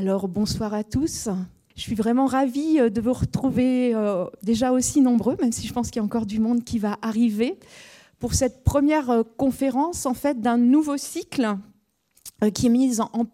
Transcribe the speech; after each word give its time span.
Alors 0.00 0.28
bonsoir 0.28 0.74
à 0.74 0.84
tous. 0.84 1.28
Je 1.74 1.80
suis 1.80 1.96
vraiment 1.96 2.26
ravie 2.26 2.78
euh, 2.78 2.88
de 2.88 3.00
vous 3.00 3.12
retrouver 3.12 3.96
euh, 3.96 4.26
déjà 4.44 4.70
aussi 4.70 5.00
nombreux, 5.00 5.36
même 5.40 5.50
si 5.50 5.66
je 5.66 5.72
pense 5.72 5.90
qu'il 5.90 5.96
y 5.96 6.02
a 6.02 6.04
encore 6.04 6.24
du 6.24 6.38
monde 6.38 6.62
qui 6.62 6.78
va 6.78 6.98
arriver, 7.02 7.58
pour 8.20 8.34
cette 8.34 8.62
première 8.62 9.10
euh, 9.10 9.22
conférence 9.36 10.06
en 10.06 10.14
fait 10.14 10.40
d'un 10.40 10.56
nouveau 10.56 10.96
cycle 10.96 11.56
qui 12.54 12.68
est 12.68 13.00
en, 13.00 13.26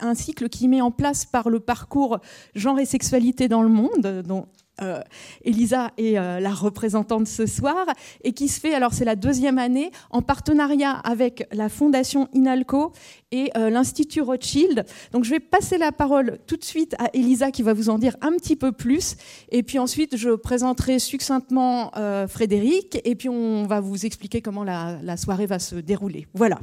un 0.00 0.14
cycle 0.16 0.48
qui 0.48 0.66
met 0.66 0.80
en 0.80 0.90
place 0.90 1.24
par 1.26 1.48
le 1.48 1.60
parcours 1.60 2.18
genre 2.56 2.80
et 2.80 2.86
sexualité 2.86 3.46
dans 3.46 3.62
le 3.62 3.68
monde, 3.68 4.24
dont 4.26 4.46
euh, 4.82 5.00
Elisa 5.44 5.90
est 5.98 6.18
euh, 6.18 6.40
la 6.40 6.50
représentante 6.50 7.26
ce 7.26 7.46
soir, 7.46 7.86
et 8.24 8.32
qui 8.32 8.48
se 8.48 8.60
fait, 8.60 8.74
alors 8.74 8.92
c'est 8.92 9.04
la 9.04 9.16
deuxième 9.16 9.58
année, 9.58 9.90
en 10.10 10.22
partenariat 10.22 10.92
avec 10.92 11.46
la 11.52 11.68
Fondation 11.68 12.28
Inalco 12.32 12.92
et 13.30 13.50
euh, 13.56 13.70
l'Institut 13.70 14.22
Rothschild. 14.22 14.84
Donc 15.12 15.24
je 15.24 15.30
vais 15.30 15.40
passer 15.40 15.78
la 15.78 15.92
parole 15.92 16.38
tout 16.46 16.56
de 16.56 16.64
suite 16.64 16.94
à 16.98 17.10
Elisa 17.14 17.50
qui 17.50 17.62
va 17.62 17.74
vous 17.74 17.90
en 17.90 17.98
dire 17.98 18.16
un 18.22 18.32
petit 18.32 18.56
peu 18.56 18.72
plus, 18.72 19.16
et 19.50 19.62
puis 19.62 19.78
ensuite 19.78 20.16
je 20.16 20.30
présenterai 20.30 20.98
succinctement 20.98 21.92
Frédéric, 22.28 23.00
et 23.04 23.14
puis 23.14 23.28
on 23.28 23.66
va 23.66 23.80
vous 23.80 24.06
expliquer 24.06 24.40
comment 24.40 24.64
la 24.64 25.16
soirée 25.16 25.46
va 25.46 25.58
se 25.58 25.76
dérouler. 25.76 26.26
Voilà. 26.34 26.58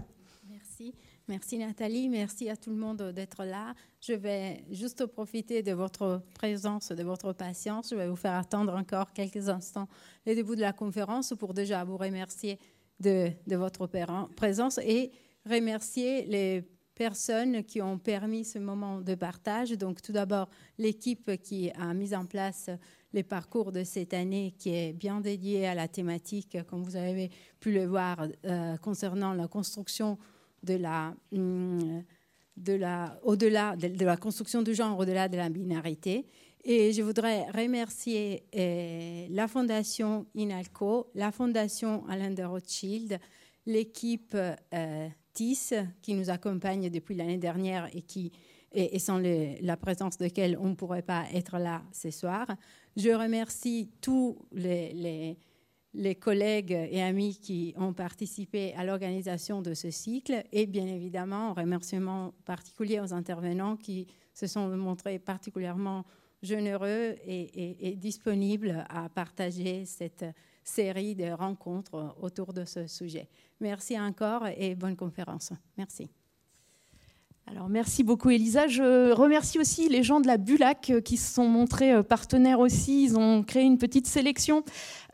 Merci 1.30 1.58
Nathalie, 1.58 2.08
merci 2.08 2.50
à 2.50 2.56
tout 2.56 2.70
le 2.70 2.78
monde 2.78 3.12
d'être 3.12 3.44
là. 3.44 3.74
Je 4.00 4.14
vais 4.14 4.64
juste 4.72 5.06
profiter 5.08 5.62
de 5.62 5.74
votre 5.74 6.22
présence, 6.34 6.94
de 6.94 7.04
votre 7.04 7.34
patience. 7.34 7.90
Je 7.92 7.96
vais 7.96 8.08
vous 8.08 8.16
faire 8.16 8.36
attendre 8.36 8.74
encore 8.74 9.12
quelques 9.12 9.50
instants 9.50 9.90
le 10.26 10.36
début 10.36 10.56
de 10.56 10.62
la 10.62 10.72
conférence 10.72 11.34
pour 11.38 11.54
déjà 11.54 11.84
vous 11.84 11.98
remercier 11.98 12.58
de, 13.02 13.34
votre 13.46 13.90
présence 14.38 14.78
et 14.78 15.12
remercier 15.46 16.26
les 16.28 16.64
personnes 16.96 17.62
qui 17.66 17.82
ont 17.82 18.00
permis 18.00 18.46
ce 18.46 18.60
moment 18.60 19.02
de 19.02 19.14
partage. 19.14 19.72
Donc 19.72 20.02
tout 20.02 20.14
d'abord 20.14 20.50
l'équipe 20.78 21.42
qui 21.42 21.72
a 21.72 21.94
mis 21.94 22.16
en 22.16 22.26
place 22.26 22.70
les 23.12 23.24
parcours 23.24 23.74
de 23.74 23.84
cette 23.84 24.14
année 24.14 24.56
qui 24.58 24.70
est 24.70 24.94
bien 24.94 25.20
dédié 25.20 25.68
à 25.68 25.76
la 25.76 25.90
thématique, 25.90 26.58
comme 26.70 26.84
vous 26.84 26.96
avez 26.96 27.32
pu 27.60 27.74
le 27.74 27.86
voir, 27.86 28.28
euh, 28.46 28.78
concernant 28.78 29.34
la 29.34 29.50
construction 29.50 30.18
de 30.68 30.76
la, 30.76 31.16
hum, 31.32 32.04
de 32.58 32.74
la, 32.74 33.20
au-delà 33.24 33.76
de, 33.76 34.06
la 34.06 34.18
construction 34.18 34.62
du 34.62 34.76
genre, 34.76 34.98
au-delà 35.00 35.28
de 35.28 35.38
la 35.38 35.50
binarité. 35.50 36.26
Et 36.64 36.92
je 36.92 37.02
voudrais 37.02 37.46
remercier 37.52 38.44
eh, 38.52 39.28
la 39.30 39.48
Fondation 39.48 40.26
INALCO, 40.36 41.10
la 41.16 41.32
Fondation 41.32 42.06
Alain 42.08 42.32
de 42.32 42.44
Rothschild, 42.44 43.20
l'équipe 43.66 44.36
euh, 44.36 45.08
TIS 45.34 45.74
qui 46.02 46.14
nous 46.14 46.30
accompagne 46.30 46.90
depuis 46.90 47.16
l'année 47.16 47.38
dernière 47.38 47.88
et, 47.96 48.02
qui, 48.02 48.32
et, 48.74 49.00
sans 49.00 49.20
la 49.20 49.78
présence 49.78 50.18
de 50.18 50.26
laquelle 50.26 50.58
on 50.60 50.70
ne 50.70 50.76
pourrait 50.76 51.04
pas 51.04 51.26
être 51.34 51.58
là 51.58 51.84
ce 51.94 52.12
soir. 52.12 52.48
Je 52.98 53.10
remercie 53.12 53.92
tous 54.02 54.38
les 54.52 55.38
collègues 56.20 56.72
et 56.92 57.02
amis 57.02 57.40
qui 57.40 57.74
ont 57.78 57.94
participé 57.94 58.74
à 58.74 58.84
l'organisation 58.84 59.62
de 59.62 59.74
ce 59.74 59.90
cycle 59.90 60.44
et 60.52 60.66
bien 60.66 60.86
évidemment 60.86 61.50
un 61.50 61.54
remerciement 61.54 62.34
particulier 62.46 63.00
aux 63.00 63.14
intervenants 63.14 63.78
qui 63.78 64.08
se 64.34 64.48
sont 64.48 64.68
montrés 64.70 65.20
particulièrement 65.20 66.06
généreux 66.44 67.16
et, 67.26 67.96
disponibles 67.98 68.86
à 68.90 69.10
partager 69.10 69.86
cette 69.86 70.26
série 70.64 71.16
de 71.16 71.32
rencontres 71.32 72.16
autour 72.22 72.54
de 72.54 72.66
ce 72.66 72.86
sujet. 72.86 73.28
Merci 73.60 74.00
encore 74.00 74.46
et 74.48 74.76
bonne 74.76 74.96
conférence. 74.96 75.54
Merci. 75.78 76.10
Alors 77.50 77.70
merci 77.70 78.04
beaucoup 78.04 78.30
Elisa. 78.30 78.68
Je 78.68 79.14
remercie 79.14 79.58
aussi 79.58 79.88
les 79.88 80.04
gens 80.04 80.20
de 80.20 80.28
la 80.28 80.36
Bulac 80.36 80.90
euh, 80.90 81.00
qui 81.00 81.16
se 81.16 81.34
sont 81.34 81.48
montrés 81.48 81.94
euh, 81.94 82.04
partenaires 82.04 82.60
aussi. 82.60 83.06
Ils 83.06 83.18
ont 83.18 83.42
créé 83.42 83.64
une 83.64 83.78
petite 83.78 84.06
sélection 84.06 84.66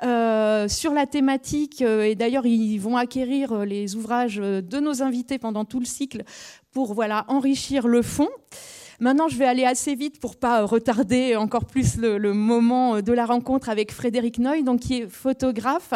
euh, 0.01 0.67
sur 0.67 0.93
la 0.93 1.05
thématique 1.05 1.81
et 1.81 2.15
d'ailleurs 2.15 2.47
ils 2.47 2.79
vont 2.79 2.97
acquérir 2.97 3.65
les 3.65 3.95
ouvrages 3.95 4.37
de 4.37 4.79
nos 4.79 5.03
invités 5.03 5.37
pendant 5.37 5.63
tout 5.63 5.79
le 5.79 5.85
cycle 5.85 6.23
pour 6.71 6.95
voilà 6.95 7.25
enrichir 7.27 7.87
le 7.87 8.01
fond. 8.01 8.29
Maintenant, 8.99 9.27
je 9.27 9.37
vais 9.37 9.45
aller 9.45 9.65
assez 9.65 9.95
vite 9.95 10.19
pour 10.19 10.35
pas 10.35 10.63
retarder 10.65 11.35
encore 11.35 11.65
plus 11.65 11.97
le, 11.97 12.33
moment 12.33 13.01
de 13.01 13.13
la 13.13 13.25
rencontre 13.25 13.69
avec 13.69 13.91
Frédéric 13.91 14.39
Noy, 14.39 14.63
donc 14.63 14.81
qui 14.81 14.99
est 14.99 15.09
photographe, 15.09 15.93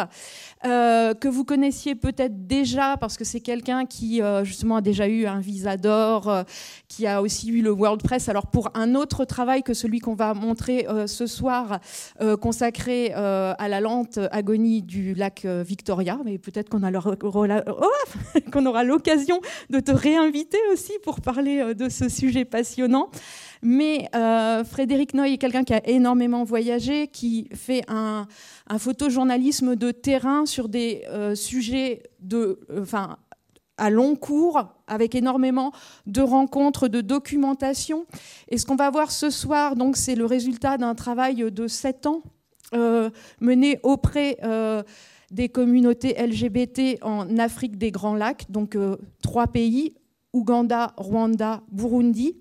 euh, 0.64 1.14
que 1.14 1.28
vous 1.28 1.44
connaissiez 1.44 1.94
peut-être 1.94 2.46
déjà 2.46 2.96
parce 2.98 3.16
que 3.16 3.24
c'est 3.24 3.40
quelqu'un 3.40 3.86
qui 3.86 4.20
euh, 4.22 4.44
justement 4.44 4.76
a 4.76 4.80
déjà 4.80 5.06
eu 5.06 5.26
un 5.26 5.40
visa 5.40 5.76
d'or, 5.76 6.28
euh, 6.28 6.42
qui 6.88 7.06
a 7.06 7.22
aussi 7.22 7.48
eu 7.50 7.62
le 7.62 7.70
World 7.70 8.02
Press. 8.02 8.28
Alors 8.28 8.46
pour 8.46 8.70
un 8.74 8.94
autre 8.94 9.24
travail 9.24 9.62
que 9.62 9.74
celui 9.74 10.00
qu'on 10.00 10.14
va 10.14 10.34
montrer 10.34 10.86
ce 11.06 11.26
soir, 11.26 11.80
consacré 12.40 13.12
à 13.12 13.68
la 13.68 13.80
lente 13.80 14.18
agonie 14.30 14.82
du 14.82 15.14
lac 15.14 15.44
Victoria, 15.44 16.18
mais 16.24 16.38
peut-être 16.38 16.70
oh, 16.72 18.40
qu'on 18.52 18.66
aura 18.66 18.84
l'occasion 18.84 19.40
de 19.70 19.80
te 19.80 19.92
réinviter 19.92 20.58
aussi 20.72 20.92
pour 21.02 21.20
parler 21.20 21.74
de 21.74 21.88
ce 21.88 22.08
sujet 22.08 22.44
passionnant. 22.44 22.87
Mais 23.62 24.08
euh, 24.14 24.64
Frédéric 24.64 25.14
Noy 25.14 25.32
est 25.32 25.38
quelqu'un 25.38 25.64
qui 25.64 25.74
a 25.74 25.86
énormément 25.88 26.44
voyagé, 26.44 27.08
qui 27.08 27.48
fait 27.54 27.82
un, 27.88 28.26
photojournalisme 28.78 29.76
de 29.76 29.90
terrain 29.90 30.46
sur 30.46 30.68
des 30.68 31.04
euh, 31.08 31.34
sujets 31.34 32.02
de, 32.20 32.60
euh, 32.70 32.82
enfin, 32.82 33.16
à 33.76 33.90
long 33.90 34.16
cours, 34.16 34.62
avec 34.86 35.14
énormément 35.14 35.72
de 36.06 36.20
rencontres, 36.20 36.88
de 36.88 37.00
documentation. 37.00 38.06
Et 38.48 38.58
ce 38.58 38.66
qu'on 38.66 38.76
va 38.76 38.90
voir 38.90 39.10
ce 39.10 39.30
soir, 39.30 39.76
donc, 39.76 39.96
c'est 39.96 40.14
le 40.14 40.26
résultat 40.26 40.78
d'un 40.78 40.94
travail 40.94 41.50
de 41.50 41.66
sept 41.66 42.06
ans 42.06 42.22
mené 43.40 43.80
auprès 43.82 44.36
des 45.30 45.48
communautés 45.48 46.14
LGBT 46.20 46.98
en 47.02 47.38
Afrique 47.38 47.78
des 47.78 47.90
Grands 47.90 48.14
Lacs, 48.14 48.50
donc 48.50 48.76
trois 49.22 49.46
pays, 49.46 49.94
Ouganda, 50.34 50.92
Rwanda, 50.98 51.62
Burundi. 51.70 52.36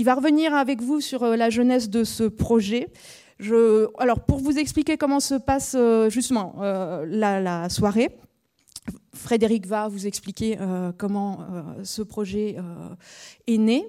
Il 0.00 0.04
va 0.04 0.14
revenir 0.14 0.54
avec 0.54 0.80
vous 0.80 1.00
sur 1.00 1.24
euh, 1.24 1.34
la 1.34 1.50
jeunesse 1.50 1.90
de 1.90 2.04
ce 2.04 2.22
projet. 2.22 2.92
Je, 3.40 3.88
alors, 3.98 4.20
pour 4.20 4.38
vous 4.38 4.56
expliquer 4.56 4.96
comment 4.96 5.18
se 5.18 5.34
passe 5.34 5.74
euh, 5.76 6.08
justement 6.08 6.54
euh, 6.60 7.04
la, 7.08 7.68
soirée, 7.68 8.16
Frédéric 9.12 9.66
va 9.66 9.88
vous 9.88 10.06
expliquer 10.06 10.56
comment 10.96 11.40
ce 11.82 12.02
projet 12.02 12.56
est 13.46 13.58
né. 13.58 13.84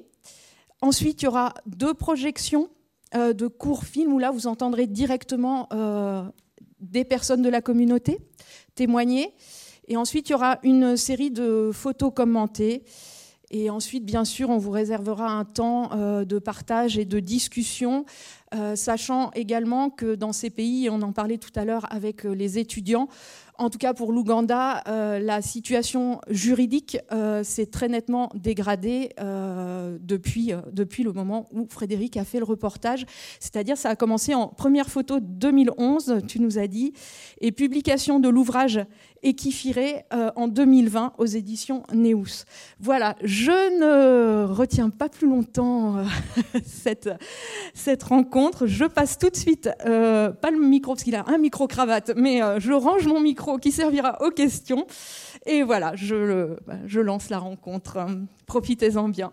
Ensuite, 0.82 1.22
il 1.22 1.26
y 1.26 1.28
aura 1.28 1.54
deux 1.68 1.94
projections 1.94 2.70
de 3.14 3.48
courts 3.48 3.86
films 3.86 4.12
où 4.12 4.20
là, 4.20 4.32
vous 4.32 4.48
entendrez 4.48 4.88
directement 4.88 5.70
des 6.82 7.06
personnes 7.06 7.44
de 7.44 7.50
la 7.50 7.62
communauté 7.62 8.20
témoigner. 8.74 9.34
Et 9.88 9.96
ensuite, 9.96 10.30
il 10.30 10.32
y 10.32 10.36
aura 10.36 10.60
une 10.64 10.98
série 10.98 11.32
de 11.32 11.70
photos 11.72 12.12
commentées 12.14 12.84
et 13.52 13.70
ensuite, 13.70 14.06
bien 14.06 14.26
sûr, 14.26 14.50
on 14.50 14.58
vous 14.58 14.70
réservera 14.70 15.32
un 15.32 15.44
temps 15.44 15.90
euh, 15.94 16.24
de 16.24 16.38
partage 16.38 17.00
et 17.00 17.06
de 17.06 17.20
discussion, 17.20 18.06
euh, 18.54 18.76
sachant 18.76 19.32
également 19.32 19.90
que 19.90 20.14
dans 20.14 20.34
ces 20.34 20.52
pays, 20.52 20.88
on 20.90 21.02
en 21.02 21.14
parlait 21.14 21.40
tout 21.40 21.52
à 21.56 21.66
l'heure 21.66 21.92
avec 21.92 22.26
euh, 22.26 22.34
les 22.34 22.60
étudiants, 22.60 23.08
en 23.58 23.70
tout 23.72 23.80
cas 23.80 23.94
pour 23.94 24.14
l'Ouganda, 24.14 24.82
la 24.86 25.42
situation 25.42 26.22
juridique 26.30 26.98
s'est 27.44 27.66
très 27.66 27.90
nettement 27.90 28.30
dégradée 28.34 29.10
depuis, 29.20 30.54
depuis 30.72 31.04
le 31.04 31.12
moment 31.12 31.46
où 31.52 31.68
Frédéric 31.70 32.16
a 32.16 32.24
fait 32.24 32.40
le 32.40 32.46
reportage. 32.46 33.06
C'est-à-dire, 33.42 33.76
ça 33.76 33.90
a 33.90 33.96
commencé 33.98 34.34
en 34.34 34.48
première 34.48 34.90
photo 34.90 35.20
2011, 35.20 36.22
tu 36.26 36.40
nous 36.40 36.58
as 36.58 36.68
dit, 36.68 36.94
et 37.42 37.52
publication 37.52 38.22
de 38.22 38.30
l'ouvrage 38.30 38.80
et 39.24 39.34
qui 39.34 39.52
firait 39.52 40.06
euh, 40.14 40.32
en 40.36 40.48
2020 40.48 41.14
aux 41.18 41.26
éditions 41.26 41.84
Neus. 41.94 42.46
Voilà, 42.80 43.16
je 43.24 43.52
ne 43.52 44.46
retiens 44.46 44.90
pas 44.90 45.10
plus 45.10 45.28
longtemps 45.28 45.98
euh, 45.98 46.04
cette, 46.66 47.10
cette 47.74 48.04
rencontre. 48.04 48.66
Je 48.68 48.86
passe 48.86 49.18
tout 49.18 49.30
de 49.30 49.36
suite, 49.36 49.70
euh, 49.86 50.32
pas 50.32 50.52
le 50.52 50.60
micro, 50.60 50.94
parce 50.94 51.04
qu'il 51.04 51.16
a 51.16 51.26
un 51.28 51.38
micro-cravate, 51.38 52.12
mais 52.16 52.42
je 52.60 52.72
range 52.72 53.08
mon 53.08 53.20
micro 53.20 53.58
qui 53.58 53.72
servira 53.72 54.22
aux 54.22 54.32
questions. 54.32 54.86
Et 55.46 55.64
voilà, 55.64 55.96
je, 55.96 56.56
bah, 56.66 56.78
je 56.86 57.00
lance 57.00 57.30
la 57.30 57.40
rencontre. 57.40 58.06
Profitez-en 58.46 59.10
bien. 59.10 59.32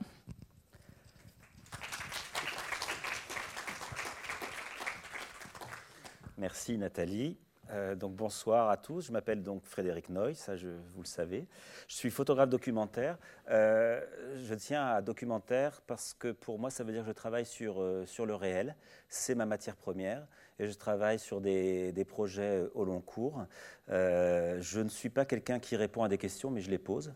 Merci 6.38 6.76
Nathalie. 6.76 7.36
Euh, 7.70 7.94
donc 7.96 8.14
bonsoir 8.14 8.70
à 8.70 8.76
tous, 8.76 9.06
je 9.06 9.12
m'appelle 9.12 9.42
donc 9.42 9.64
Frédéric 9.64 10.08
Noy, 10.08 10.34
ça 10.34 10.54
vous 10.54 11.02
le 11.02 11.06
savez. 11.06 11.46
Je 11.88 11.96
suis 11.96 12.10
photographe 12.10 12.48
documentaire. 12.48 13.18
Euh, 13.50 14.00
je 14.44 14.54
tiens 14.54 14.86
à 14.86 15.02
documentaire 15.02 15.80
parce 15.86 16.14
que 16.14 16.30
pour 16.30 16.58
moi 16.58 16.70
ça 16.70 16.84
veut 16.84 16.92
dire 16.92 17.02
que 17.02 17.08
je 17.08 17.12
travaille 17.12 17.46
sur, 17.46 17.80
euh, 17.80 18.06
sur 18.06 18.24
le 18.24 18.34
réel, 18.34 18.76
c'est 19.08 19.34
ma 19.34 19.46
matière 19.46 19.76
première 19.76 20.26
et 20.58 20.66
je 20.66 20.74
travaille 20.74 21.18
sur 21.18 21.40
des, 21.40 21.92
des 21.92 22.04
projets 22.04 22.64
au 22.74 22.84
long 22.84 23.00
cours. 23.00 23.44
je 23.88 24.80
ne 24.80 24.88
suis 24.88 25.10
pas 25.10 25.24
quelqu'un 25.24 25.58
qui 25.58 25.76
répond 25.76 26.02
à 26.04 26.08
des 26.08 26.18
questions 26.18 26.50
mais 26.50 26.60
je 26.60 26.70
les 26.70 26.78
pose. 26.78 27.14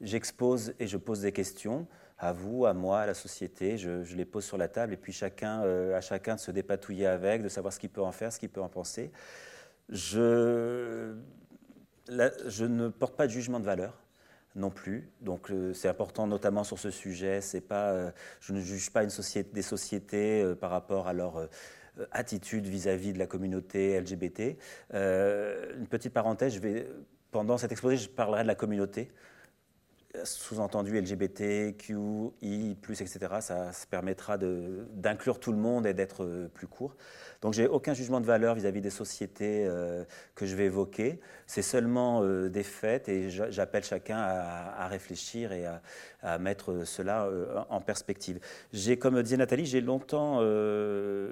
J'expose 0.00 0.74
et 0.78 0.86
je 0.86 0.96
pose 0.96 1.20
des 1.20 1.32
questions. 1.32 1.86
à 2.18 2.32
vous, 2.32 2.64
à 2.64 2.72
moi, 2.72 3.00
à 3.00 3.06
la 3.06 3.12
société. 3.12 3.76
Je, 3.76 4.14
les 4.14 4.24
pose 4.24 4.44
sur 4.44 4.56
la 4.56 4.68
table 4.68 4.94
et 4.94 4.96
puis 4.96 5.12
chacun, 5.12 5.60
à 5.92 6.00
chacun 6.00 6.36
de 6.36 6.40
se 6.40 6.50
dépatouiller 6.50 7.06
avec, 7.06 7.42
de 7.42 7.48
savoir 7.48 7.74
ce 7.74 7.78
qu'il 7.78 7.90
peut 7.90 8.02
en 8.02 8.12
faire, 8.12 8.32
ce 8.32 8.38
qu'il 8.38 8.48
peut 8.48 8.62
en 8.62 8.70
penser. 8.70 9.12
Je, 9.88 11.14
ne 12.10 12.88
porte 12.88 13.16
pas 13.16 13.26
de 13.26 13.32
jugement 13.32 13.60
de 13.60 13.64
valeur 13.64 14.02
non 14.54 14.70
plus. 14.70 15.10
Donc 15.20 15.52
c'est 15.74 15.88
important 15.88 16.26
notamment 16.26 16.64
sur 16.64 16.78
ce 16.78 16.90
sujet. 16.90 17.40
Pas, 17.68 18.12
je 18.40 18.52
ne 18.52 18.60
juge 18.60 18.90
pas 18.90 19.04
des 19.04 19.62
sociétés 19.62 20.54
par 20.60 20.70
rapport 20.70 21.08
à 21.08 21.12
leur 21.12 21.46
euh, 21.98 22.06
attitude 22.10 22.66
vis-à-vis 22.66 23.12
de 23.12 23.18
la 23.18 23.26
communauté 23.26 23.98
LGBT. 24.00 24.58
Euh, 24.94 25.76
une 25.78 25.86
petite 25.86 26.12
parenthèse, 26.12 26.60
pendant 27.30 27.58
cet 27.58 27.72
exposé, 27.72 27.96
je 27.96 28.08
parlerai 28.08 28.42
de 28.42 28.48
la 28.48 28.54
communauté 28.54 29.10
sous-entendu 30.24 31.00
LGBT, 31.00 31.76
QI, 31.76 32.76
etc. 32.88 33.18
Ça, 33.40 33.70
permettra 33.90 34.38
d'inclure 34.38 35.38
tout 35.40 35.52
le 35.52 35.58
monde 35.58 35.86
et 35.86 35.94
d'être 35.94 36.24
euh, 36.24 36.48
plus 36.52 36.66
court. 36.66 36.96
Donc 37.42 37.52
j'ai 37.52 37.66
aucun 37.66 37.94
jugement 37.94 38.20
de 38.20 38.26
valeur 38.26 38.54
vis-à-vis 38.54 38.80
des 38.80 38.90
sociétés 38.90 39.66
euh, 39.66 40.04
que 40.34 40.46
je 40.46 40.56
vais 40.56 40.66
évoquer. 40.66 41.20
C'est 41.46 41.62
seulement 41.62 42.22
euh, 42.22 42.48
des 42.48 42.62
faits 42.62 43.08
et 43.08 43.30
j'appelle 43.30 43.84
chacun 43.84 44.18
à, 44.18 44.88
réfléchir 44.88 45.52
et 45.52 45.66
à, 46.22 46.38
mettre 46.38 46.84
cela 46.84 47.28
en 47.70 47.80
perspective. 47.80 48.40
J'ai, 48.72 48.98
comme 48.98 49.22
disait 49.22 49.36
Nathalie, 49.36 49.66
j'ai 49.66 49.80
longtemps 49.80 50.40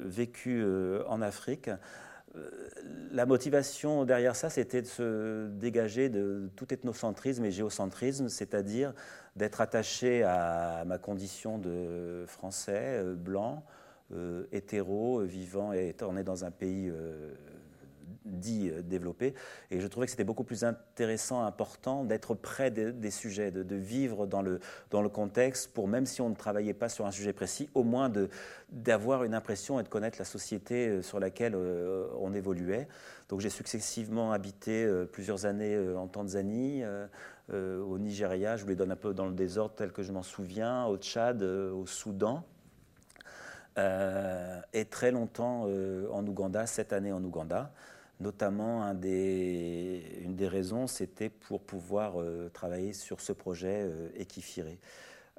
vécu 0.05 0.65
en 1.09 1.21
Afrique 1.21 1.71
la 3.13 3.27
motivation 3.27 4.05
derrière 4.05 4.35
ça, 4.35 4.51
c'était 4.51 4.83
de 4.83 4.87
se 4.87 5.49
dégager 5.49 6.09
de 6.09 6.51
tout 6.57 6.73
ethnocentrisme 6.73 7.45
et 7.45 7.51
géocentrisme, 7.53 8.29
c'est-à-dire 8.29 8.93
d'être 9.37 9.61
attaché 9.61 10.23
à 10.25 10.85
ma 10.87 10.99
condition 10.99 11.59
de 11.59 12.25
français, 12.27 13.03
euh, 13.03 13.15
blanc, 13.15 13.65
euh, 14.13 14.45
hétéro, 14.53 15.21
vivant 15.23 15.73
et 15.73 15.89
étant 15.89 16.13
né 16.13 16.23
dans 16.23 16.45
un 16.45 16.51
pays 16.51 16.89
euh, 16.89 17.35
dit 18.25 18.71
euh, 18.71 18.83
développé. 18.83 19.35
Et 19.71 19.81
je 19.81 19.87
trouvais 19.87 20.07
que 20.07 20.11
c'était 20.11 20.25
beaucoup 20.25 20.45
plus 20.45 20.65
intéressant, 20.65 21.45
important 21.45 22.05
d'être 22.05 22.35
près 22.35 22.71
des, 22.71 23.11
sujets, 23.11 23.51
de, 23.51 23.77
vivre 23.77 24.27
dans 24.27 24.43
le, 24.43 24.61
dans 24.91 25.03
le 25.03 25.09
contexte 25.09 25.73
pour, 25.73 25.89
même 25.89 26.07
si 26.07 26.21
on 26.21 26.31
ne 26.31 26.35
travaillait 26.35 26.75
pas 26.75 26.89
sur 26.89 27.07
un 27.07 27.11
sujet 27.11 27.33
précis, 27.33 27.69
au 27.75 27.83
moins 27.83 28.11
d'avoir 28.71 29.25
une 29.25 29.35
impression 29.35 29.81
et 29.81 29.83
de 29.83 29.89
connaître 29.89 30.19
la 30.19 30.25
société 30.25 30.89
euh, 30.89 31.03
sur 31.03 31.21
laquelle 31.21 31.55
euh, 31.55 32.07
on 32.21 32.35
évoluait. 32.35 32.89
Donc 33.29 33.41
j'ai 33.41 33.51
successivement 33.51 34.33
habité 34.33 34.87
plusieurs 35.11 35.47
années 35.47 35.79
en 35.97 36.07
Tanzanie, 36.09 36.83
au 37.51 37.99
Nigeria, 37.99 38.59
je 38.59 38.65
vous 38.65 38.69
les 38.69 38.77
donne 38.77 38.93
un 38.93 38.97
peu 38.97 39.15
dans 39.15 39.25
le 39.25 39.33
désordre 39.33 39.75
tel 39.75 39.93
que 39.93 40.03
je 40.03 40.13
m'en 40.13 40.23
souviens, 40.23 40.85
au 40.85 40.99
Tchad, 40.99 41.43
au 41.43 41.87
Soudan. 41.87 42.45
et 43.79 44.85
très 44.91 45.11
longtemps 45.11 45.63
en 46.13 46.27
Ouganda, 46.27 46.67
sept 46.67 46.93
années 46.93 47.13
en 47.13 47.25
Ouganda. 47.25 47.73
Notamment, 48.25 48.83
une 48.85 50.35
des 50.35 50.49
raisons, 50.49 50.87
c'était 50.87 51.29
pour 51.29 51.61
pouvoir 51.61 52.19
euh, 52.19 52.49
travailler 52.55 52.95
sur 52.95 53.21
ce 53.21 53.35
projet 53.35 53.83
euh. 53.83 54.09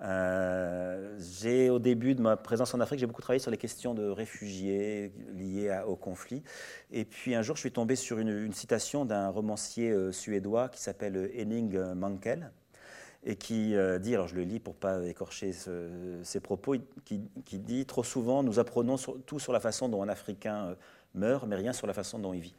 Euh, 0.01 1.17
j'ai, 1.19 1.71
au 1.71 1.79
début 1.79 2.13
de 2.13 2.21
ma 2.21 2.37
présence 2.37 2.75
en 2.75 2.79
Afrique, 2.79 2.99
j'ai 2.99 3.07
beaucoup 3.07 3.23
travaillé 3.23 3.39
sur 3.39 3.49
les 3.49 3.57
questions 3.57 3.95
de 3.95 4.07
réfugiés 4.07 5.11
liées 5.33 5.81
au 5.87 5.95
conflit. 5.95 6.43
Et 6.91 7.05
puis 7.05 7.33
un 7.33 7.41
jour, 7.41 7.55
je 7.55 7.61
suis 7.61 7.71
tombé 7.71 7.95
sur 7.95 8.19
une, 8.19 8.53
citation 8.53 9.03
d'un 9.03 9.29
romancier 9.29 9.89
euh, 9.89 10.11
suédois 10.11 10.69
qui 10.69 10.79
s'appelle 10.79 11.31
Henning 11.35 11.79
Mankell 11.95 12.51
et 13.23 13.35
qui 13.35 13.73
dit, 14.01 14.13
alors 14.13 14.27
je 14.27 14.35
le 14.35 14.43
lis 14.43 14.59
pour 14.59 14.75
pas 14.75 15.03
écorcher 15.07 15.53
ses 16.21 16.39
propos, 16.39 16.75
qui, 17.03 17.57
dit 17.57 17.87
trop 17.87 18.03
souvent 18.03 18.43
nous 18.43 18.59
apprenons 18.59 18.97
tout 19.25 19.39
sur 19.39 19.51
la 19.51 19.59
façon 19.59 19.89
dont 19.89 20.03
un 20.03 20.09
Africain 20.09 20.75
meurt, 21.15 21.47
mais 21.47 21.55
rien 21.55 21.73
sur 21.73 21.87
la 21.87 21.93
façon 21.93 22.19
dont 22.19 22.33
il 22.33 22.41
vit. 22.41 22.53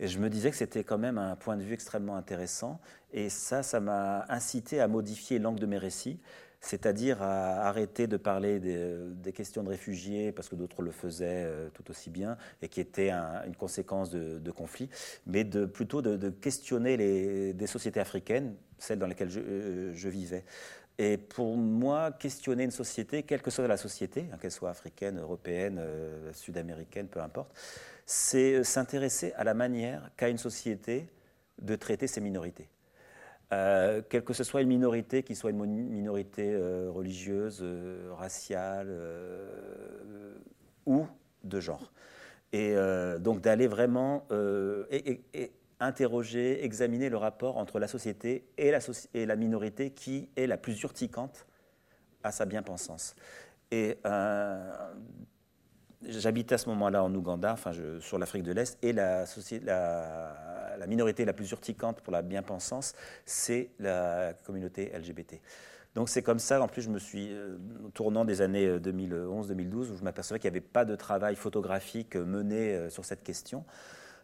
Et 0.00 0.08
je 0.08 0.18
me 0.18 0.28
disais 0.28 0.50
que 0.50 0.56
c'était 0.56 0.84
quand 0.84 0.98
même 0.98 1.18
un 1.18 1.36
point 1.36 1.56
de 1.56 1.62
vue 1.62 1.74
extrêmement 1.74 2.16
intéressant. 2.16 2.80
Et 3.12 3.28
ça, 3.28 3.62
ça 3.62 3.80
m'a 3.80 4.24
incité 4.28 4.80
à 4.80 4.88
modifier 4.88 5.38
l'angle 5.38 5.60
de 5.60 5.66
mes 5.66 5.78
récits, 5.78 6.18
c'est-à-dire 6.60 7.22
à 7.22 7.68
arrêter 7.68 8.06
de 8.06 8.16
parler 8.16 8.58
des, 8.58 9.32
questions 9.32 9.62
de 9.62 9.68
réfugiés, 9.68 10.32
parce 10.32 10.48
que 10.48 10.56
d'autres 10.56 10.82
le 10.82 10.90
faisaient 10.90 11.44
euh, 11.44 11.68
tout 11.74 11.90
aussi 11.90 12.10
bien, 12.10 12.36
et 12.62 12.68
qui 12.68 12.80
étaient 12.80 13.10
une 13.10 13.54
conséquence 13.56 14.10
de, 14.10 14.38
de 14.38 14.50
conflits, 14.50 14.90
mais 15.26 15.44
de, 15.44 15.64
plutôt 15.64 16.02
de, 16.02 16.30
questionner 16.30 16.96
des 17.52 17.66
sociétés 17.66 18.00
africaines, 18.00 18.54
celles 18.78 18.98
dans 18.98 19.06
lesquelles 19.06 19.30
je, 19.30 19.40
euh, 19.40 19.94
je 19.94 20.08
vivais. 20.08 20.44
Et 20.98 21.16
pour 21.18 21.56
moi, 21.56 22.12
questionner 22.12 22.64
une 22.64 22.70
société, 22.70 23.24
quelle 23.24 23.42
que 23.42 23.50
soit 23.50 23.66
la 23.66 23.76
société, 23.76 24.26
hein, 24.32 24.36
qu'elle 24.40 24.52
soit 24.52 24.70
africaine, 24.70 25.18
européenne, 25.18 25.78
euh, 25.80 26.32
sud-américaine, 26.32 27.08
peu 27.08 27.20
importe, 27.20 27.52
c'est 28.06 28.54
euh, 28.54 28.64
s'intéresser 28.64 29.32
à 29.34 29.44
la 29.44 29.54
manière 29.54 30.10
qu'a 30.16 30.28
une 30.28 30.38
société 30.38 31.08
de 31.60 31.76
traiter 31.76 32.06
ses 32.06 32.20
minorités. 32.20 32.68
Euh, 33.52 34.02
quelle 34.08 34.24
que 34.24 34.32
ce 34.32 34.42
soit 34.42 34.62
une 34.62 34.68
minorité, 34.68 35.22
qui 35.22 35.34
soit 35.36 35.50
une 35.50 35.64
minorité 35.66 36.52
euh, 36.52 36.90
religieuse, 36.90 37.64
raciale 38.12 38.88
ou 40.86 41.06
de 41.44 41.60
genre. 41.60 41.92
Et 42.52 42.74
donc 43.18 43.40
d'aller 43.40 43.66
vraiment 43.66 44.28
interroger, 45.80 46.64
examiner 46.64 47.08
le 47.08 47.16
rapport 47.16 47.58
entre 47.58 47.80
la 47.80 47.88
société 47.88 48.46
et 48.56 48.70
la, 48.70 49.36
minorité 49.36 49.90
qui 49.90 50.30
est 50.36 50.46
la 50.46 50.56
plus 50.56 50.80
urticante 50.82 51.46
à 52.22 52.30
sa 52.30 52.44
bien-pensance. 52.44 53.16
J'habitais 56.08 56.54
à 56.54 56.58
ce 56.58 56.68
moment-là 56.70 57.02
en 57.02 57.14
Ouganda, 57.14 57.52
enfin 57.52 57.72
sur 58.00 58.18
l'Afrique 58.18 58.42
de 58.42 58.52
l'Est, 58.52 58.78
et 58.82 58.92
la, 58.92 59.26
minorité 60.86 61.24
la 61.24 61.32
plus 61.32 61.50
urticante 61.50 62.00
pour 62.00 62.12
la 62.12 62.22
bien-pensance, 62.22 62.94
c'est 63.24 63.70
la 63.78 64.34
communauté 64.44 64.92
LGBT. 64.94 65.40
Donc 65.94 66.08
c'est 66.08 66.22
comme 66.22 66.40
ça, 66.40 66.60
en 66.60 66.68
plus 66.68 66.82
je 66.82 66.90
me 66.90 66.98
suis, 66.98 67.32
euh, 67.32 67.56
tournant 67.94 68.24
des 68.24 68.42
années 68.42 68.78
2011-2012, 68.78 69.12
euh, 69.12 69.92
où 69.92 69.96
je 69.96 70.02
m'apercevais 70.02 70.38
qu'il 70.38 70.50
n'y 70.50 70.56
avait 70.56 70.66
pas 70.66 70.84
de 70.84 70.96
travail 70.96 71.36
photographique 71.36 72.16
mené 72.16 72.74
euh, 72.74 72.90
sur 72.90 73.04
cette 73.04 73.22
question. 73.22 73.64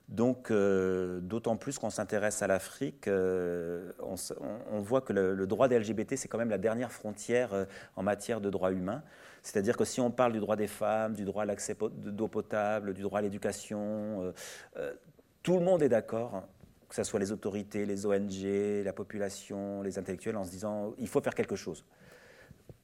Donc, 0.09 0.51
d'autant 0.51 1.57
plus 1.57 1.79
qu'on 1.79 1.91
s'intéresse 1.91 2.43
à 2.43 2.49
l'Afrique, 2.49 3.09
on, 3.09 4.81
voit 4.81 5.03
que 5.03 5.13
le 5.13 5.47
droit 5.47 5.69
des 5.69 5.79
LGBT, 5.79 6.17
c'est 6.17 6.27
quand 6.27 6.37
même 6.39 6.51
la 6.51 6.59
dernière 6.59 6.91
frontière 6.91 7.51
en 7.95 8.03
matière 8.03 8.41
de 8.41 8.51
droits 8.51 8.73
humains. 8.73 9.05
C'est-à-dire 9.43 9.77
que 9.77 9.85
si 9.85 10.01
on 10.01 10.11
parle 10.11 10.33
du 10.33 10.41
droit 10.41 10.57
des 10.57 10.67
femmes, 10.67 11.15
du 11.15 11.25
droit 11.25 11.43
à 11.43 11.47
l'accès 11.47 11.77
d'eau 11.93 12.29
potable, 12.29 12.95
du 12.95 13.03
droit 13.03 13.21
à 13.21 13.23
l'éducation, 13.23 14.23
euh, 14.23 14.33
euh, 14.77 14.95
tout 15.43 15.59
le 15.59 15.65
monde 15.65 15.83
est 15.83 15.89
d'accord, 15.89 16.43
que 16.89 16.95
ce 16.95 17.05
soit 17.05 17.21
les 17.21 17.33
autorités, 17.33 17.87
les 17.87 18.07
ONG, 18.07 18.85
la 18.85 18.93
population, 18.93 19.83
les 19.83 19.99
intellectuels, 19.99 20.37
en 20.37 20.45
se 20.45 20.51
disant 20.51 20.95
il 20.99 21.09
faut 21.09 21.21
faire 21.21 21.35
quelque 21.35 21.57
chose. 21.57 21.85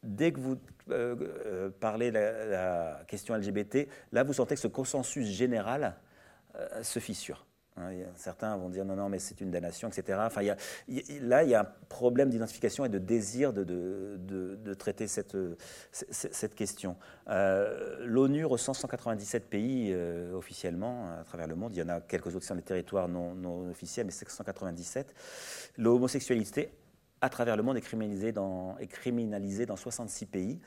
Dès 0.02 0.32
que 0.32 0.40
vous 0.40 0.56
euh, 0.90 1.70
parlez 1.80 2.10
de 2.10 2.18
la, 2.18 3.02
question 3.06 3.34
LGBT, 3.34 3.88
là 4.12 4.22
vous 4.22 4.32
sentez 4.32 4.54
que 4.54 4.60
ce 4.60 4.68
consensus 4.68 5.26
général 5.26 5.96
se 6.82 7.00
fissure. 7.00 7.44
Hein, 7.78 7.90
certains 8.16 8.56
vont 8.56 8.70
dire 8.70 8.84
non, 8.84 8.96
non, 8.96 9.08
mais 9.08 9.18
c'est 9.18 9.40
une 9.40 9.50
damnation, 9.50 9.88
etc. 9.88 10.18
Enfin, 10.22 10.42
là, 10.42 11.44
il 11.44 11.50
y 11.50 11.54
a 11.54 11.60
un 11.60 11.68
problème 11.88 12.30
d'identification 12.30 12.84
et 12.84 12.88
de 12.88 12.98
désir 12.98 13.52
de, 13.52 13.64
de, 13.64 14.74
traiter 14.74 15.06
cette, 15.06 15.36
cette, 15.92 16.54
question. 16.54 16.96
Euh, 17.28 17.98
L'ONU 18.04 18.44
recense 18.44 18.78
197 18.80 19.48
pays 19.48 19.90
euh, 19.92 20.32
officiellement 20.34 21.10
à 21.20 21.24
travers 21.24 21.46
le 21.46 21.54
monde. 21.54 21.74
Il 21.74 21.78
y 21.78 21.82
en 21.82 21.88
a 21.88 22.00
quelques 22.00 22.34
autres 22.34 22.44
sur 22.44 22.54
les 22.54 22.62
territoires 22.62 23.08
non, 23.08 23.70
officiels, 23.70 24.06
mais 24.06 24.12
c'est 24.12 24.28
197. 24.28 25.14
L'homosexualité 25.78 26.70
à 27.20 27.28
travers 27.28 27.56
le 27.56 27.62
monde 27.62 27.76
est 27.76 27.82
criminalisée 27.82 28.32
dans, 28.32 28.76
est 28.78 28.86
criminalisée 28.86 29.66
dans 29.66 29.76
66 29.76 30.26
pays. 30.26 30.60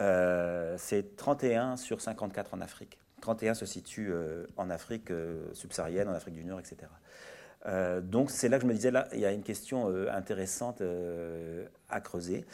Euh, 0.00 0.76
c'est 0.78 1.16
31 1.16 1.76
sur 1.76 2.00
54 2.00 2.54
en 2.54 2.60
Afrique. 2.60 2.98
31 3.22 3.54
se 3.54 3.64
situe 3.64 4.10
euh, 4.10 4.44
en 4.58 4.68
Afrique 4.68 5.10
euh, 5.10 5.46
subsaharienne, 5.54 6.08
en 6.08 6.12
Afrique 6.12 6.34
du 6.34 6.44
Nord, 6.44 6.60
etc. 6.60 6.76
Euh, 7.66 8.00
donc 8.02 8.30
c'est 8.30 8.48
là 8.48 8.58
que 8.58 8.62
je 8.64 8.68
me 8.68 8.74
disais, 8.74 8.90
là, 8.90 9.08
il 9.12 9.20
y 9.20 9.24
a 9.24 9.32
une 9.32 9.44
question 9.44 9.86
intéressante 10.10 10.82
à 11.88 12.00
creuser. 12.00 12.44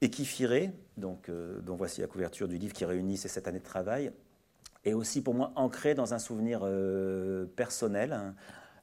Équifiré, 0.00 0.72
donc, 0.96 1.30
dont 1.62 1.76
voici 1.76 2.00
la 2.00 2.06
couverture 2.06 2.48
du 2.48 2.56
livre 2.56 2.72
qui 2.72 2.86
réunit 2.86 3.18
ces 3.18 3.28
sept 3.28 3.46
années 3.46 3.58
de 3.58 3.64
travail, 3.64 4.10
est 4.84 4.94
aussi 4.94 5.22
pour 5.22 5.34
moi 5.34 5.52
ancré 5.56 5.94
dans 5.94 6.14
un 6.14 6.18
souvenir 6.18 6.66
personnel. 7.54 8.34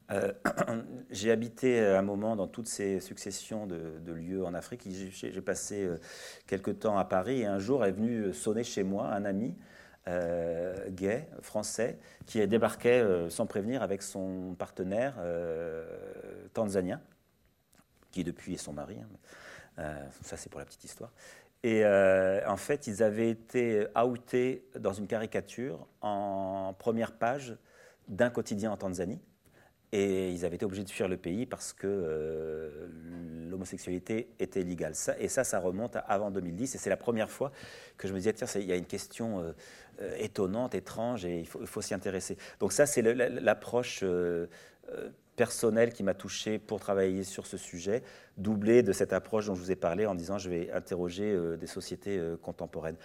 j'ai 1.10 1.32
habité 1.32 1.84
un 1.84 2.02
moment 2.02 2.36
dans 2.36 2.46
toutes 2.46 2.68
ces 2.68 3.00
successions 3.00 3.66
de, 3.66 3.98
de 3.98 4.12
lieux 4.12 4.44
en 4.44 4.54
Afrique. 4.54 4.86
J'ai 4.88 5.42
passé 5.42 5.88
quelques 6.46 6.78
temps 6.78 6.98
à 6.98 7.04
Paris 7.04 7.40
et 7.40 7.46
un 7.46 7.58
jour 7.58 7.84
est 7.84 7.90
venu 7.90 8.32
sonner 8.32 8.62
chez 8.62 8.84
moi 8.84 9.08
un 9.08 9.24
ami 9.24 9.56
euh, 10.08 10.88
gay, 10.88 11.28
français, 11.42 11.98
qui 12.24 12.46
débarquait 12.46 13.00
euh, 13.00 13.28
sans 13.28 13.46
prévenir 13.46 13.82
avec 13.82 14.02
son 14.02 14.54
partenaire 14.58 15.16
euh, 15.18 15.84
tanzanien, 16.54 17.02
qui 18.10 18.24
depuis 18.24 18.54
est 18.54 18.58
son 18.58 18.72
mari. 18.72 18.96
Hein. 19.78 19.92
ça, 20.22 20.38
c'est 20.38 20.48
pour 20.48 20.60
la 20.60 20.66
petite 20.66 20.84
histoire. 20.84 21.12
Et 21.62 21.84
en 21.84 22.56
fait, 22.56 22.86
ils 22.86 23.02
avaient 23.02 23.30
été 23.30 23.86
outés 23.96 24.64
dans 24.78 24.92
une 24.92 25.06
caricature 25.06 25.86
en 26.00 26.74
première 26.78 27.12
page 27.12 27.56
d'un 28.06 28.30
quotidien 28.30 28.70
en 28.70 28.76
Tanzanie. 28.76 29.20
Et 29.92 30.30
ils 30.32 30.44
avaient 30.44 30.56
été 30.56 30.66
obligés 30.66 30.84
de 30.84 30.90
fuir 30.90 31.08
le 31.08 31.16
pays 31.16 31.46
parce 31.46 31.72
que 31.72 31.86
euh, 31.86 32.88
l'homosexualité 33.48 34.28
était 34.38 34.60
illégale. 34.60 34.92
et 35.18 35.28
ça, 35.28 35.44
ça 35.44 35.58
remonte 35.60 35.96
à 35.96 36.00
avant 36.00 36.30
2010. 36.30 36.74
Et 36.74 36.78
c'est 36.78 36.90
la 36.90 36.98
première 36.98 37.30
fois 37.30 37.52
que 37.96 38.06
je 38.06 38.12
me 38.12 38.18
disais, 38.18 38.34
tiens, 38.34 38.46
il 38.56 38.66
y 38.66 38.72
a 38.72 38.76
une 38.76 38.86
question 38.86 39.40
euh, 39.40 40.16
étonnante, 40.18 40.74
étrange, 40.74 41.24
et 41.24 41.40
il 41.40 41.46
faut, 41.46 41.82
s'y 41.82 41.94
intéresser. 41.94 42.36
Donc 42.60 42.72
ça, 42.72 42.84
c'est 42.86 43.02
l'approche 43.02 44.04
personnel 45.38 45.92
qui 45.92 46.02
m'a 46.02 46.14
touché 46.14 46.58
pour 46.58 46.80
travailler 46.80 47.22
sur 47.22 47.46
ce 47.46 47.56
sujet, 47.56 48.02
doublé 48.36 48.82
de 48.82 48.92
cette 48.92 49.12
approche 49.12 49.46
dont 49.46 49.54
je 49.54 49.60
vous 49.60 49.70
ai 49.70 49.76
parlé 49.76 50.04
en 50.04 50.16
disant 50.16 50.36
je 50.36 50.50
vais 50.50 50.70
interroger 50.72 51.32
euh, 51.32 51.56
des 51.56 51.68
sociétés 51.68 52.18
euh, 52.18 52.36
contemporaines. 52.36 52.96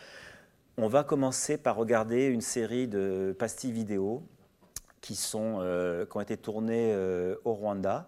On 0.77 0.87
va 0.87 1.03
commencer 1.03 1.57
par 1.57 1.75
regarder 1.75 2.25
une 2.25 2.41
série 2.41 2.87
de 2.87 3.35
pastilles 3.37 3.71
vidéo 3.71 4.23
qui, 5.03 5.15
sont, 5.15 5.57
euh, 5.59 6.07
qui 6.07 6.17
ont 6.17 6.21
été 6.21 6.37
tournées 6.37 6.95
au 7.45 7.53
Rwanda 7.53 8.07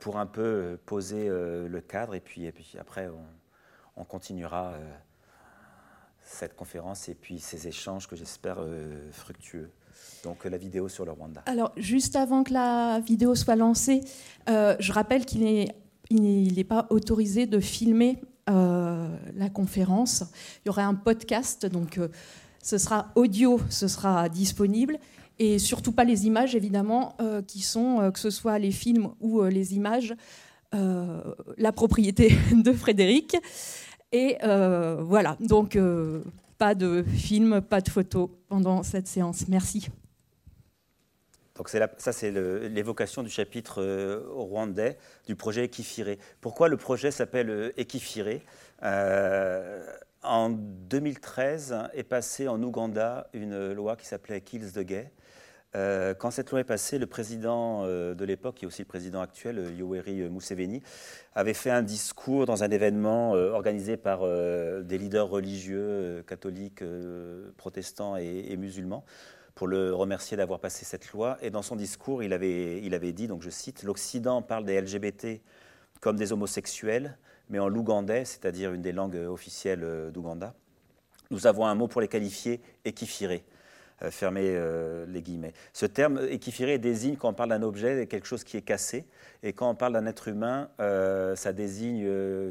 pour 0.00 0.18
un 0.18 0.26
peu 0.26 0.78
poser 0.84 1.28
le 1.28 1.80
cadre 1.80 2.14
et 2.14 2.20
puis, 2.20 2.44
et 2.44 2.52
puis 2.52 2.74
après 2.78 3.08
on, 3.08 4.02
on 4.02 4.04
continuera 4.04 4.74
cette 6.22 6.56
conférence 6.56 7.08
et 7.08 7.14
puis 7.14 7.38
ces 7.38 7.68
échanges 7.68 8.08
que 8.08 8.16
j'espère 8.16 8.58
fructueux 9.12 9.70
donc 10.24 10.44
la 10.44 10.56
vidéo 10.56 10.88
sur 10.88 11.04
le 11.04 11.12
Rwanda. 11.12 11.42
Alors, 11.46 11.72
juste 11.76 12.16
avant 12.16 12.44
que 12.44 12.52
la 12.52 13.00
vidéo 13.00 13.34
soit 13.34 13.56
lancée, 13.56 14.00
euh, 14.48 14.74
je 14.78 14.92
rappelle 14.92 15.24
qu'il 15.24 15.42
n'est 15.42 15.76
il 16.10 16.64
pas 16.66 16.86
autorisé 16.90 17.46
de 17.46 17.60
filmer 17.60 18.20
euh, 18.50 19.08
la 19.34 19.50
conférence. 19.50 20.24
Il 20.64 20.68
y 20.68 20.70
aura 20.70 20.84
un 20.84 20.94
podcast, 20.94 21.66
donc 21.66 21.98
euh, 21.98 22.08
ce 22.62 22.78
sera 22.78 23.08
audio, 23.14 23.60
ce 23.68 23.88
sera 23.88 24.28
disponible. 24.28 24.98
Et 25.38 25.58
surtout 25.58 25.92
pas 25.92 26.04
les 26.04 26.26
images, 26.26 26.54
évidemment, 26.54 27.16
qui 27.48 27.60
sont, 27.60 28.10
que 28.12 28.20
ce 28.20 28.30
soit 28.30 28.58
les 28.58 28.70
films 28.70 29.10
ou 29.20 29.42
les 29.42 29.74
images, 29.74 30.14
la 30.72 31.72
propriété 31.72 32.36
de 32.52 32.72
Frédéric. 32.72 33.36
Et 34.12 34.36
voilà, 34.42 35.36
donc 35.40 35.76
pas 36.58 36.74
de 36.74 37.02
film, 37.02 37.60
pas 37.60 37.80
de 37.80 37.88
photos 37.88 38.30
pendant 38.48 38.82
cette 38.82 39.08
séance. 39.08 39.48
Merci. 39.48 39.88
Donc 41.56 41.68
ça, 41.68 42.12
c'est 42.12 42.32
l'évocation 42.32 43.22
du 43.22 43.30
chapitre 43.30 43.80
euh, 43.80 44.26
rwandais 44.28 44.98
du 45.26 45.36
projet 45.36 45.64
Ekifiré. 45.64 46.18
Pourquoi 46.40 46.68
le 46.68 46.76
projet 46.76 47.12
s'appelle 47.12 47.48
euh, 47.48 47.72
Ekifiré 47.76 48.42
euh, 48.82 49.86
En 50.24 50.50
2013 50.50 51.76
est 51.92 52.02
passée 52.02 52.48
en 52.48 52.60
Ouganda 52.60 53.28
une 53.34 53.72
loi 53.72 53.94
qui 53.94 54.06
s'appelait 54.06 54.40
Kills 54.40 54.72
the 54.72 54.80
Gay. 54.80 55.12
Quand 55.74 56.30
cette 56.30 56.50
loi 56.50 56.60
est 56.60 56.64
passée, 56.64 56.98
le 56.98 57.06
président 57.06 57.84
de 57.86 58.24
l'époque, 58.24 58.56
qui 58.56 58.64
est 58.64 58.68
aussi 58.68 58.82
le 58.82 58.88
président 58.88 59.20
actuel, 59.20 59.74
Yoweri 59.76 60.28
Museveni, 60.30 60.82
avait 61.34 61.54
fait 61.54 61.70
un 61.70 61.82
discours 61.82 62.46
dans 62.46 62.62
un 62.62 62.70
événement 62.70 63.32
organisé 63.32 63.96
par 63.96 64.20
des 64.20 64.98
leaders 64.98 65.28
religieux, 65.28 66.24
catholiques, 66.28 66.84
protestants 67.56 68.16
et 68.16 68.56
musulmans 68.56 69.04
pour 69.54 69.66
le 69.68 69.94
remercier 69.94 70.36
d'avoir 70.36 70.58
passé 70.60 70.84
cette 70.84 71.12
loi. 71.12 71.38
Et 71.40 71.50
dans 71.50 71.62
son 71.62 71.76
discours, 71.76 72.22
il 72.22 72.32
avait, 72.32 72.80
il 72.82 72.94
avait 72.94 73.12
dit, 73.12 73.28
donc 73.28 73.42
je 73.42 73.50
cite, 73.50 73.82
l'Occident 73.84 74.42
parle 74.42 74.64
des 74.64 74.80
LGBT 74.80 75.40
comme 76.00 76.16
des 76.16 76.32
homosexuels, 76.32 77.16
mais 77.48 77.58
en 77.58 77.68
lougandais, 77.68 78.24
c'est-à-dire 78.24 78.72
une 78.72 78.82
des 78.82 78.92
langues 78.92 79.16
officielles 79.16 80.10
d'Ouganda, 80.12 80.54
nous 81.30 81.46
avons 81.46 81.66
un 81.66 81.74
mot 81.74 81.88
pour 81.88 82.00
les 82.00 82.08
qualifier, 82.08 82.60
équifiré. 82.84 83.44
Euh, 84.02 84.10
fermer 84.10 84.42
euh, 84.56 85.06
les 85.08 85.22
guillemets. 85.22 85.52
Ce 85.72 85.86
terme 85.86 86.20
équifiré 86.28 86.78
désigne 86.78 87.14
quand 87.14 87.28
on 87.28 87.32
parle 87.32 87.50
d'un 87.50 87.62
objet 87.62 88.08
quelque 88.08 88.26
chose 88.26 88.42
qui 88.42 88.56
est 88.56 88.62
cassé, 88.62 89.06
et 89.44 89.52
quand 89.52 89.70
on 89.70 89.76
parle 89.76 89.92
d'un 89.92 90.06
être 90.06 90.26
humain, 90.26 90.68
euh, 90.80 91.36
ça 91.36 91.52
désigne 91.52 92.04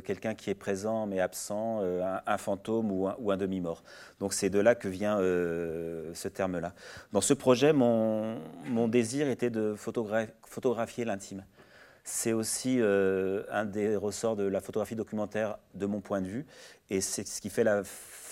quelqu'un 0.03 0.35
qui 0.35 0.51
est 0.51 0.55
présent 0.55 1.05
mais 1.05 1.19
absent, 1.19 1.81
un, 1.81 2.37
fantôme 2.37 2.91
ou 2.91 3.31
un, 3.31 3.37
demi-mort. 3.37 3.83
Donc 4.19 4.33
c'est 4.33 4.49
de 4.49 4.59
là 4.59 4.73
que 4.73 4.87
vient 4.87 5.17
ce 5.17 6.27
terme-là. 6.27 6.73
Dans 7.11 7.21
ce 7.21 7.33
projet, 7.33 7.73
mon 7.73 8.87
désir 8.87 9.27
était 9.27 9.49
de 9.49 9.75
photographier 9.75 11.03
l'intime. 11.03 11.43
C'est 12.05 12.33
aussi 12.33 12.79
un 12.79 13.65
des 13.65 13.95
ressorts 13.95 14.35
de 14.35 14.43
la 14.43 14.61
photographie 14.61 14.95
documentaire 14.95 15.57
de 15.73 15.87
mon 15.87 15.99
point 15.99 16.21
de 16.21 16.27
vue, 16.27 16.45
et 16.89 17.01
c'est 17.01 17.27
ce 17.27 17.41
qui 17.41 17.49
fait 17.49 17.63
la 17.63 17.83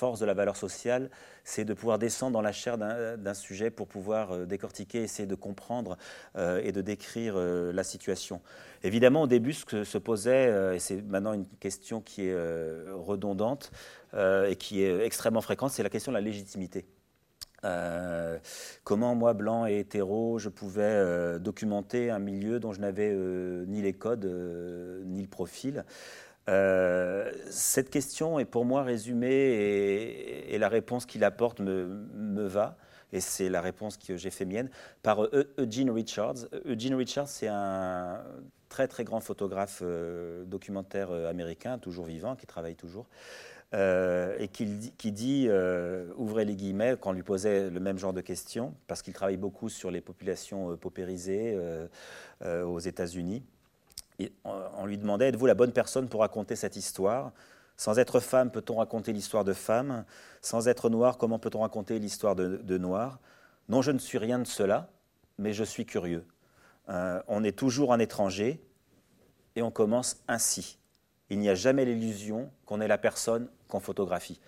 force 0.01 0.19
de 0.19 0.25
la 0.25 0.33
valeur 0.33 0.55
sociale, 0.55 1.11
c'est 1.43 1.63
de 1.63 1.75
pouvoir 1.75 1.99
descendre 1.99 2.33
dans 2.33 2.41
la 2.41 2.51
chair 2.51 2.79
d'un 2.79 3.33
sujet 3.35 3.69
pour 3.69 3.87
pouvoir 3.87 4.31
euh, 4.31 4.45
décortiquer, 4.47 5.03
essayer 5.03 5.27
de 5.27 5.35
comprendre 5.35 5.95
euh, 6.35 6.59
et 6.63 6.71
de 6.71 6.81
décrire 6.81 7.35
euh, 7.37 7.71
la 7.71 7.83
situation. 7.83 8.41
Évidemment, 8.81 9.21
au 9.21 9.27
début, 9.27 9.53
ce 9.53 9.63
que 9.63 9.83
se 9.83 9.99
posait, 9.99 10.75
et 10.75 10.79
c'est 10.79 11.03
maintenant 11.03 11.33
une 11.33 11.45
question 11.59 12.01
qui 12.01 12.25
est 12.25 12.35
redondante 12.89 13.71
et 14.15 14.55
qui 14.55 14.81
est 14.81 15.05
extrêmement 15.05 15.41
fréquente, 15.41 15.69
c'est 15.69 15.83
la 15.83 15.91
question 15.91 16.11
de 16.11 16.17
la 16.17 16.21
légitimité. 16.21 16.87
comment 18.83 19.13
moi, 19.13 19.33
blanc 19.35 19.67
et 19.67 19.77
hétéro, 19.77 20.39
je 20.39 20.49
pouvais 20.49 21.39
documenter 21.39 22.09
un 22.09 22.17
milieu 22.17 22.59
dont 22.59 22.73
je 22.73 22.81
n'avais 22.81 23.13
ni 23.67 23.83
les 23.83 23.93
codes 23.93 24.25
ni 25.05 25.21
le 25.21 25.27
profil. 25.27 25.85
Euh, 26.49 27.31
cette 27.49 27.89
question 27.89 28.39
est 28.39 28.45
pour 28.45 28.65
moi 28.65 28.83
résumée 28.83 29.27
et, 30.49 30.57
la 30.57 30.69
réponse 30.69 31.05
qu'il 31.05 31.23
apporte 31.23 31.59
me, 31.59 31.85
me, 32.13 32.45
va, 32.45 32.77
et 33.13 33.19
c'est 33.19 33.49
la 33.49 33.61
réponse 33.61 33.97
que 33.97 34.17
j'ai 34.17 34.29
fait 34.29 34.45
mienne, 34.45 34.69
par 35.03 35.27
Eugene 35.57 35.91
Richards. 35.91 36.47
Eugene 36.65 36.95
Richards, 36.95 37.29
c'est 37.29 37.47
un 37.47 38.23
très 38.69 38.87
très 38.87 39.03
grand 39.03 39.19
photographe 39.19 39.81
euh, 39.83 40.43
documentaire 40.45 41.11
euh, 41.11 41.29
américain, 41.29 41.77
toujours 41.77 42.05
vivant, 42.05 42.35
qui 42.35 42.45
travaille 42.45 42.75
toujours. 42.75 43.07
et 43.73 44.49
qui, 44.51 44.93
qui 44.97 45.11
dit, 45.13 45.49
ouvrez 46.17 46.43
les 46.43 46.55
guillemets, 46.55 46.97
quand 46.99 47.11
on 47.11 47.13
lui 47.13 47.23
posait 47.23 47.69
le 47.69 47.79
même 47.79 47.97
genre 47.97 48.13
de 48.13 48.19
questions, 48.19 48.73
parce 48.87 49.01
qu'il 49.01 49.13
travaille 49.13 49.37
beaucoup 49.37 49.69
sur 49.69 49.91
les 49.91 50.01
populations 50.01 50.75
paupérisées 50.75 51.57
aux 52.43 52.79
États-Unis 52.79 53.43
on 54.43 54.85
lui 54.85 54.97
demandait 54.97 55.29
Êtes-vous 55.29 55.45
la 55.45 55.53
bonne 55.53 55.71
personne 55.71 56.07
pour 56.07 56.21
raconter 56.21 56.55
cette 56.55 56.75
histoire? 56.75 57.31
Sans 57.77 57.97
être 57.97 58.19
femme, 58.19 58.51
peut-on 58.51 58.75
raconter 58.75 59.11
l'histoire 59.13 59.43
de 59.43 59.53
femme? 59.53 60.05
Sans 60.41 60.67
être 60.67 60.89
noir, 60.89 61.17
comment 61.17 61.39
peut-on 61.39 61.61
raconter 61.61 61.97
l'histoire 61.97 62.35
de, 62.35 62.77
noir? 62.77 63.19
Non, 63.69 63.81
je 63.81 63.91
ne 63.91 63.97
suis 63.97 64.17
rien 64.17 64.37
de 64.37 64.45
cela, 64.45 64.89
mais 65.39 65.53
je 65.53 65.63
suis 65.63 65.85
curieux. 65.85 66.25
Euh, 66.89 67.21
on 67.27 67.43
est 67.43 67.57
toujours 67.57 67.93
un 67.93 67.99
étranger 67.99 68.61
et 69.55 69.61
on 69.61 69.71
commence 69.71 70.17
ainsi. 70.27 70.77
Il 71.29 71.39
n'y 71.39 71.49
a 71.49 71.55
jamais 71.55 71.85
l'illusion 71.85 72.51
qu'on 72.65 72.81
est 72.81 72.87
la 72.87 72.97
personne 72.97 73.49
qu'on 73.67 73.79
photographie. 73.79 74.39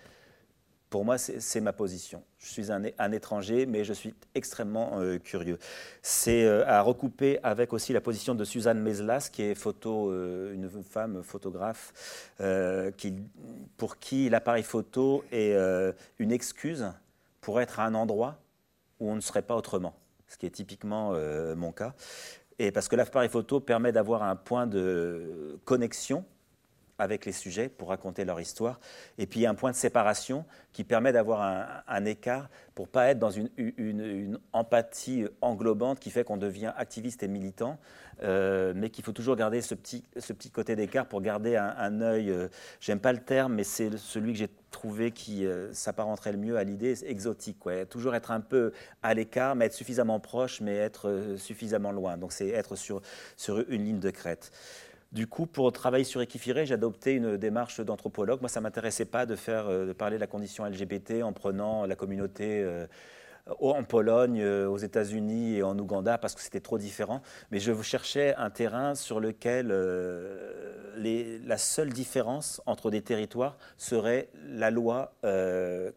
Pour 0.93 1.05
moi, 1.05 1.17
c'est 1.17 1.59
ma 1.59 1.73
position. 1.73 2.21
Je 2.37 2.49
suis 2.51 2.71
un, 2.71 3.11
étranger, 3.11 3.65
mais 3.65 3.83
je 3.83 3.93
suis 3.93 4.13
extrêmement 4.35 4.99
euh, 4.99 5.17
curieux. 5.17 5.57
C'est 6.03 6.45
euh, 6.45 6.67
à 6.67 6.81
recouper 6.81 7.39
avec 7.41 7.73
aussi 7.73 7.93
la 7.93 7.99
position 7.99 8.35
de 8.35 8.43
Suzanne 8.43 8.79
Meslas, 8.79 9.31
qui 9.31 9.41
est 9.41 9.57
euh, 9.87 10.53
une 10.53 10.69
femme 10.83 11.23
photographe, 11.23 12.35
pour 13.75 13.97
qui 13.97 14.29
l'appareil 14.29 14.61
photo 14.61 15.23
est 15.31 15.57
une 16.19 16.31
excuse 16.31 16.85
pour 17.41 17.59
être 17.59 17.79
à 17.79 17.85
un 17.85 17.95
endroit 17.95 18.37
où 18.99 19.09
on 19.09 19.15
ne 19.15 19.21
serait 19.21 19.41
pas 19.41 19.55
autrement, 19.55 19.95
ce 20.27 20.37
qui 20.37 20.45
est 20.45 20.51
typiquement 20.51 21.17
mon 21.55 21.71
cas. 21.71 21.95
Et 22.59 22.71
parce 22.71 22.87
que 22.87 22.95
l'appareil 22.95 23.29
photo 23.29 23.59
permet 23.59 23.91
d'avoir 23.91 24.21
un 24.21 24.35
point 24.35 24.67
de 24.67 25.59
connexion 25.65 26.23
avec 27.03 27.25
les 27.25 27.31
sujets 27.31 27.69
pour 27.69 27.89
raconter 27.89 28.25
leur 28.25 28.39
histoire. 28.39 28.79
Et 29.17 29.27
puis 29.27 29.41
il 29.41 29.43
y 29.43 29.45
a 29.45 29.49
un 29.49 29.55
point 29.55 29.71
de 29.71 29.75
séparation 29.75 30.45
qui 30.71 30.83
permet 30.83 31.11
d'avoir 31.11 31.83
un, 31.87 32.05
écart 32.05 32.49
pour 32.73 32.87
pas 32.87 33.09
être 33.09 33.19
dans 33.19 33.29
une, 33.29 34.39
empathie 34.53 35.25
englobante 35.41 35.99
qui 35.99 36.09
fait 36.09 36.23
qu'on 36.23 36.37
devient 36.37 36.73
activiste 36.75 37.21
et 37.21 37.27
militant, 37.27 37.77
euh, 38.23 38.73
mais 38.75 38.89
qu'il 38.89 39.03
faut 39.03 39.11
toujours 39.11 39.35
garder 39.35 39.61
ce 39.61 39.75
petit, 39.75 40.03
ce 40.17 40.33
petit 40.33 40.49
côté 40.49 40.75
d'écart 40.75 41.05
pour 41.05 41.21
garder 41.21 41.55
un, 41.55 42.01
œil, 42.01 42.31
euh, 42.31 42.47
j'aime 42.79 42.99
pas 42.99 43.13
le 43.13 43.19
terme, 43.19 43.53
mais 43.53 43.63
c'est 43.63 43.95
celui 43.97 44.33
que 44.33 44.39
j'ai 44.39 44.49
trouvé 44.71 45.11
qui 45.11 45.45
euh, 45.45 45.71
s'apparenterait 45.73 46.31
le 46.31 46.39
mieux 46.39 46.57
à 46.57 46.63
l'idée 46.63 47.05
exotique. 47.05 47.59
Quoi. 47.59 47.85
Toujours 47.85 48.15
être 48.15 48.31
un 48.31 48.41
peu 48.41 48.73
à 49.03 49.13
l'écart, 49.13 49.55
mais 49.55 49.65
être 49.65 49.73
suffisamment 49.73 50.19
proche, 50.19 50.59
mais 50.59 50.75
être 50.75 51.35
suffisamment 51.37 51.91
loin. 51.91 52.17
Donc 52.17 52.31
c'est 52.31 52.49
être 52.49 52.75
sur, 52.75 53.01
sur 53.37 53.59
une 53.69 53.85
ligne 53.85 53.99
de 53.99 54.09
crête. 54.09 54.51
Du 55.13 55.27
coup, 55.27 55.45
pour 55.45 55.71
travailler 55.71 56.05
sur 56.05 56.21
Equifiré, 56.21 56.65
j'ai 56.65 56.73
adopté 56.73 57.13
une 57.13 57.37
démarche 57.37 57.79
d'anthropologue. 57.81 58.41
Moi, 58.41 58.49
ça 58.49 58.59
ne 58.59 58.63
m'intéressait 58.63 59.05
pas 59.05 59.27
euh, 59.27 59.85
de 59.85 59.93
parler 59.93 60.15
de 60.15 60.19
la 60.21 60.25
condition 60.25 60.65
LGBT 60.65 61.21
en 61.21 61.33
prenant 61.33 61.85
la 61.85 61.95
communauté 61.95 62.63
euh, 62.63 62.87
en 63.59 63.83
Pologne, 63.83 64.41
euh, 64.41 64.67
aux 64.67 64.79
États-Unis 64.79 65.57
et 65.57 65.63
en 65.63 65.77
Ouganda 65.77 66.17
parce 66.17 66.33
que 66.33 66.41
c'était 66.41 66.61
trop 66.61 66.79
différent. 66.79 67.21
Mais 67.51 67.59
je 67.59 67.79
cherchais 67.83 68.33
un 68.37 68.49
terrain 68.49 68.95
sur 68.95 69.19
lequel 69.19 69.67
la 71.45 71.57
seule 71.59 71.93
différence 71.93 72.59
entre 72.65 72.89
des 72.89 73.03
territoires 73.03 73.59
serait 73.77 74.29
la 74.47 74.71
loi 74.71 75.13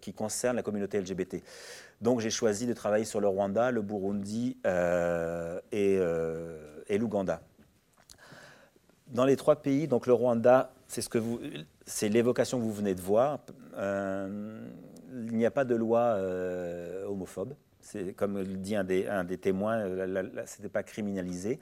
qui 0.02 0.12
concerne 0.12 0.56
la 0.56 0.62
communauté 0.62 1.00
LGBT. 1.00 1.36
Donc 2.02 2.20
j'ai 2.20 2.28
choisi 2.28 2.66
de 2.66 2.74
travailler 2.74 3.06
sur 3.06 3.22
le 3.22 3.28
Rwanda, 3.28 3.70
le 3.70 3.80
Burundi 3.80 4.58
et 5.72 5.98
l'Ouganda. 6.98 7.40
Dans 9.08 9.24
les 9.24 9.36
trois 9.36 9.56
pays, 9.56 9.86
donc 9.88 10.06
le 10.06 10.12
Rwanda, 10.12 10.72
c'est 10.88 12.08
l'évocation 12.08 12.58
que 12.58 12.64
vous 12.64 12.72
venez 12.72 12.94
de 12.94 13.00
voir 13.00 13.38
il 15.16 15.36
n'y 15.36 15.46
a 15.46 15.50
pas 15.50 15.64
de 15.64 15.74
loi 15.74 16.00
euh, 16.00 17.06
homophobe. 17.06 17.54
Comme 18.16 18.38
le 18.38 18.44
dit 18.44 18.74
un 18.74 18.84
des, 18.84 19.06
un 19.06 19.22
des 19.22 19.38
témoins, 19.38 19.78
euh, 19.78 20.28
pas 20.72 20.82
criminalisé. 20.82 21.60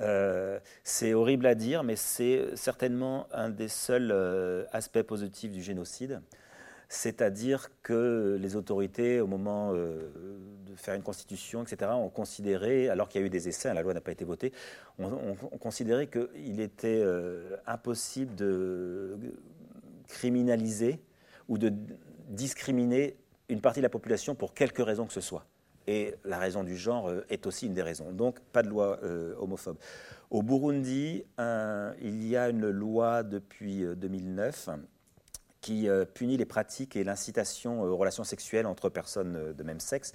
Euh, 0.00 0.58
c'est 0.82 1.14
horrible 1.14 1.46
à 1.46 1.54
dire, 1.54 1.82
mais 1.84 1.96
c'est 1.96 2.54
certainement 2.54 3.26
un 3.32 3.48
des 3.48 3.68
seuls 3.68 4.12
aspects 4.72 5.02
positifs 5.02 5.52
du 5.52 5.62
génocide. 5.62 6.20
C'est-à-dire 6.88 7.70
que 7.82 8.38
les 8.40 8.56
autorités, 8.56 9.20
au 9.20 9.26
moment 9.26 9.72
de 9.72 10.10
faire 10.76 10.94
une 10.94 11.02
constitution, 11.02 11.62
etc., 11.62 11.90
ont 11.94 12.08
considéré, 12.08 12.88
alors 12.88 13.08
qu'il 13.08 13.20
y 13.20 13.24
a 13.24 13.26
eu 13.26 13.30
des 13.30 13.48
essais, 13.48 13.68
hein, 13.68 13.74
la 13.74 13.82
loi 13.82 13.94
n'a 13.94 14.00
pas 14.00 14.12
été 14.12 14.24
votée, 14.24 14.52
ont, 14.98 15.34
considéré 15.58 16.08
qu'il 16.08 16.60
était 16.60 17.04
impossible 17.66 18.34
de 18.34 19.16
criminaliser 20.08 21.00
ou 21.48 21.58
de 21.58 21.72
discriminer 22.28 23.16
une 23.48 23.60
partie 23.60 23.80
de 23.80 23.84
la 23.84 23.90
population 23.90 24.34
pour 24.34 24.54
quelque 24.54 24.82
raison 24.82 25.06
que 25.06 25.12
ce 25.12 25.20
soit. 25.20 25.46
Et 25.86 26.14
la 26.24 26.38
raison 26.38 26.64
du 26.64 26.76
genre 26.76 27.08
euh, 27.08 27.26
est 27.28 27.46
aussi 27.46 27.66
une 27.66 27.74
des 27.74 27.82
raisons. 27.82 28.10
Donc, 28.12 28.40
pas 28.52 28.62
de 28.62 28.68
loi 28.68 28.98
euh, 29.02 29.34
homophobe. 29.38 29.76
Au 30.30 30.42
Burundi, 30.42 31.24
il 31.38 32.26
y 32.26 32.36
a 32.36 32.48
une 32.48 32.70
loi 32.70 33.22
depuis 33.22 33.84
2009 33.84 34.68
euh, 34.68 34.76
qui 35.64 35.88
punit 36.12 36.36
les 36.36 36.44
pratiques 36.44 36.94
et 36.94 37.04
l'incitation 37.04 37.80
aux 37.80 37.96
relations 37.96 38.22
sexuelles 38.22 38.66
entre 38.66 38.90
personnes 38.90 39.54
de 39.54 39.62
même 39.62 39.80
sexe. 39.80 40.12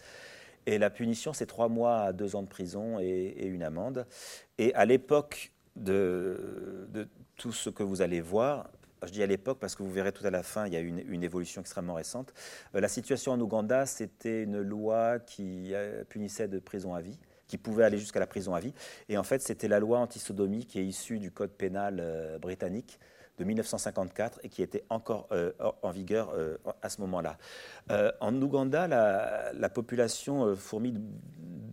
Et 0.66 0.78
la 0.78 0.92
punition, 0.92 1.34
c'est 1.34 1.48
trois 1.48 1.70
mois 1.70 2.02
à 2.02 2.14
deux 2.14 2.36
ans 2.36 2.44
de 2.44 2.48
prison 2.48 3.00
et, 3.00 3.46
une 3.46 3.64
amende. 3.64 4.06
Et 4.60 4.72
à 4.76 4.86
l'époque 4.86 5.52
de, 5.76 6.88
tout 7.38 7.52
ce 7.52 7.72
que 7.72 7.82
vous 7.82 8.04
allez 8.04 8.22
voir, 8.22 8.70
je 9.04 9.12
dis 9.12 9.24
à 9.24 9.26
l'époque 9.26 9.58
parce 9.60 9.76
que 9.76 9.82
vous 9.82 9.92
verrez 9.92 10.12
tout 10.12 10.28
à 10.28 10.30
la 10.30 10.44
fin, 10.44 10.68
il 10.68 10.74
y 10.74 10.76
a 10.76 10.80
une, 10.80 11.02
une 11.08 11.24
évolution 11.24 11.62
extrêmement 11.62 11.96
récente. 11.96 12.34
Euh, 12.76 12.82
la 12.82 12.88
situation 12.88 13.32
en 13.32 13.40
Ouganda, 13.40 13.88
c'était 13.88 14.44
une 14.44 14.62
loi 14.62 15.18
qui 15.18 15.74
euh, 15.74 16.04
punissait 16.04 16.48
de 16.48 16.60
prison 16.60 16.94
à 16.94 17.02
vie 17.02 17.18
qui 17.48 17.58
pouvait 17.58 17.84
aller 17.84 17.98
jusqu'à 17.98 18.20
la 18.20 18.28
prison 18.28 18.54
à 18.54 18.60
vie. 18.60 18.76
Et 19.10 19.18
en 19.18 19.24
fait, 19.24 19.42
c'était 19.42 19.68
la 19.68 19.80
loi 19.80 19.98
anti-sodomie 19.98 20.68
qui 20.68 20.78
est 20.78 20.86
issue 20.86 21.18
du 21.18 21.32
code 21.32 21.50
pénal 21.50 21.98
euh, 22.00 22.38
britannique 22.38 23.00
de 23.40 23.44
1954 23.44 24.42
et 24.44 24.50
qui 24.50 24.62
était 24.62 24.84
encore 24.90 25.28
en 25.82 25.92
vigueur 25.92 26.34
à 26.82 26.90
ce 26.90 27.02
moment-là. 27.02 27.38
en 28.20 28.42
Ouganda, 28.42 28.88
la, 28.88 29.52
la 29.54 29.70
population 29.70 30.56
fourmille 30.56 31.00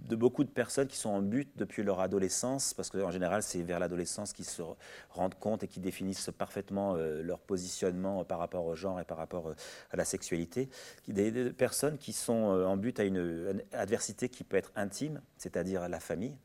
de 0.06 0.16
beaucoup 0.16 0.44
de 0.44 0.48
personnes 0.48 0.86
qui 0.86 0.96
sont 0.96 1.10
en 1.10 1.22
but 1.22 1.50
depuis 1.56 1.82
leur 1.82 2.00
adolescence, 2.00 2.74
parce 2.74 2.90
qu'en 2.90 3.10
général, 3.10 3.42
c'est 3.42 3.62
vers 3.62 3.78
l'adolescence 3.78 4.32
qu'ils 4.32 4.46
se 4.46 4.62
rendent 5.10 5.34
compte 5.34 5.62
et 5.62 5.68
qui 5.68 5.80
définissent 5.80 6.30
parfaitement 6.36 6.94
euh, 6.96 7.22
leur 7.22 7.40
positionnement 7.40 8.24
par 8.24 8.38
rapport 8.38 8.64
au 8.66 8.74
genre 8.74 9.00
et 9.00 9.04
par 9.04 9.18
rapport 9.18 9.48
euh, 9.48 9.54
à 9.90 9.96
la 9.96 10.04
sexualité. 10.04 10.68
Des, 11.08 11.50
personnes 11.52 11.98
qui 11.98 12.12
sont 12.12 12.52
euh, 12.52 12.66
en 12.66 12.76
but 12.76 13.00
à 13.00 13.04
une 13.04 13.62
adversité 13.72 14.28
qui 14.28 14.44
peut 14.44 14.56
être 14.56 14.72
intime, 14.76 15.20
c'est-à-dire 15.36 15.88
la 15.88 16.00
famille, 16.00 16.36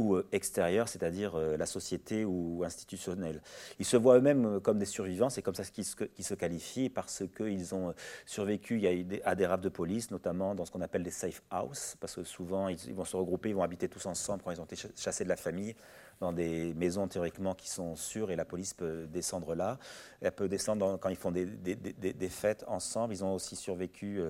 ou 0.00 0.16
euh, 0.16 0.26
extérieur, 0.32 0.88
c'est-à-dire 0.88 1.34
euh, 1.34 1.56
la 1.58 1.66
société 1.66 2.24
ou 2.24 2.62
institutionnelle. 2.64 3.42
Ils 3.78 3.84
se 3.84 3.98
voient 3.98 4.16
eux-mêmes 4.16 4.46
euh, 4.46 4.60
comme 4.60 4.78
des 4.78 4.86
survivants, 4.86 5.28
c'est 5.28 5.42
comme 5.42 5.54
ça 5.54 5.62
qu'ils 5.64 5.84
se, 5.84 6.34
qualifient, 6.34 6.88
parce 6.88 7.22
qu'ils 7.36 7.74
ont 7.74 7.94
survécu 8.24 8.80
à 9.24 9.34
des 9.34 9.46
rafles 9.46 9.64
de 9.64 9.68
police, 9.68 10.10
notamment 10.10 10.54
dans 10.54 10.64
ce 10.64 10.70
qu'on 10.70 10.80
appelle 10.80 11.02
des 11.02 11.10
safe 11.10 11.42
houses, 11.52 11.96
parce 12.00 12.14
que 12.14 12.24
souvent 12.24 12.68
ils, 12.68 12.94
vont 12.94 13.04
se 13.04 13.16
regrouper, 13.16 13.50
ils 13.50 13.54
vont 13.54 13.62
habiter 13.62 13.88
tous 13.88 14.06
ensemble 14.06 14.42
quand 14.42 14.50
ils 14.50 14.60
ont 14.60 14.64
été 14.64 14.76
chassés 14.96 15.24
de 15.24 15.28
la 15.28 15.36
famille, 15.36 15.76
dans 16.18 16.32
des 16.32 16.72
maisons 16.74 17.06
théoriquement 17.06 17.54
qui 17.54 17.68
sont 17.68 17.94
sûres, 17.94 18.30
et 18.30 18.36
la 18.36 18.46
police 18.46 18.72
peut 18.72 19.06
descendre 19.06 19.54
là. 19.54 19.78
Elle 20.22 20.32
peut 20.32 20.48
descendre 20.48 20.98
quand 20.98 21.10
ils 21.10 21.16
font 21.16 21.30
des, 21.30 22.28
fêtes 22.30 22.64
ensemble. 22.68 23.14
Ils 23.14 23.24
ont 23.24 23.34
aussi 23.34 23.56
survécu 23.56 24.20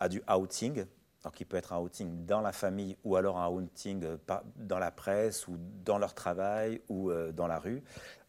à 0.00 0.08
du 0.08 0.22
outing, 0.30 0.84
donc, 1.24 1.40
il 1.40 1.46
peut 1.46 1.56
être 1.56 1.72
un 1.72 1.78
outing 1.78 2.26
dans 2.26 2.42
la 2.42 2.52
famille 2.52 2.98
ou 3.02 3.16
alors 3.16 3.38
un 3.38 3.48
outing 3.48 4.04
euh, 4.04 4.16
dans 4.56 4.78
la 4.78 4.90
presse 4.90 5.48
ou 5.48 5.56
dans 5.82 5.96
leur 5.96 6.12
travail 6.12 6.82
ou 6.90 7.10
euh, 7.10 7.32
dans 7.32 7.46
la 7.46 7.58
rue, 7.58 7.82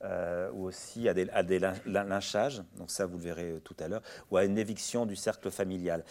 euh, 0.03 0.49
ou 0.53 0.63
aussi 0.63 1.09
à 1.09 1.13
des, 1.13 1.29
à 1.31 1.43
des, 1.43 1.59
lynchages, 1.85 2.63
donc 2.77 2.89
ça 2.89 3.05
vous 3.05 3.17
le 3.17 3.23
verrez 3.23 3.61
tout 3.65 3.75
à 3.79 3.89
l'heure, 3.89 4.01
ou 4.31 4.37
à 4.37 4.45
une 4.45 4.57
éviction 4.57 5.05
du 5.05 5.17
cercle 5.17 5.51
familial. 5.51 6.05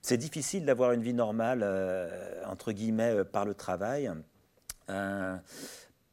C'est 0.00 0.16
difficile 0.16 0.64
d'avoir 0.64 0.92
une 0.92 1.02
vie 1.02 1.12
normale, 1.12 1.62
entre 2.46 2.72
guillemets, 2.72 3.22
par 3.22 3.44
le 3.44 3.52
travail, 3.52 4.10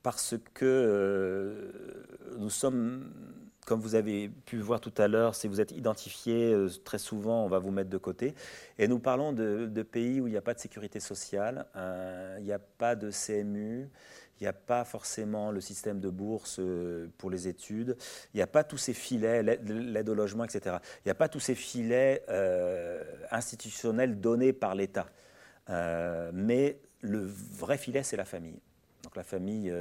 parce 0.04 0.36
que 0.54 1.72
nous 2.38 2.50
sommes 2.50 3.10
comme 3.68 3.82
vous 3.82 3.96
avez 3.96 4.30
pu 4.30 4.60
voir 4.60 4.80
tout 4.80 4.94
à 4.98 5.10
l'heure, 5.10 5.36
si 5.36 5.50
vous 5.50 5.60
êtes 5.60 5.74
identifié, 5.74 6.54
euh, 6.54 6.70
très 6.86 6.98
souvent, 6.98 7.44
on 7.44 7.50
va 7.50 7.60
vous 7.60 7.70
mettre 7.70 7.90
de 7.90 7.98
côté. 7.98 8.34
Et 8.80 8.88
nous 8.88 8.98
parlons 8.98 9.34
de, 9.34 9.84
pays 9.84 10.22
où 10.22 10.28
il 10.28 10.32
n'y 10.32 10.38
a 10.38 10.42
pas 10.42 10.54
de 10.54 10.60
sécurité 10.60 11.02
sociale, 11.02 11.66
euh, 11.76 12.38
il 12.40 12.46
n'y 12.46 12.54
a 12.54 12.60
pas 12.60 12.96
de 12.96 13.12
CMU, 13.12 13.90
il 14.40 14.44
n'y 14.44 14.48
a 14.48 14.54
pas 14.54 14.86
forcément 14.86 15.52
le 15.52 15.60
système 15.60 16.00
de 16.00 16.10
bourse 16.10 16.60
euh, 16.60 17.08
pour 17.18 17.30
les 17.30 17.50
études, 17.50 17.98
il 18.34 18.38
n'y 18.38 18.42
a 18.42 18.48
pas 18.48 18.64
tous 18.64 18.78
ces 18.78 18.94
filets, 18.94 19.44
l'aide 19.44 20.08
au 20.08 20.16
logement, 20.16 20.46
etc. 20.46 20.78
Il 21.00 21.08
n'y 21.08 21.12
a 21.12 21.16
pas 21.16 21.28
tous 21.28 21.42
ces 21.42 21.56
filets 21.56 22.24
institutionnels 23.32 24.22
donnés 24.22 24.54
par 24.54 24.76
l'État. 24.76 25.08
mais 26.32 26.80
le 27.02 27.20
vrai 27.20 27.78
filet, 27.78 28.04
c'est 28.04 28.18
la 28.18 28.26
famille. 28.26 28.62
Donc 29.04 29.18
la 29.18 29.24
famille 29.24 29.74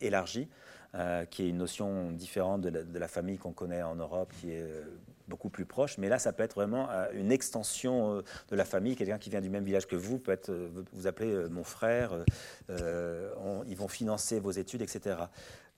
élargie. 0.00 0.48
Euh, 0.94 1.24
qui 1.24 1.42
est 1.42 1.48
une 1.48 1.56
notion 1.56 2.12
différente 2.12 2.60
de 2.60 2.98
la, 3.00 3.08
famille 3.08 3.36
qu'on 3.36 3.50
connaît 3.50 3.82
en 3.82 3.96
Europe, 3.96 4.32
qui 4.40 4.52
est 4.52 4.62
euh, 4.62 4.84
beaucoup 5.26 5.48
plus 5.48 5.64
proche. 5.64 5.98
Mais 5.98 6.08
là, 6.08 6.20
ça 6.20 6.32
peut 6.32 6.44
être 6.44 6.54
vraiment 6.54 6.88
euh, 6.88 7.08
une 7.14 7.32
extension 7.32 8.18
de 8.18 8.56
la 8.56 8.64
famille. 8.64 8.94
Quelqu'un 8.94 9.18
qui 9.18 9.28
vient 9.28 9.40
du 9.40 9.50
même 9.50 9.64
village 9.64 9.88
que 9.88 9.96
vous 9.96 10.20
peut 10.20 10.30
être, 10.30 10.52
vous 10.92 11.08
appelez 11.08 11.48
mon 11.50 11.64
frère. 11.64 12.12
ils 12.68 13.76
vont 13.76 13.88
financer 13.88 14.38
vos 14.38 14.52
études, 14.52 14.82
etc. 14.82 15.16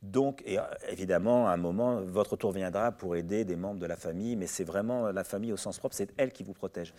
Donc, 0.03 0.45
évidemment, 0.91 1.49
à 1.49 1.53
un 1.53 1.57
moment, 1.57 2.03
votre 2.03 2.37
tour 2.37 2.53
viendra 2.53 2.93
pour 2.93 3.17
aider 3.17 3.47
des 3.47 3.57
membres 3.57 3.81
de 3.81 3.87
la 3.87 3.97
famille, 3.97 4.37
mais 4.37 4.47
c'est 4.47 4.65
vraiment 4.65 5.11
la 5.11 5.25
famille 5.25 5.53
au 5.53 5.57
sens 5.57 5.79
propre, 5.79 5.97
c'est 5.97 6.13
elle 6.19 6.31
qui 6.31 6.45
vous 6.45 6.53
protège. 6.53 6.93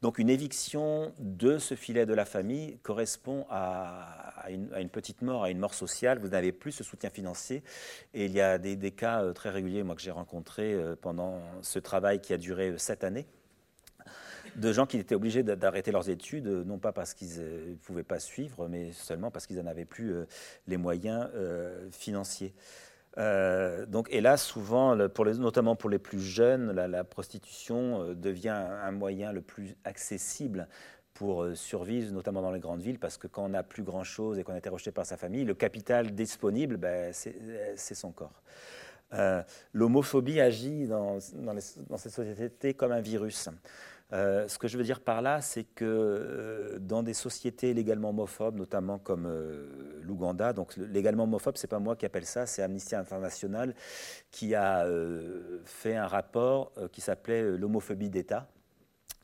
Donc, 0.00 0.18
une 0.18 0.30
éviction 0.30 1.12
de 1.18 1.58
ce 1.58 1.74
filet 1.74 2.06
de 2.06 2.14
la 2.14 2.24
famille 2.24 2.78
correspond 2.82 3.44
à, 3.50 4.37
à, 4.48 4.80
une, 4.80 4.88
petite 4.88 5.22
mort, 5.22 5.44
à 5.44 5.50
une 5.50 5.58
mort 5.58 5.74
sociale. 5.74 6.18
Vous 6.18 6.28
n'avez 6.28 6.52
plus 6.52 6.72
ce 6.72 6.84
soutien 6.84 7.10
financier. 7.10 7.62
Et 8.14 8.26
il 8.26 8.32
y 8.32 8.40
a 8.40 8.58
des, 8.58 8.90
cas 8.90 9.22
euh, 9.22 9.32
très 9.32 9.50
réguliers, 9.50 9.82
moi, 9.82 9.94
que 9.94 10.02
j'ai 10.02 10.10
rencontrés 10.10 10.74
euh, 10.74 10.96
pendant 11.00 11.40
ce 11.62 11.78
travail 11.78 12.20
qui 12.20 12.32
a 12.32 12.38
duré 12.38 12.70
euh, 12.70 12.78
sept 12.78 13.04
années 13.04 13.26
de 14.56 14.72
gens 14.72 14.86
qui 14.86 14.96
étaient 14.96 15.14
obligés 15.14 15.44
d'arrêter 15.44 15.92
leurs 15.92 16.08
études, 16.08 16.48
non 16.48 16.78
pas 16.78 16.90
parce 16.90 17.14
qu'ils 17.14 17.38
ne 17.38 17.74
pouvaient 17.76 18.02
pas 18.02 18.18
suivre, 18.18 18.66
mais 18.66 18.92
seulement 18.92 19.30
parce 19.30 19.46
qu'ils 19.46 19.58
n'en 19.58 19.66
avaient 19.66 19.84
plus 19.84 20.12
les 20.66 20.78
moyens 20.78 21.28
financiers. 21.92 22.54
donc, 23.16 24.08
et 24.10 24.20
là, 24.20 24.36
souvent, 24.36 24.96
notamment 24.96 25.76
pour 25.76 25.90
les 25.90 26.00
plus 26.00 26.18
jeunes, 26.18 26.72
la 26.72 27.04
prostitution 27.04 28.14
devient 28.14 28.48
un 28.48 28.90
moyen 28.90 29.32
le 29.32 29.42
plus 29.42 29.76
accessible 29.84 30.66
pour 31.14 31.42
euh, 31.42 31.54
survivre, 31.54 32.12
notamment 32.12 32.42
dans 32.42 32.52
les 32.52 32.60
grandes 32.60 32.80
villes, 32.80 32.98
parce 32.98 33.16
que 33.16 33.26
quand 33.26 33.44
on 33.44 33.48
n'a 33.48 33.62
plus 33.62 33.82
grand-chose 33.82 34.38
et 34.38 34.44
qu'on 34.44 34.52
a 34.52 34.58
été 34.58 34.68
rejeté 34.68 34.92
par 34.92 35.04
sa 35.04 35.16
famille, 35.16 35.44
le 35.44 35.54
capital 35.54 36.12
disponible, 36.14 36.76
ben, 36.76 37.12
c'est 37.12 37.94
son 37.94 38.12
corps. 38.12 38.42
Euh, 39.14 39.42
l'homophobie 39.72 40.40
agit 40.40 40.86
dans, 40.86 41.18
dans, 41.34 41.96
cette 41.96 42.12
société 42.12 42.74
comme 42.74 42.92
un 42.92 43.00
virus. 43.00 43.48
Euh, 44.12 44.46
ce 44.48 44.58
que 44.58 44.68
je 44.68 44.78
veux 44.78 44.84
dire 44.84 45.00
par 45.00 45.22
là, 45.22 45.40
c'est 45.40 45.64
que 45.64 46.76
dans 46.80 47.02
des 47.02 47.14
sociétés 47.14 47.74
légalement 47.74 48.10
homophobes, 48.10 48.56
notamment 48.56 48.98
comme 48.98 49.28
l'Ouganda, 50.02 50.52
donc 50.52 50.76
légalement 50.76 51.24
homophobe, 51.24 51.56
c'est 51.56 51.66
pas 51.66 51.78
moi 51.78 51.96
qui 51.96 52.06
appelle 52.06 52.26
ça, 52.26 52.46
c'est 52.46 52.62
Amnesty 52.62 52.94
International 52.94 53.74
qui 54.30 54.54
a 54.54 54.86
fait 55.64 55.96
un 55.96 56.06
rapport 56.06 56.72
qui 56.92 57.00
s'appelait 57.00 57.56
l'homophobie 57.56 58.10
d'État 58.10 58.46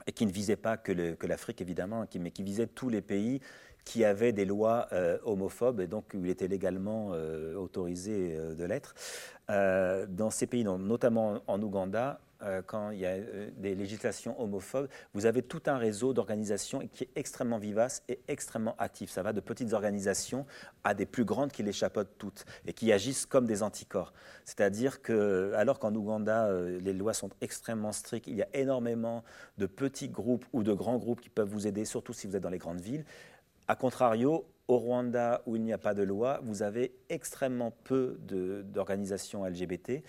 et 0.07 0.13
qui 0.13 0.27
ne 0.27 0.33
visait 0.33 0.57
pas 0.57 0.77
que 0.77 1.27
l'Afrique, 1.27 1.61
évidemment, 1.61 2.07
mais 2.19 2.31
qui 2.31 2.43
visait 2.43 2.67
tous 2.67 2.89
les 2.89 3.01
pays 3.01 3.41
qui 3.85 4.05
avaient 4.05 4.33
des 4.33 4.45
lois 4.45 4.89
euh, 4.93 5.19
homophobes 5.25 5.81
et 5.81 5.87
donc 5.87 6.13
il 6.15 6.29
était 6.29 6.49
légalement 6.49 7.11
euh, 7.13 7.55
autorisé 7.55 8.37
euh, 8.37 8.55
de 8.55 8.65
l'être. 8.65 8.95
dans 10.09 10.31
ces 10.31 10.47
pays, 10.47 10.65
notamment 10.65 11.43
en 11.47 11.63
Ouganda, 11.63 12.21
euh, 12.45 12.63
quand 12.65 12.91
il 12.91 12.99
y 12.99 13.07
a 13.07 13.11
euh, 13.11 13.51
des 13.57 13.75
législations 13.75 14.41
homophobes, 14.41 14.89
vous 15.15 15.27
avez 15.27 15.43
tout 15.43 15.63
un 15.67 15.79
réseau 15.79 16.13
d'organisations 16.13 16.87
qui 16.93 17.05
est 17.05 17.11
extrêmement 17.17 17.59
vivace 17.59 18.03
et 18.09 18.21
extrêmement 18.29 18.75
actif. 18.79 19.11
Ça 19.11 19.23
va 19.23 19.33
de 19.33 19.41
petites 19.41 19.73
organisations 19.73 20.47
à 20.83 20.95
des 20.95 21.07
plus 21.07 21.25
grandes 21.25 21.53
qui 21.53 21.63
les 21.63 21.73
chapeautent 21.73 22.17
toutes 22.19 22.45
et 22.67 22.73
qui 22.73 22.93
agissent 22.93 23.27
comme 23.27 23.47
des 23.47 23.63
anticorps. 23.63 24.13
C'est-à-dire 24.45 25.01
que, 25.01 25.53
alors 25.55 25.79
qu'en 25.79 25.95
Ouganda, 25.95 26.47
euh, 26.47 26.79
les 26.81 26.93
lois 26.93 27.15
sont 27.15 27.31
extrêmement 27.41 27.93
strictes, 27.93 28.27
il 28.27 28.37
y 28.37 28.43
a 28.43 28.49
énormément 28.53 29.25
de 29.59 29.67
petits 29.67 30.09
groupes 30.09 30.45
ou 30.53 30.63
de 30.63 30.73
grands 30.73 30.99
groupes 30.99 31.21
qui 31.21 31.31
peuvent 31.31 31.49
vous 31.49 31.67
aider, 31.67 31.85
surtout 31.85 32.13
si 32.13 32.27
vous 32.27 32.37
êtes 32.37 32.43
dans 32.43 32.51
les 32.51 32.59
grandes 32.59 32.81
villes. 32.81 33.05
A 33.69 33.77
contrario, 33.77 34.47
au 34.69 34.79
Rwanda, 34.79 35.43
où 35.47 35.57
il 35.57 35.63
n'y 35.63 35.73
a 35.73 35.79
pas 35.79 35.95
de 35.95 36.03
loi, 36.03 36.41
vous 36.43 36.63
avez 36.63 36.95
extrêmement 37.09 37.71
peu 37.85 38.19
d'organisations 38.21 39.45
LGBT 39.47 40.03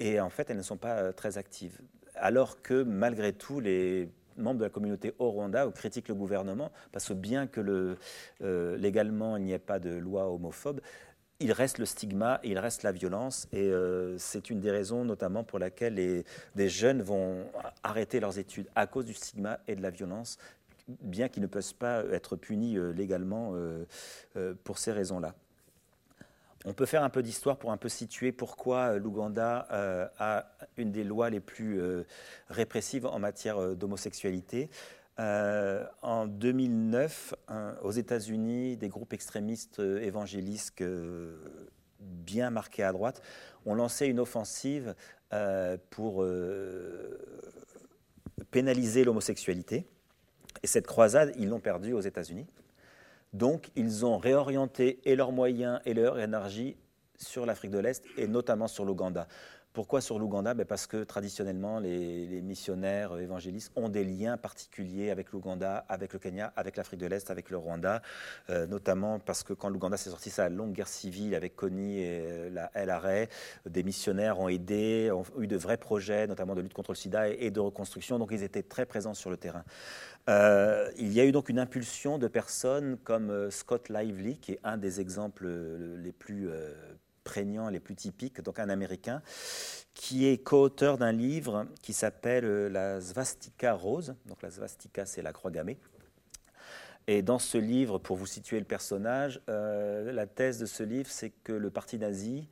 et 0.00 0.20
en 0.20 0.30
fait, 0.30 0.50
elles 0.50 0.56
ne 0.56 0.62
sont 0.62 0.76
pas 0.76 0.98
euh, 0.98 1.12
très 1.12 1.38
actives. 1.38 1.80
Alors 2.14 2.62
que 2.62 2.82
malgré 2.82 3.32
tout, 3.32 3.60
les 3.60 4.08
membres 4.36 4.58
de 4.58 4.64
la 4.64 4.70
communauté 4.70 5.14
au 5.18 5.30
Rwanda 5.30 5.68
critiquent 5.72 6.08
le 6.08 6.14
gouvernement 6.14 6.72
parce 6.92 7.08
que 7.08 7.12
bien 7.12 7.46
que 7.46 7.96
euh, 8.42 8.76
légalement 8.76 9.36
il 9.36 9.44
n'y 9.44 9.52
ait 9.52 9.58
pas 9.60 9.78
de 9.78 9.90
loi 9.90 10.28
homophobe, 10.28 10.80
il 11.40 11.52
reste 11.52 11.78
le 11.78 11.86
stigma, 11.86 12.40
il 12.42 12.58
reste 12.58 12.84
la 12.84 12.92
violence, 12.92 13.48
et 13.52 13.68
euh, 13.68 14.16
c'est 14.18 14.50
une 14.50 14.60
des 14.60 14.70
raisons 14.70 15.04
notamment 15.04 15.42
pour 15.44 15.58
laquelle 15.58 15.94
les, 15.94 16.24
des 16.54 16.68
jeunes 16.68 17.02
vont 17.02 17.44
arrêter 17.82 18.20
leurs 18.20 18.38
études 18.38 18.68
à 18.74 18.86
cause 18.86 19.04
du 19.04 19.14
stigma 19.14 19.58
et 19.66 19.74
de 19.74 19.82
la 19.82 19.90
violence, 19.90 20.38
bien 20.88 21.28
qu'ils 21.28 21.42
ne 21.42 21.48
puissent 21.48 21.72
pas 21.72 22.04
être 22.12 22.36
punis 22.36 22.76
légalement 22.94 23.54
pour 24.62 24.78
ces 24.78 24.92
raisons-là. 24.92 25.34
On 26.66 26.72
peut 26.72 26.86
faire 26.86 27.02
un 27.02 27.10
peu 27.10 27.22
d'histoire 27.22 27.58
pour 27.58 27.72
un 27.72 27.76
peu 27.76 27.90
situer 27.90 28.32
pourquoi 28.32 28.94
euh, 28.94 28.98
l'Ouganda 28.98 29.68
euh, 29.70 30.06
a 30.18 30.46
une 30.78 30.92
des 30.92 31.04
lois 31.04 31.28
les 31.28 31.40
plus 31.40 31.80
euh, 31.80 32.04
répressives 32.48 33.06
en 33.06 33.18
matière 33.18 33.76
d'homosexualité. 33.76 34.70
en 35.18 36.26
2009, 36.26 37.34
aux 37.82 37.90
États-Unis, 37.92 38.76
des 38.76 38.88
groupes 38.88 39.12
extrémistes 39.12 39.78
évangélistes 39.78 40.82
bien 42.00 42.50
marqués 42.50 42.82
à 42.82 42.92
droite 42.92 43.22
ont 43.66 43.74
lancé 43.74 44.06
une 44.06 44.18
offensive 44.18 44.94
pour 45.90 46.26
pénaliser 48.50 49.04
l'homosexualité. 49.04 49.86
Et 50.62 50.66
cette 50.66 50.86
croisade, 50.86 51.32
ils 51.36 51.48
l'ont 51.48 51.60
perdue 51.60 51.92
aux 51.92 52.00
États-Unis. 52.00 52.46
Donc, 53.34 53.70
ils 53.74 54.06
ont 54.06 54.16
réorienté 54.16 55.00
et 55.04 55.16
leurs 55.16 55.32
moyens 55.32 55.80
et 55.84 55.92
leur 55.92 56.20
énergie 56.20 56.76
sur 57.16 57.44
l'Afrique 57.44 57.72
de 57.72 57.80
l'Est 57.80 58.04
et 58.16 58.28
notamment 58.28 58.68
sur 58.68 58.84
l'Ouganda. 58.84 59.26
Pourquoi 59.74 60.00
sur 60.00 60.20
l'Ouganda? 60.20 60.54
Ben 60.54 60.64
Parce 60.64 60.86
que 60.86 61.02
traditionnellement, 61.02 61.80
les, 61.80 62.40
missionnaires 62.42 63.18
évangélistes 63.18 63.72
ont 63.74 63.88
des 63.88 64.04
liens 64.04 64.36
particuliers 64.36 65.10
avec 65.10 65.32
l'Ouganda, 65.32 65.84
avec 65.88 66.12
le 66.12 66.20
Kenya, 66.20 66.52
avec 66.54 66.76
l'Afrique 66.76 67.00
de 67.00 67.06
l'Est, 67.06 67.28
avec 67.28 67.50
le 67.50 67.56
Rwanda, 67.56 68.00
euh, 68.50 68.68
notamment 68.68 69.18
parce 69.18 69.42
que 69.42 69.52
quand 69.52 69.68
l'Ouganda 69.68 69.96
s'est 69.96 70.10
sorti 70.10 70.30
sa 70.30 70.48
longue 70.48 70.74
guerre 70.74 70.86
civile 70.86 71.34
avec 71.34 71.56
Kony 71.56 71.98
et 71.98 72.20
euh, 72.22 72.50
la 72.50 72.70
LRA, 72.84 73.26
des 73.66 73.82
missionnaires 73.82 74.38
ont 74.38 74.48
aidé, 74.48 75.10
ont 75.10 75.24
eu 75.40 75.48
de 75.48 75.56
vrais 75.56 75.76
projets, 75.76 76.28
notamment 76.28 76.54
de 76.54 76.60
lutte 76.60 76.74
contre 76.74 76.92
le 76.92 76.96
sida 76.96 77.28
et, 77.28 77.50
de 77.50 77.58
reconstruction, 77.58 78.20
donc 78.20 78.30
ils 78.30 78.44
étaient 78.44 78.62
très 78.62 78.86
présents 78.86 79.14
sur 79.14 79.28
le 79.28 79.36
terrain. 79.36 79.64
Euh, 80.30 80.88
il 80.98 81.12
y 81.12 81.18
a 81.18 81.24
eu 81.24 81.32
donc 81.32 81.48
une 81.48 81.58
impulsion 81.58 82.18
de 82.18 82.28
personnes 82.28 82.96
comme 83.02 83.50
Scott 83.50 83.88
Lively, 83.88 84.38
qui 84.38 84.52
est 84.52 84.60
un 84.62 84.76
des 84.76 85.00
exemples 85.00 85.48
les 85.48 86.12
plus 86.12 86.48
prégnants, 87.24 87.68
les 87.70 87.80
plus 87.80 87.96
typiques, 87.96 88.40
donc 88.40 88.58
un 88.58 88.68
Américain, 88.68 89.22
qui 89.94 90.26
est 90.26 90.38
co-auteur 90.38 90.98
d'un 90.98 91.12
livre 91.12 91.66
qui 91.82 91.92
s'appelle 91.92 92.44
euh, 92.44 92.68
La 92.68 93.00
Svastika 93.00 93.72
Rose. 93.72 94.14
Donc 94.26 94.42
la 94.42 94.50
Svastika, 94.50 95.06
c'est 95.06 95.22
la 95.22 95.32
croix 95.32 95.50
gammée. 95.50 95.78
Et 97.06 97.22
dans 97.22 97.38
ce 97.38 97.58
livre, 97.58 97.98
pour 97.98 98.16
vous 98.16 98.26
situer 98.26 98.58
le 98.58 98.64
personnage, 98.64 99.40
euh, 99.48 100.12
la 100.12 100.26
thèse 100.26 100.58
de 100.58 100.66
ce 100.66 100.82
livre, 100.82 101.10
c'est 101.10 101.30
que 101.30 101.52
le 101.52 101.70
parti 101.70 101.98
nazi 101.98 102.48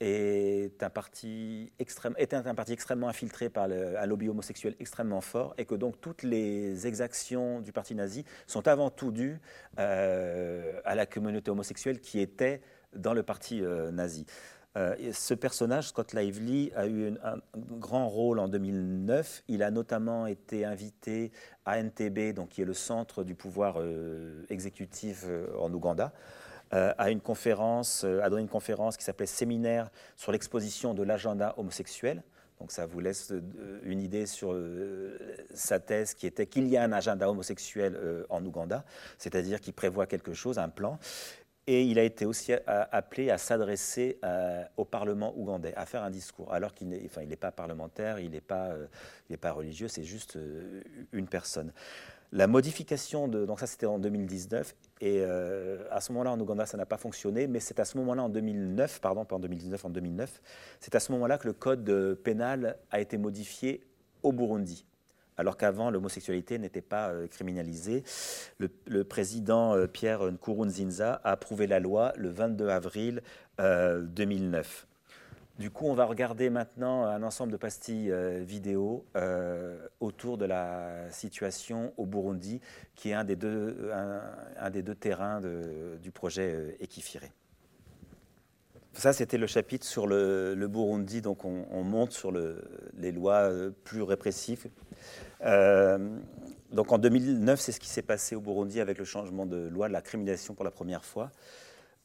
est 0.00 0.82
un 0.82 0.90
parti, 0.90 1.72
extrême, 1.78 2.14
était 2.18 2.36
un 2.36 2.54
parti 2.54 2.72
extrêmement 2.72 3.08
infiltré 3.08 3.48
par 3.48 3.64
un 3.64 4.06
lobby 4.06 4.28
homosexuel 4.28 4.76
extrêmement 4.78 5.22
fort 5.22 5.54
et 5.56 5.64
que 5.64 5.74
donc 5.74 6.00
toutes 6.02 6.22
les 6.22 6.86
exactions 6.86 7.60
du 7.60 7.72
parti 7.72 7.94
nazi 7.94 8.24
sont 8.46 8.68
avant 8.68 8.90
tout 8.90 9.10
dues 9.10 9.40
euh, 9.78 10.78
à 10.84 10.94
la 10.94 11.06
communauté 11.06 11.50
homosexuelle 11.50 12.00
qui 12.00 12.20
était 12.20 12.60
dans 12.96 13.14
le 13.14 13.22
parti 13.22 13.62
euh, 13.62 13.90
nazi. 13.90 14.26
Euh, 14.76 14.94
ce 15.12 15.32
personnage, 15.32 15.88
Scott 15.88 16.12
Lively, 16.12 16.70
a 16.76 16.86
eu 16.86 17.14
un, 17.22 17.38
grand 17.78 18.08
rôle 18.08 18.38
en 18.38 18.48
2009. 18.48 19.44
Il 19.48 19.62
a 19.62 19.70
notamment 19.70 20.26
été 20.26 20.64
invité 20.66 21.32
à 21.64 21.82
NTB, 21.82 22.34
donc 22.34 22.50
qui 22.50 22.62
est 22.62 22.66
le 22.66 22.74
centre 22.74 23.24
du 23.24 23.34
pouvoir 23.34 23.76
euh, 23.78 24.44
exécutif 24.50 25.24
en 25.58 25.72
Ouganda, 25.72 26.12
à 26.72 27.10
une 27.10 27.20
conférence, 27.20 28.02
a 28.02 28.28
donné 28.28 28.42
une 28.42 28.48
conférence 28.48 28.96
qui 28.96 29.04
s'appelait 29.04 29.26
Séminaire 29.26 29.88
sur 30.16 30.32
l'exposition 30.32 30.94
de 30.94 31.04
l'agenda 31.04 31.54
homosexuel. 31.58 32.24
Donc 32.58 32.72
ça 32.72 32.86
vous 32.86 32.98
laisse 32.98 33.32
une 33.84 34.00
idée 34.00 34.26
sur 34.26 34.52
sa 35.54 35.78
thèse 35.78 36.12
qui 36.12 36.26
était 36.26 36.46
qu'il 36.46 36.66
y 36.66 36.76
a 36.76 36.82
un 36.82 36.90
agenda 36.90 37.30
homosexuel 37.30 38.26
en 38.30 38.44
Ouganda, 38.44 38.84
c'est-à-dire 39.16 39.60
qu'il 39.60 39.74
prévoit 39.74 40.06
quelque 40.06 40.34
chose, 40.34 40.58
un 40.58 40.68
plan. 40.68 40.98
Et 41.68 41.82
il 41.82 41.98
a 41.98 42.04
été 42.04 42.26
aussi 42.26 42.52
euh, 42.52 42.58
appelé 42.68 43.30
à 43.30 43.38
s'adresser 43.38 44.18
euh, 44.24 44.62
au 44.76 44.84
Parlement 44.84 45.34
ougandais, 45.36 45.74
à 45.74 45.84
faire 45.84 46.04
un 46.04 46.10
discours, 46.10 46.52
alors 46.52 46.72
qu'il 46.72 46.88
n'est 46.88 47.36
pas 47.36 47.50
parlementaire, 47.50 48.20
il 48.20 48.30
n'est 48.30 48.40
pas, 48.40 48.66
euh, 48.66 48.86
pas, 49.40 49.50
religieux, 49.50 49.88
c'est 49.88 50.04
juste 50.04 50.38
une 51.12 51.26
personne. 51.26 51.72
La 52.30 52.46
modification 52.46 53.26
de. 53.26 53.46
Donc, 53.46 53.58
ça, 53.58 53.66
c'était 53.66 53.86
en 53.86 53.98
2019. 53.98 54.74
Et 55.00 55.22
à 55.22 56.00
ce 56.00 56.10
moment-là, 56.12 56.32
en 56.32 56.40
Ouganda, 56.40 56.66
ça 56.66 56.76
n'a 56.76 56.84
pas 56.84 56.96
fonctionné. 56.96 57.46
Mais 57.46 57.60
c'est 57.60 57.78
à 57.78 57.84
ce 57.84 57.96
moment-là, 57.98 58.24
en 58.24 58.28
2009, 58.28 59.00
pardon, 59.00 59.24
pas 59.24 59.36
en 59.36 59.38
2019, 59.38 59.84
en 59.84 59.90
2009, 59.90 60.42
c'est 60.80 60.94
à 60.96 61.00
ce 61.00 61.12
moment-là 61.12 61.38
que 61.38 61.46
le 61.46 61.52
code 61.52 62.18
pénal 62.24 62.78
a 62.90 63.00
été 63.00 63.16
modifié 63.16 63.80
au 64.24 64.32
Burundi 64.32 64.84
alors 65.36 65.56
qu'avant 65.56 65.90
l'homosexualité 65.90 66.58
n'était 66.58 66.80
pas 66.80 67.10
euh, 67.10 67.26
criminalisée. 67.26 68.04
Le, 68.58 69.04
président 69.04 69.74
euh, 69.74 69.86
Pierre 69.86 70.30
Nkurunziza 70.30 71.20
a 71.24 71.32
approuvé 71.32 71.66
la 71.66 71.80
loi 71.80 72.12
le 72.16 72.30
22 72.30 72.68
avril 72.68 73.22
2009. 73.58 73.58
Euh, 73.58 74.92
du 75.58 75.70
coup, 75.70 75.86
on 75.86 75.94
va 75.94 76.04
regarder 76.04 76.50
maintenant 76.50 77.06
un 77.06 77.22
ensemble 77.22 77.50
de 77.50 77.56
pastilles 77.56 78.12
vidéo 78.44 79.06
autour 80.00 80.36
de 80.36 80.44
la 80.44 81.10
situation 81.10 81.94
au 81.96 82.04
Burundi, 82.04 82.60
qui 82.94 83.08
est 83.08 83.14
un 83.14 83.24
des 83.24 83.36
deux, 83.36 83.90
un, 84.60 84.68
des 84.68 84.82
deux 84.82 84.94
terrains 84.94 85.40
du 86.02 86.10
projet 86.10 86.76
Equifiré. 86.78 87.32
Ça, 88.92 89.14
c'était 89.14 89.38
le 89.38 89.46
chapitre 89.46 89.86
sur 89.86 90.06
le, 90.06 90.66
Burundi. 90.68 91.22
Donc, 91.22 91.46
on, 91.46 91.82
monte 91.84 92.12
sur 92.12 92.32
les 92.32 93.12
lois 93.12 93.50
plus 93.82 94.02
répressives 94.02 94.68
donc 96.72 96.92
en 96.92 96.98
2009, 96.98 97.60
c'est 97.60 97.72
ce 97.72 97.80
qui 97.80 97.88
s'est 97.88 98.02
passé 98.02 98.36
au 98.36 98.40
Burundi 98.40 98.80
avec 98.80 98.98
le 98.98 99.04
changement 99.04 99.46
de 99.46 99.68
loi 99.68 99.88
de 99.88 99.92
la 99.92 100.02
criminalisation 100.02 100.54
pour 100.54 100.64
la 100.64 100.70
première 100.70 101.04
fois. 101.04 101.30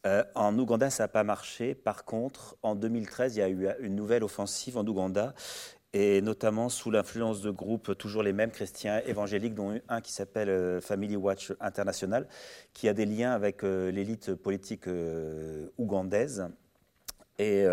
Euh, 0.06 0.23
en 0.34 0.58
Ouganda, 0.58 0.89
ça 0.89 1.04
n'a 1.04 1.08
pas 1.08 1.23
marché. 1.23 1.75
Par 1.75 2.06
contre, 2.06 2.58
en 2.63 2.75
2013, 2.75 3.36
il 3.36 3.39
y 3.39 3.43
a 3.43 3.49
eu 3.49 3.67
une 3.80 3.95
nouvelle 3.95 4.23
offensive 4.23 4.77
en 4.77 4.86
Ouganda, 4.86 5.34
et 5.93 6.21
notamment 6.21 6.69
sous 6.69 6.89
l'influence 6.89 7.41
de 7.41 7.51
groupes 7.51 7.97
toujours 7.97 8.23
les 8.23 8.34
mêmes 8.34 8.51
chrétiens 8.51 9.01
évangéliques, 9.06 9.54
dont 9.54 9.80
un 9.89 10.01
qui 10.01 10.12
s'appelle 10.12 10.49
euh, 10.49 10.82
Family 10.82 11.15
Watch 11.15 11.54
International, 11.60 12.27
qui 12.73 12.88
a 12.89 12.93
des 12.93 13.06
liens 13.06 13.32
avec 13.32 13.62
l'élite 13.63 14.34
politique 14.34 14.86
ougandaise. 15.77 16.47
Et 17.38 17.65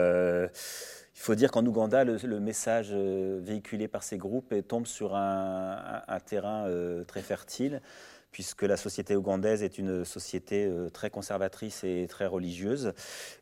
il 1.19 1.23
faut 1.23 1.35
dire 1.35 1.51
qu'en 1.51 1.67
Ouganda, 1.67 2.05
le, 2.05 2.39
message 2.39 2.91
euh, 2.93 3.41
véhiculé 3.43 3.89
par 3.89 4.05
ces 4.05 4.19
groupes 4.19 4.55
tombe 4.69 4.87
sur 4.87 5.17
un, 5.17 6.21
terrain 6.25 6.67
euh, 6.69 7.03
très 7.03 7.23
fertile, 7.23 7.83
puisque 8.31 8.63
la 8.63 8.77
société 8.77 9.17
ougandaise 9.17 9.65
est 9.65 9.79
une 9.79 10.05
société 10.05 10.65
euh, 10.65 10.91
très 10.91 11.11
conservatrice 11.11 11.83
et 11.83 12.07
très 12.09 12.27
religieuse, 12.27 12.93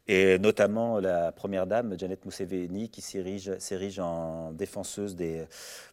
et 0.08 0.38
notamment 0.38 1.00
la 1.00 1.32
première 1.32 1.66
dame, 1.66 1.96
Janet 1.98 2.24
Museveni, 2.24 2.88
qui 2.88 3.02
s'érige 3.02 3.98
en 3.98 4.52
défenseuse 4.52 5.14
des, 5.14 5.46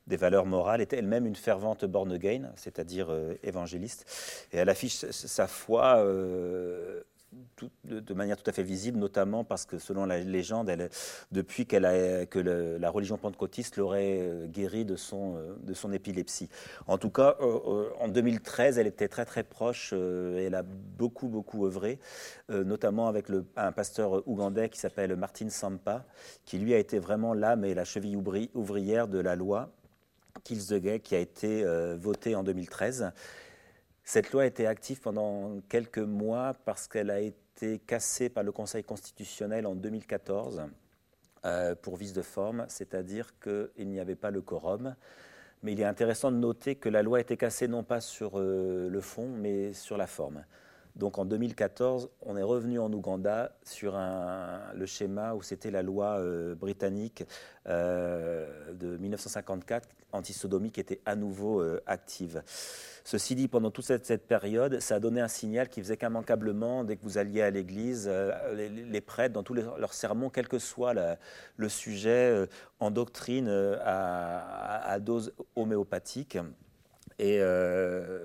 valeurs 0.07 0.45
morales, 0.45 0.79
était 0.79 0.97
elle-même 0.97 1.25
une 1.25 1.35
fervente 1.35 1.83
born 1.83 2.13
again, 2.13 2.53
c'est-à-dire 2.55 3.13
évangéliste, 3.43 4.05
et 4.53 4.57
elle 4.57 4.69
affiche 4.69 4.95
sa 5.11 5.47
foi 5.47 6.01
de, 7.85 8.13
manière 8.13 8.37
tout 8.37 8.49
à 8.49 8.53
fait 8.53 8.63
visible, 8.63 8.97
notamment 8.97 9.43
parce 9.43 9.65
que 9.65 9.77
selon 9.77 10.05
la 10.05 10.19
légende, 10.19 10.69
elle, 10.69 10.89
depuis 11.31 11.65
qu'elle 11.65 11.85
a, 11.85 12.25
que 12.25 12.39
la 12.39 12.89
religion 12.89 13.17
pentecôtiste 13.17 13.77
l'aurait 13.77 14.19
euh, 14.21 14.47
guérie 14.47 14.85
de 14.85 14.95
son, 14.95 15.35
euh, 15.37 15.55
de 15.61 15.73
son 15.73 15.91
épilepsie. 15.91 16.49
En 16.87 16.97
tout 16.97 17.09
cas, 17.09 17.35
euh, 17.41 17.89
en 17.99 18.07
2013, 18.07 18.77
elle 18.77 18.87
était 18.87 19.07
très 19.07 19.25
très 19.25 19.43
proche 19.43 19.93
et 19.93 20.43
elle 20.43 20.55
a 20.55 20.63
beaucoup 20.63 21.27
beaucoup 21.27 21.65
œuvré, 21.65 21.99
notamment 22.49 23.07
avec 23.07 23.27
un 23.55 23.71
pasteur 23.71 24.27
ougandais 24.27 24.69
qui 24.69 24.79
s'appelle 24.79 25.15
Martin 25.15 25.49
Sampa, 25.49 26.05
qui 26.45 26.57
lui 26.57 26.73
a 26.73 26.77
été 26.77 26.99
vraiment 26.99 27.33
l'âme 27.33 27.65
et 27.65 27.73
la 27.73 27.85
cheville 27.85 28.17
ouvrière 28.53 29.07
de 29.07 29.19
la 29.19 29.35
loi 29.35 29.71
Kills 30.43 30.67
the 30.67 30.75
Gay 30.75 30.99
qui 30.99 31.15
a 31.15 31.19
été 31.19 31.63
votée 31.97 32.35
en 32.35 32.43
2013 32.43 33.11
cette 34.03 34.31
loi 34.31 34.43
a 34.43 34.45
été 34.45 34.67
active 34.67 34.99
pendant 34.99 35.61
quelques 35.69 35.97
mois 35.99 36.53
parce 36.65 36.87
qu'elle 36.87 37.09
a 37.09 37.21
été 37.21 37.79
cassée 37.79 38.29
par 38.29 38.43
le 38.43 38.51
Conseil 38.51 38.83
constitutionnel 38.83 39.65
en 39.65 39.75
2014 39.75 40.63
euh, 41.45 41.75
pour 41.75 41.95
vice 41.95 42.13
de 42.13 42.21
forme, 42.21 42.65
c'est-à-dire 42.67 43.33
qu'il 43.39 43.89
n'y 43.89 43.99
avait 43.99 44.15
pas 44.15 44.29
le 44.29 44.41
quorum. 44.41 44.95
Mais 45.61 45.71
il 45.71 45.79
est 45.79 45.85
intéressant 45.85 46.31
de 46.31 46.37
noter 46.37 46.75
que 46.75 46.89
la 46.89 47.01
loi 47.01 47.19
a 47.19 47.21
été 47.21 47.37
cassée 47.37 47.69
non 47.69 47.83
pas 47.83 48.01
sur 48.01 48.37
euh, 48.37 48.89
le 48.89 49.01
fond, 49.01 49.29
mais 49.29 49.71
sur 49.71 49.95
la 49.95 50.07
forme. 50.07 50.43
Donc 50.97 51.17
en 51.17 51.23
2014, 51.23 52.09
on 52.21 52.35
est 52.35 52.43
revenu 52.43 52.79
en 52.79 52.91
Ouganda 52.91 53.55
sur 53.63 53.97
le 53.97 54.85
schéma 54.85 55.33
où 55.33 55.41
c'était 55.41 55.71
la 55.71 55.81
loi 55.81 56.19
euh, 56.19 56.55
britannique 56.55 57.23
de 57.65 58.97
1954 58.97 59.87
anti-sodomie 60.13 60.71
qui 60.71 60.79
était 60.79 61.01
à 61.05 61.15
nouveau 61.15 61.63
active. 61.85 62.43
Ceci 63.05 63.35
dit, 63.35 63.49
pendant 63.49 63.69
toute 63.69 63.83
cette, 63.83 64.27
période, 64.27 64.79
ça 64.79 64.95
a 64.95 64.99
donné 64.99 65.19
un 65.19 65.27
signal 65.27 65.67
qui 65.67 65.81
faisait 65.81 65.97
qu'immanquablement, 65.97 66.85
dès 66.85 66.95
que 66.95 67.03
vous 67.03 67.17
alliez 67.17 67.41
à 67.41 67.49
l'église, 67.49 68.07
euh, 68.09 68.31
les, 68.69 69.01
prêtres, 69.01 69.33
dans 69.33 69.43
tous 69.43 69.53
leurs 69.53 69.93
sermons, 69.93 70.29
quel 70.29 70.47
que 70.47 70.57
soit 70.57 70.93
le 71.57 71.69
sujet, 71.69 72.31
euh, 72.31 72.45
en 72.79 72.91
doctrine 72.91 73.47
euh, 73.49 73.77
à, 73.83 74.97
dose 74.99 75.33
homéopathique, 75.57 76.37
et 77.19 77.39
euh, 77.41 78.19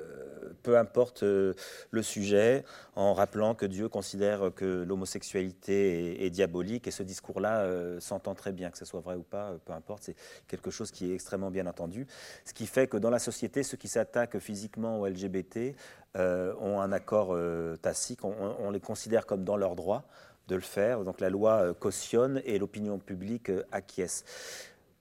peu 0.63 0.79
importe 0.79 1.23
euh, 1.23 1.55
le 1.91 2.03
sujet, 2.03 2.65
en 2.97 3.15
rappelant 3.15 3.55
que 3.55 3.67
Dieu 3.67 3.89
considère 3.89 4.51
que 4.55 4.83
l'homosexualité 4.83 6.25
est, 6.25 6.31
diabolique, 6.31 6.87
et 6.87 6.91
ce 6.91 7.03
discours-là 7.03 7.63
euh, 7.63 8.01
s'entend 8.01 8.35
très 8.35 8.53
bien, 8.53 8.71
que 8.71 8.79
ce 8.79 8.85
soit 8.85 9.01
vrai 9.01 9.17
ou 9.17 9.23
pas, 9.23 9.55
peu 9.65 9.73
importe, 9.73 10.05
c'est 10.05 10.17
quelque 10.47 10.71
chose 10.71 10.91
qui 10.91 11.11
est 11.11 11.15
extrêmement 11.15 11.51
bien 11.51 11.67
entendu. 11.67 12.07
Ce 12.45 12.53
qui 12.53 12.67
fait 12.67 12.87
que 12.87 12.97
dans 12.97 13.11
la 13.11 13.19
société, 13.19 13.63
ceux 13.63 13.77
qui 13.77 13.89
s'attaquent 13.89 14.39
physiquement 14.39 15.01
aux 15.01 15.07
LGBT 15.07 15.75
ont 16.17 16.81
un 16.81 16.91
accord 16.91 17.37
tacite, 17.81 18.21
on, 18.25 18.71
les 18.71 18.81
considère 18.81 19.25
comme 19.25 19.45
dans 19.45 19.57
leur 19.57 19.77
droit 19.77 20.03
de 20.49 20.57
le 20.57 20.63
faire, 20.63 21.05
donc 21.05 21.21
la 21.21 21.31
loi 21.31 21.75
cautionne 21.79 22.43
et 22.45 22.59
l'opinion 22.59 22.99
publique 22.99 23.53
acquiesce 23.71 24.25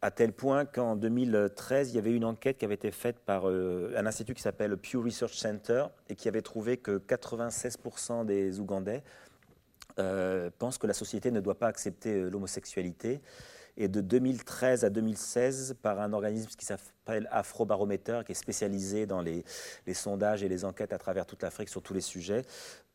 à 0.02 0.12
tel 0.12 0.32
point 0.32 0.66
qu'en 0.66 0.96
2013, 0.96 1.92
il 1.92 1.96
y 1.96 1.98
avait 1.98 2.14
une 2.14 2.26
enquête 2.26 2.58
qui 2.58 2.66
avait 2.66 2.76
été 2.76 2.92
faite 2.92 3.20
par 3.20 3.50
euh, 3.50 3.94
un 3.98 4.06
institut 4.06 4.36
qui 4.36 4.42
s'appelle 4.42 4.78
Pew 4.78 5.02
Research 5.04 5.34
Center 5.34 5.86
et 6.08 6.16
qui 6.16 6.28
avait 6.28 6.44
trouvé 6.44 6.78
que 6.78 7.00
96% 7.00 8.26
des 8.26 8.60
Ougandais 8.60 9.04
euh, 9.98 10.52
pensent 10.60 10.78
que 10.78 10.86
la 10.86 10.94
société 10.94 11.32
ne 11.32 11.40
doit 11.40 11.58
pas 11.58 11.68
accepter 11.68 12.14
euh, 12.14 12.30
l'homosexualité. 12.30 13.22
Et 13.76 13.88
de 13.88 14.02
2013 14.02 14.86
à 14.86 14.90
2016, 14.90 15.76
par 15.82 16.00
un 16.00 16.14
organisme 16.14 16.50
qui 16.58 16.66
s'appelle 16.66 17.28
Afrobarometer, 17.32 18.22
qui 18.26 18.32
est 18.32 18.36
spécialisé 18.36 19.06
dans 19.06 19.22
les, 19.22 19.44
sondages 19.94 20.44
et 20.44 20.50
les 20.50 20.66
enquêtes 20.66 20.94
à 20.94 20.98
travers 20.98 21.26
toute 21.26 21.44
l'Afrique 21.44 21.70
sur 21.70 21.84
tous 21.84 21.94
les 21.94 22.02
sujets, 22.02 22.44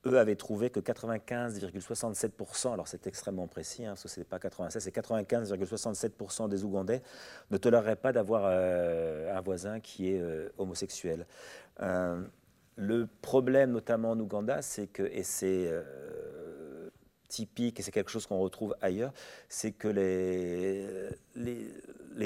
eux 0.07 0.19
avaient 0.19 0.37
trouvé 0.37 0.71
que 0.71 0.81
95,67%, 0.81 2.73
alors 2.73 2.88
c'est 2.88 3.07
extrêmement 3.07 3.47
précis, 3.47 3.85
hein, 3.85 3.95
ce 3.97 4.19
n'est 4.19 4.25
pas 4.25 4.38
96, 4.38 4.83
c'est 4.83 4.95
95,67% 4.95 6.49
des 6.49 6.65
Ougandais 6.65 7.03
ne 7.51 7.57
toléreraient 7.57 7.97
pas 7.97 8.12
d'avoir 8.12 8.43
euh, 8.47 9.37
un 9.37 9.41
voisin 9.41 9.81
qui 9.81 10.12
est 10.12 10.21
euh, 10.21 10.49
homosexuel. 10.59 11.27
Euh, 11.81 12.23
le 12.77 13.07
problème, 13.21 13.73
notamment 13.73 14.12
en 14.12 14.21
Ouganda, 14.21 14.62
c'est 14.62 14.87
que, 14.87 15.03
et 15.03 15.23
c'est 15.23 15.71
typique, 17.29 17.79
et 17.79 17.83
c'est 17.83 17.91
quelque 17.91 18.11
chose 18.11 18.27
qu'on 18.27 18.38
retrouve 18.38 18.75
ailleurs, 18.81 19.12
c'est 19.49 19.73
que 19.73 19.88
les, 19.88 20.87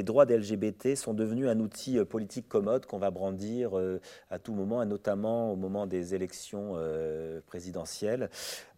droits 0.02 0.26
des 0.26 0.36
LGBT 0.38 0.94
sont 0.94 1.14
devenus 1.14 1.48
un 1.48 1.60
outil 1.60 1.98
euh, 1.98 2.04
politique 2.04 2.48
commode 2.48 2.86
qu'on 2.86 2.98
va 2.98 3.10
brandir 3.10 3.78
euh, 3.78 4.00
à 4.30 4.38
tout 4.38 4.54
moment, 4.54 4.82
et 4.82 4.86
notamment 4.86 5.52
au 5.52 5.56
moment 5.56 5.86
des 5.86 6.14
élections 6.14 6.72
euh, 6.76 7.40
présidentielles. 7.46 8.30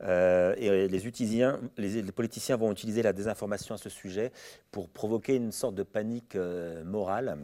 et 0.02 0.06
les, 0.60 0.88
les, 0.88 2.02
les, 2.02 2.12
politiciens 2.12 2.56
vont 2.56 2.72
utiliser 2.72 3.02
la 3.02 3.12
désinformation 3.12 3.74
à 3.74 3.78
ce 3.78 3.88
sujet 3.88 4.32
pour 4.70 4.88
provoquer 4.88 5.36
une 5.36 5.52
sorte 5.52 5.74
de 5.74 5.82
panique 5.82 6.36
morale. 6.84 7.38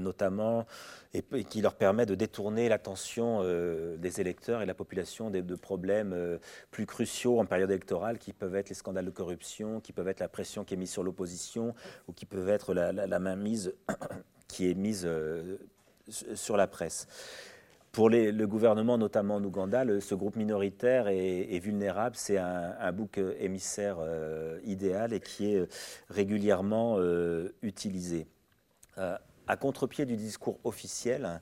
Notamment 0.00 0.66
et, 1.12 1.22
qui 1.44 1.60
leur 1.60 1.74
permet 1.74 2.06
de 2.06 2.14
détourner 2.14 2.68
l'attention 2.68 3.40
euh, 3.42 3.96
des 3.96 4.20
électeurs 4.20 4.62
et 4.62 4.66
la 4.66 4.74
population 4.74 5.30
de, 5.30 5.54
problèmes 5.56 6.12
euh, 6.12 6.38
plus 6.70 6.86
cruciaux 6.86 7.40
en 7.40 7.46
période 7.46 7.70
électorale, 7.70 8.18
qui 8.18 8.32
peuvent 8.32 8.54
être 8.54 8.68
les 8.68 8.74
scandales 8.74 9.06
de 9.06 9.10
corruption, 9.10 9.80
qui 9.80 9.92
peuvent 9.92 10.08
être 10.08 10.20
la 10.20 10.28
pression 10.28 10.64
qui 10.64 10.74
est 10.74 10.76
mise 10.76 10.90
sur 10.90 11.02
l'opposition, 11.02 11.74
ou 12.08 12.12
qui 12.12 12.26
peuvent 12.26 12.48
être 12.48 12.74
la, 12.74 13.18
mainmise 13.18 13.74
qui 14.48 14.70
est 14.70 14.74
mise 14.74 15.04
euh, 15.04 15.56
sur 16.08 16.56
la 16.56 16.66
presse. 16.66 17.08
Pour 17.92 18.08
le 18.08 18.44
gouvernement, 18.44 18.98
notamment 18.98 19.36
en 19.36 19.44
Ouganda, 19.44 19.84
ce 20.00 20.14
groupe 20.14 20.36
minoritaire 20.36 21.08
est, 21.08 21.58
vulnérable. 21.58 22.14
C'est 22.14 22.38
un, 22.38 22.92
bouc 22.92 23.18
émissaire 23.40 23.96
idéal 24.62 25.12
et 25.12 25.18
qui 25.18 25.56
est 25.56 25.66
régulièrement 26.08 27.00
utilisé 27.62 28.28
à 29.50 29.56
contre-pied 29.56 30.06
du 30.06 30.16
discours 30.16 30.58
officiel. 30.64 31.40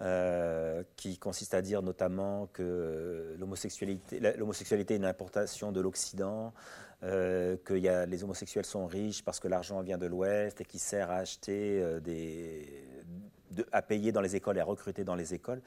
Euh, 0.00 0.82
qui 0.96 1.18
consiste 1.18 1.54
à 1.54 1.62
dire 1.62 1.80
notamment 1.80 2.48
que 2.52 3.36
l'homosexualité, 3.38 4.16
est 4.16 4.96
une 4.96 5.04
importation 5.04 5.70
de 5.70 5.80
l'Occident, 5.80 6.52
euh, 7.04 7.56
que 7.64 7.74
y 7.74 7.88
a, 7.88 8.04
les 8.04 8.24
homosexuels 8.24 8.66
sont 8.66 8.86
riches 8.86 9.22
parce 9.22 9.38
que 9.38 9.46
l'argent 9.46 9.80
vient 9.82 9.96
de 9.96 10.06
l'Ouest 10.06 10.60
et 10.60 10.64
qui 10.64 10.80
sert 10.80 11.12
à 11.12 11.18
acheter 11.18 11.80
euh, 11.80 12.00
des, 12.00 12.66
à 13.72 13.82
payer 13.82 14.12
dans 14.12 14.20
les 14.20 14.36
écoles 14.36 14.56
et 14.56 14.60
à 14.60 14.64
recruter 14.64 15.04
dans 15.04 15.14
les 15.14 15.34
écoles. 15.34 15.60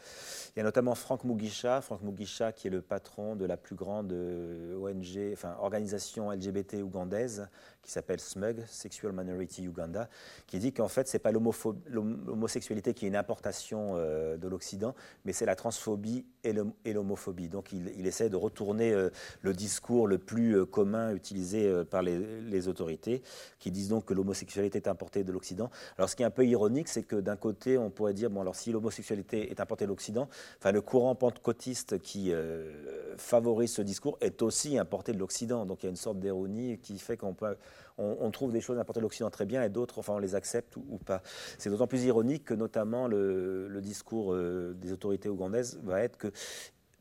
Il 0.56 0.60
y 0.60 0.62
a 0.62 0.64
notamment 0.64 0.96
Franck 0.96 1.24
Mugisha, 1.24 1.82
Franck 1.82 2.02
Mugisha 2.02 2.52
qui 2.52 2.68
est 2.68 2.72
le 2.72 2.82
patron 2.82 3.36
de 3.36 3.46
la 3.46 3.58
plus 3.58 3.76
grande 3.76 4.12
euh, 4.12 4.78
ONG, 4.78 5.34
enfin 5.34 5.56
organisation 5.60 6.32
LGBT 6.32 6.76
ougandaise 6.84 7.48
qui 7.88 7.94
s'appelle 7.94 8.20
SMUG, 8.20 8.64
Sexual 8.68 9.14
Minority 9.14 9.64
Uganda, 9.66 10.10
qui 10.46 10.60
dit 10.60 10.74
qu'en 10.74 10.88
fait 10.88 11.08
c'est 11.08 11.18
pas 11.18 11.32
l'homosexualité 11.32 12.94
qui 12.94 13.06
est 13.06 13.08
une 13.08 13.16
importation 13.16 13.94
euh, 13.96 14.38
de 14.38 14.48
l'Occident, 14.48 14.94
mais 15.26 15.34
c'est 15.34 15.46
la 15.46 15.56
transphobie 15.56 16.26
et 16.44 16.94
l'homophobie. 16.94 17.50
Donc 17.50 17.74
il, 17.74 18.06
essaie 18.06 18.30
de 18.30 18.36
retourner 18.36 18.94
euh, 18.94 19.10
le 19.42 19.54
discours 19.54 20.08
le 20.08 20.20
plus 20.20 20.66
commun 20.68 21.14
utilisé 21.14 21.84
par 21.86 22.04
les, 22.04 22.42
les 22.42 22.68
autorités, 22.68 23.24
qui 23.60 23.72
disent 23.72 23.90
donc 23.90 24.06
que 24.06 24.14
l'homosexualité 24.14 24.78
est 24.78 24.88
importée 24.88 25.24
de 25.24 25.32
l'Occident. 25.32 25.72
Alors 25.98 26.10
ce 26.10 26.16
qui 26.16 26.22
est 26.22 26.26
un 26.26 26.32
peu 26.32 26.46
ironique, 26.46 26.88
c'est 26.88 27.04
que 27.04 27.16
d'un 27.16 27.36
côté 27.36 27.78
on 27.78 27.90
pourrait 27.90 28.14
dire, 28.14 28.30
bon, 28.30 28.42
alors 28.42 28.56
si 28.56 28.72
l'homosexualité 28.72 29.50
est 29.50 29.60
importée 29.60 29.86
de 29.86 29.90
l'Occident, 29.90 30.30
le 30.72 30.82
courant 30.82 31.16
pentecôtiste 31.16 32.00
qui 32.00 32.32
euh, 32.32 33.16
favorise 33.18 33.74
ce 33.74 33.82
discours 33.82 34.18
est 34.22 34.42
aussi 34.42 34.78
importé 34.78 35.14
de 35.14 35.20
l'Occident. 35.20 35.66
Donc 35.66 35.84
il 35.84 35.86
y 35.86 35.88
a 35.88 35.90
une 35.90 35.96
sorte 35.96 36.20
d'ironie 36.20 36.78
qui 36.80 37.00
fait 37.00 37.18
qu'on 37.18 37.34
peut, 37.34 37.56
on, 37.98 38.30
trouve 38.32 38.52
des 38.52 38.62
choses 38.62 38.78
importées 38.78 39.00
de 39.00 39.04
l'Occident 39.04 39.30
très 39.30 39.46
bien 39.46 39.64
et 39.64 39.70
d'autres, 39.70 40.00
enfin, 40.00 40.14
on 40.14 40.20
les 40.20 40.36
accepte 40.36 40.76
ou, 40.78 41.00
pas. 41.04 41.22
C'est 41.58 41.70
d'autant 41.70 41.88
plus 41.88 42.04
ironique 42.04 42.46
que 42.46 42.54
notamment 42.54 43.08
le, 43.08 43.80
discours 43.82 44.34
euh, 44.34 44.76
des 44.80 44.92
autorités 44.92 45.30
ougandaises 45.30 45.80
va 45.84 46.02
être 46.02 46.18
que 46.18 46.32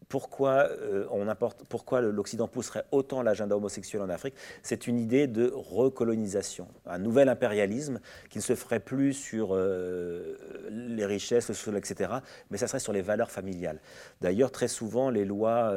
pourquoi, 0.09 0.69
euh, 0.71 1.05
on 1.11 1.27
importe, 1.27 1.65
pourquoi 1.69 2.01
l'Occident 2.01 2.47
pousserait 2.47 2.85
autant 2.93 3.23
l'agenda 3.23 3.57
homosexuel 3.57 4.03
en 4.03 4.09
Afrique? 4.09 4.35
C'est 4.63 4.87
une 4.87 5.01
idée 5.01 5.27
de 5.27 5.51
recolonisation, 5.53 6.69
un 6.87 6.99
nouvel 6.99 7.29
impérialisme 7.29 7.99
qui 8.31 8.39
ne 8.39 8.43
se 8.43 8.55
ferait 8.55 8.79
plus 8.79 9.15
sur 9.15 9.49
euh, 9.51 10.37
les 10.71 11.05
richesses, 11.05 11.49
le 11.49 11.55
sol, 11.55 11.77
etc., 11.77 12.11
mais 12.51 12.57
ça 12.57 12.69
serait 12.69 12.79
sur 12.79 12.93
les 12.93 13.03
valeurs 13.03 13.33
familiales. 13.33 13.81
D'ailleurs, 14.21 14.53
très 14.53 14.69
souvent, 14.69 15.11
les 15.11 15.25
lois 15.25 15.75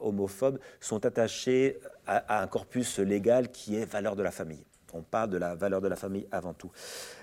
homophobes 0.00 0.58
sont 0.80 1.04
attachées 1.04 1.78
à, 2.10 2.42
un 2.42 2.46
corpus 2.46 2.98
légal 2.98 3.50
qui 3.50 3.76
est 3.76 3.84
valeur 3.84 4.16
de 4.16 4.22
la 4.22 4.30
famille. 4.30 4.64
On 4.92 5.02
parle 5.02 5.30
de 5.30 5.38
la 5.38 5.54
valeur 5.54 5.80
de 5.80 5.86
la 5.86 5.94
famille 5.94 6.26
avant 6.32 6.52
tout. 6.52 6.72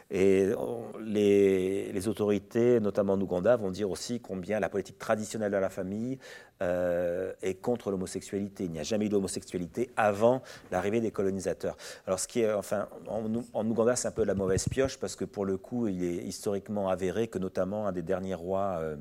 Et 0.09 0.53
les, 1.01 2.07
autorités, 2.07 2.79
notamment 2.79 3.13
en 3.13 3.21
Ouganda, 3.21 3.57
vont 3.57 3.71
dire 3.71 3.91
aussi 3.91 4.21
combien 4.21 4.61
la 4.61 4.69
politique 4.69 4.97
traditionnelle 4.97 5.51
de 5.51 5.57
la 5.57 5.69
famille 5.69 6.17
euh, 6.61 7.33
est 7.41 7.55
contre 7.55 7.91
l'homosexualité. 7.91 8.63
Il 8.63 8.71
n'y 8.71 8.79
a 8.79 8.83
jamais 8.83 9.07
eu 9.07 9.09
d'homosexualité 9.09 9.89
avant 9.97 10.41
l'arrivée 10.71 11.01
des 11.01 11.11
colonisateurs. 11.11 11.75
Alors, 12.05 12.19
ce 12.19 12.27
qui 12.29 12.39
est, 12.39 12.53
enfin, 12.53 12.87
en, 13.07 13.65
Ouganda, 13.65 13.97
c'est 13.97 14.07
un 14.07 14.11
peu 14.11 14.23
la 14.23 14.33
mauvaise 14.33 14.69
pioche 14.69 14.97
parce 14.97 15.17
que 15.17 15.25
pour 15.25 15.43
le 15.43 15.57
coup, 15.57 15.89
il 15.89 16.01
est 16.05 16.23
historiquement 16.23 16.87
avéré 16.87 17.27
que 17.27 17.37
notamment 17.37 17.85
un 17.85 17.91
des 17.91 18.03
derniers 18.03 18.35
rois 18.35 18.77
euh, 18.79 18.95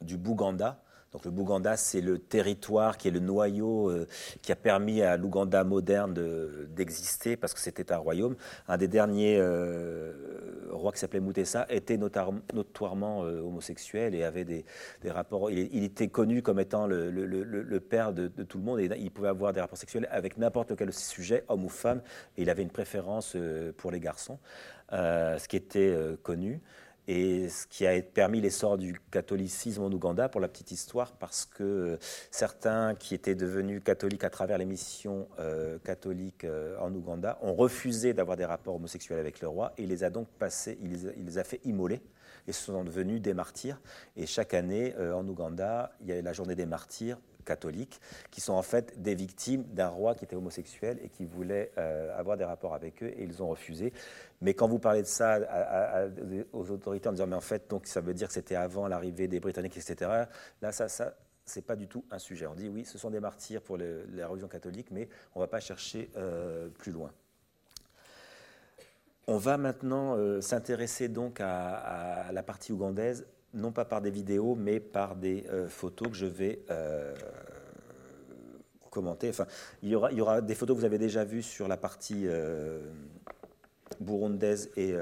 du 0.00 0.16
Bouganda, 0.16 0.82
Donc 1.14 1.24
le 1.24 1.30
Bouganda, 1.30 1.76
c'est 1.76 2.00
le 2.00 2.18
territoire 2.18 2.98
qui 2.98 3.06
est 3.06 3.12
le 3.12 3.20
noyau 3.20 3.88
euh, 3.88 4.08
qui 4.42 4.50
a 4.50 4.56
permis 4.56 5.00
à 5.00 5.16
l'Ouganda 5.16 5.62
moderne 5.62 6.12
d'exister 6.74 7.36
parce 7.36 7.54
que 7.54 7.60
c'était 7.60 7.92
un 7.92 7.98
royaume. 7.98 8.34
Un 8.66 8.76
des 8.76 8.88
derniers 8.88 9.38
euh, 9.38 10.12
rois 10.72 10.90
qui 10.90 10.98
s'appelait 10.98 11.20
Mutesa 11.20 11.66
était 11.68 11.96
notoirement 11.98 13.22
euh, 13.22 13.40
homosexuel 13.42 14.16
et 14.16 14.24
avait 14.24 14.44
des, 14.44 14.64
rapports. 15.06 15.52
Il, 15.52 15.84
était 15.84 16.08
connu 16.08 16.42
comme 16.42 16.58
étant 16.58 16.88
le, 16.88 17.78
père 17.78 18.12
de, 18.12 18.26
tout 18.26 18.58
le 18.58 18.64
monde 18.64 18.80
et 18.80 18.90
il 18.98 19.12
pouvait 19.12 19.28
avoir 19.28 19.52
des 19.52 19.60
rapports 19.60 19.78
sexuels 19.78 20.08
avec 20.10 20.36
n'importe 20.36 20.74
quel 20.74 20.92
sujet, 20.92 21.44
homme 21.46 21.64
ou 21.64 21.68
femme, 21.68 22.02
et 22.36 22.42
il 22.42 22.50
avait 22.50 22.62
une 22.64 22.70
préférence 22.70 23.36
pour 23.76 23.92
les 23.92 24.00
garçons, 24.00 24.40
ce 24.90 25.46
qui 25.46 25.56
était 25.56 25.96
connu 26.24 26.60
et 27.06 27.48
ce 27.48 27.66
qui 27.66 27.86
a 27.86 28.00
permis 28.02 28.40
l'essor 28.40 28.78
du 28.78 28.98
catholicisme 29.10 29.82
en 29.82 29.92
Ouganda, 29.92 30.28
pour 30.28 30.40
la 30.40 30.48
petite 30.48 30.70
histoire, 30.72 31.12
parce 31.12 31.44
que 31.44 31.98
certains 32.30 32.94
qui 32.94 33.14
étaient 33.14 33.34
devenus 33.34 33.82
catholiques 33.84 34.24
à 34.24 34.30
travers 34.30 34.58
les 34.58 34.64
missions 34.64 35.28
euh, 35.38 35.78
catholiques 35.84 36.44
euh, 36.44 36.76
en 36.80 36.92
Ouganda 36.94 37.38
ont 37.42 37.54
refusé 37.54 38.14
d'avoir 38.14 38.36
des 38.36 38.44
rapports 38.44 38.76
homosexuels 38.76 39.18
avec 39.18 39.40
le 39.40 39.48
roi 39.48 39.72
et 39.76 39.82
il 39.82 39.88
les 39.88 40.04
a 40.04 40.10
donc 40.10 40.28
passés, 40.38 40.78
il 40.82 41.24
les 41.24 41.38
a, 41.38 41.44
fait 41.44 41.60
immoler 41.64 42.00
et 42.46 42.52
sont 42.52 42.84
devenus 42.84 43.20
des 43.20 43.34
martyrs. 43.34 43.80
Et 44.16 44.26
chaque 44.26 44.54
année, 44.54 44.94
euh, 44.98 45.14
en 45.14 45.26
Ouganda, 45.28 45.92
il 46.00 46.08
y 46.08 46.12
a 46.12 46.20
la 46.20 46.32
journée 46.32 46.54
des 46.54 46.66
martyrs 46.66 47.18
catholiques, 47.44 48.00
qui 48.30 48.40
sont 48.40 48.54
en 48.54 48.62
fait 48.62 49.00
des 49.00 49.14
victimes 49.14 49.64
d'un 49.64 49.88
roi 49.88 50.14
qui 50.14 50.24
était 50.24 50.34
homosexuel 50.34 50.98
et 51.02 51.08
qui 51.08 51.24
voulait 51.24 51.70
euh, 51.78 52.18
avoir 52.18 52.36
des 52.36 52.44
rapports 52.44 52.74
avec 52.74 53.02
eux 53.02 53.08
et 53.08 53.22
ils 53.22 53.42
ont 53.42 53.48
refusé. 53.48 53.92
Mais 54.40 54.54
quand 54.54 54.66
vous 54.66 54.78
parlez 54.78 55.02
de 55.02 55.06
ça 55.06 55.38
aux 56.52 56.70
autorités 56.70 57.08
en 57.08 57.12
disant 57.12 57.26
mais 57.26 57.36
en 57.36 57.40
fait 57.40 57.70
donc 57.70 57.86
ça 57.86 58.00
veut 58.00 58.14
dire 58.14 58.28
que 58.28 58.34
c'était 58.34 58.56
avant 58.56 58.88
l'arrivée 58.88 59.28
des 59.28 59.40
Britanniques 59.40 59.76
etc. 59.76 60.24
Là 60.60 60.72
ça 60.72 60.88
ça 60.88 61.14
c'est 61.44 61.62
pas 61.62 61.76
du 61.76 61.86
tout 61.86 62.04
un 62.10 62.18
sujet. 62.18 62.46
On 62.46 62.54
dit 62.54 62.68
oui 62.68 62.84
ce 62.84 62.98
sont 62.98 63.10
des 63.10 63.20
martyrs 63.20 63.62
pour 63.62 63.76
la 63.76 64.26
religion 64.26 64.48
catholique 64.48 64.90
mais 64.90 65.08
on 65.34 65.40
va 65.40 65.46
pas 65.46 65.60
chercher 65.60 66.10
euh, 66.16 66.68
plus 66.68 66.92
loin. 66.92 67.10
On 69.26 69.38
va 69.38 69.56
maintenant 69.56 70.16
euh, 70.16 70.40
s'intéresser 70.42 71.08
donc 71.08 71.40
à, 71.40 72.30
la 72.32 72.42
partie 72.42 72.72
ougandaise 72.72 73.26
non 73.54 73.70
pas 73.70 73.84
par 73.84 74.02
des 74.02 74.10
vidéos, 74.10 74.56
mais 74.56 74.80
par 74.80 75.14
des 75.14 75.46
euh, 75.48 75.68
photos 75.68 76.08
que 76.08 76.16
je 76.16 76.26
vais 76.26 76.64
euh, 76.70 77.14
commenter. 78.90 79.30
Il 79.80 79.90
y, 79.90 79.94
aura, 79.94 80.40
des 80.40 80.56
photos 80.56 80.74
que 80.74 80.80
vous 80.80 80.86
avez 80.86 80.98
déjà 80.98 81.24
vues 81.24 81.42
sur 81.42 81.68
la 81.68 81.76
partie 81.76 82.26
burundaise 84.00 84.70
et, 84.76 84.94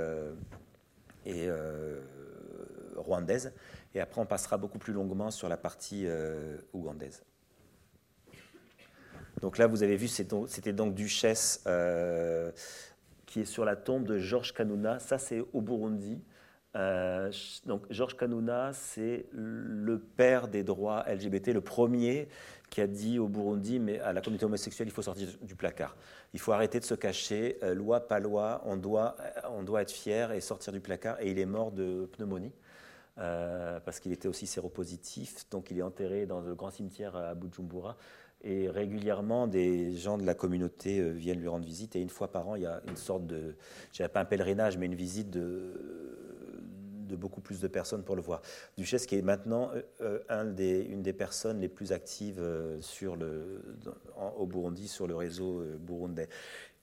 et 1.27 1.49
rwandaise. 2.97 3.53
Et 3.95 4.01
après, 4.01 4.21
on 4.21 4.27
passera 4.27 4.57
beaucoup 4.57 4.79
plus 4.79 4.93
longuement 4.95 5.31
sur 5.31 5.49
la 5.49 5.59
partie 5.59 6.07
ougandaise. 6.73 7.23
Donc 9.43 9.59
là, 9.59 9.67
vous 9.67 9.83
avez 9.83 9.97
vu, 9.97 10.09
c'était 10.09 10.73
donc 10.73 10.95
Duchesse 10.95 11.65
qui 13.33 13.40
est 13.40 13.45
sur 13.47 13.64
la 13.64 13.77
tombe 13.77 14.05
de 14.05 14.18
Georges 14.18 14.53
Kanuna. 14.53 14.99
Ça, 14.99 15.16
c'est 15.16 15.42
au 15.55 15.62
Burundi. 15.62 16.21
Euh, 16.77 17.33
donc 17.64 17.83
Georges 17.88 18.14
Kanuna, 18.14 18.75
c'est 18.75 19.25
le 19.33 19.99
père 19.99 20.49
des 20.49 20.62
droits 20.62 21.03
LGBT, 21.11 21.49
le 21.49 21.62
premier 21.62 22.29
qui 22.68 22.83
a 22.83 22.87
dit 22.87 23.18
au 23.18 23.29
Burundi, 23.29 23.79
mais 23.79 24.01
à 24.01 24.12
la 24.12 24.21
communauté 24.21 24.45
homosexuelle, 24.45 24.88
il 24.88 24.90
faut 24.90 25.01
sortir 25.01 25.29
du 25.40 25.57
placard. 25.57 25.97
Il 26.35 26.40
faut 26.40 26.53
arrêter 26.53 26.79
de 26.79 26.85
se 26.85 26.92
cacher. 26.92 27.57
Euh, 27.62 27.75
loi, 27.75 28.07
pas 28.07 28.21
loi, 28.21 28.61
on 28.66 28.77
doit, 28.77 29.16
euh, 29.21 29.40
on 29.51 29.62
doit 29.62 29.81
être 29.81 29.92
fier 29.92 30.33
et 30.33 30.42
sortir 30.42 30.71
du 30.75 30.81
placard. 30.81 31.18
Et 31.23 31.31
il 31.31 31.38
est 31.38 31.47
mort 31.47 31.73
de 31.73 32.11
pneumonie. 32.12 32.53
parce 33.16 33.99
qu'il 33.99 34.12
était 34.12 34.29
aussi 34.29 34.47
séropositif, 34.47 35.49
donc 35.51 35.71
il 35.71 35.79
est 35.79 35.83
enterré 35.83 36.27
dans 36.27 36.40
le 36.42 36.55
grand 36.55 36.71
cimetière 36.71 37.16
à 37.16 37.35
Bujumbura. 37.35 37.97
Et 38.44 38.68
régulièrement, 38.68 39.46
des 39.46 39.94
gens 39.94 40.18
de 40.18 40.24
la 40.24 40.35
communauté 40.35 41.11
viennent 41.12 41.38
lui 41.38 41.48
rendre 41.48 41.64
visite. 41.64 41.94
Et 41.96 42.00
une 42.00 42.11
fois 42.11 42.28
par 42.33 42.48
an, 42.48 42.57
il 42.57 42.62
y 42.62 42.66
a 42.66 42.83
une 42.88 42.96
sorte 42.96 43.26
de, 43.26 43.55
je 43.92 43.98
dirais 43.98 44.09
pas 44.09 44.20
un 44.20 44.24
pèlerinage, 44.24 44.78
mais 44.78 44.87
une 44.87 44.96
visite 44.96 45.31
de, 45.31 45.72
beaucoup 47.16 47.40
plus 47.40 47.61
de 47.61 47.68
personnes 47.68 48.02
pour 48.02 48.16
le 48.16 48.22
voir. 48.22 48.42
Duchesse 48.76 49.07
qui 49.07 49.16
est 49.16 49.22
maintenant 49.22 49.70
euh, 50.00 50.18
euh, 50.31 50.52
des, 50.52 50.81
une 50.81 51.02
des 51.02 51.12
personnes 51.12 51.61
les 51.61 51.68
plus 51.68 51.92
actives 51.92 52.40
euh, 52.40 52.81
au 54.37 54.46
Burundi 54.46 54.88
sur 54.88 55.07
le 55.07 55.14
réseau 55.14 55.62
burundais. 55.81 56.28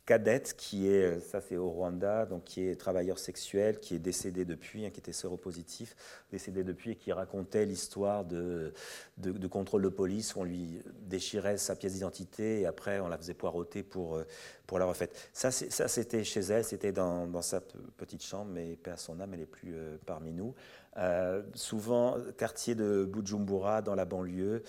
Cadette, 0.09 0.55
qui 0.57 0.87
est, 0.87 1.19
ça 1.19 1.39
c'est 1.39 1.55
au 1.55 1.69
Rwanda, 1.69 2.25
donc 2.25 2.43
qui 2.43 2.67
est 2.67 2.75
travailleur 2.75 3.19
sexuel, 3.19 3.79
qui 3.79 3.93
est 3.93 3.99
décédé 3.99 4.43
depuis, 4.43 4.83
hein, 4.83 4.89
qui 4.89 4.99
était 4.99 5.13
séropositif, 5.13 5.95
décédé 6.31 6.63
depuis 6.63 6.93
et 6.93 6.95
qui 6.95 7.11
racontait 7.11 7.63
l'histoire 7.63 8.25
de, 8.25 8.73
de, 9.17 9.47
contrôle 9.47 9.83
de 9.83 9.89
police 9.89 10.33
où 10.33 10.39
on 10.39 10.45
lui 10.45 10.81
déchirait 11.01 11.57
sa 11.57 11.75
pièce 11.75 11.93
d'identité 11.93 12.61
et 12.61 12.65
après 12.65 12.99
on 12.99 13.07
la 13.07 13.19
faisait 13.19 13.35
poireauter 13.35 13.83
pour, 13.83 14.19
pour 14.65 14.79
la 14.79 14.85
refaite. 14.85 15.29
Ça, 15.31 15.51
c'était 15.51 16.23
chez 16.23 16.39
elle, 16.39 16.65
c'était 16.65 16.91
dans, 16.91 17.27
dans, 17.27 17.43
sa 17.43 17.61
petite 17.61 18.23
chambre, 18.23 18.49
mais 18.51 18.77
père 18.77 18.97
son 18.97 19.19
âme, 19.19 19.35
elle 19.35 19.41
n'est 19.41 19.45
plus 19.45 19.75
euh, 19.75 19.97
parmi 20.07 20.33
nous. 20.33 20.55
Euh, 20.97 21.43
souvent, 21.53 22.17
quartier 22.35 22.73
de 22.73 23.05
Bujumbura, 23.05 23.83
dans 23.83 23.93
la 23.93 24.05
banlieue, 24.05 24.63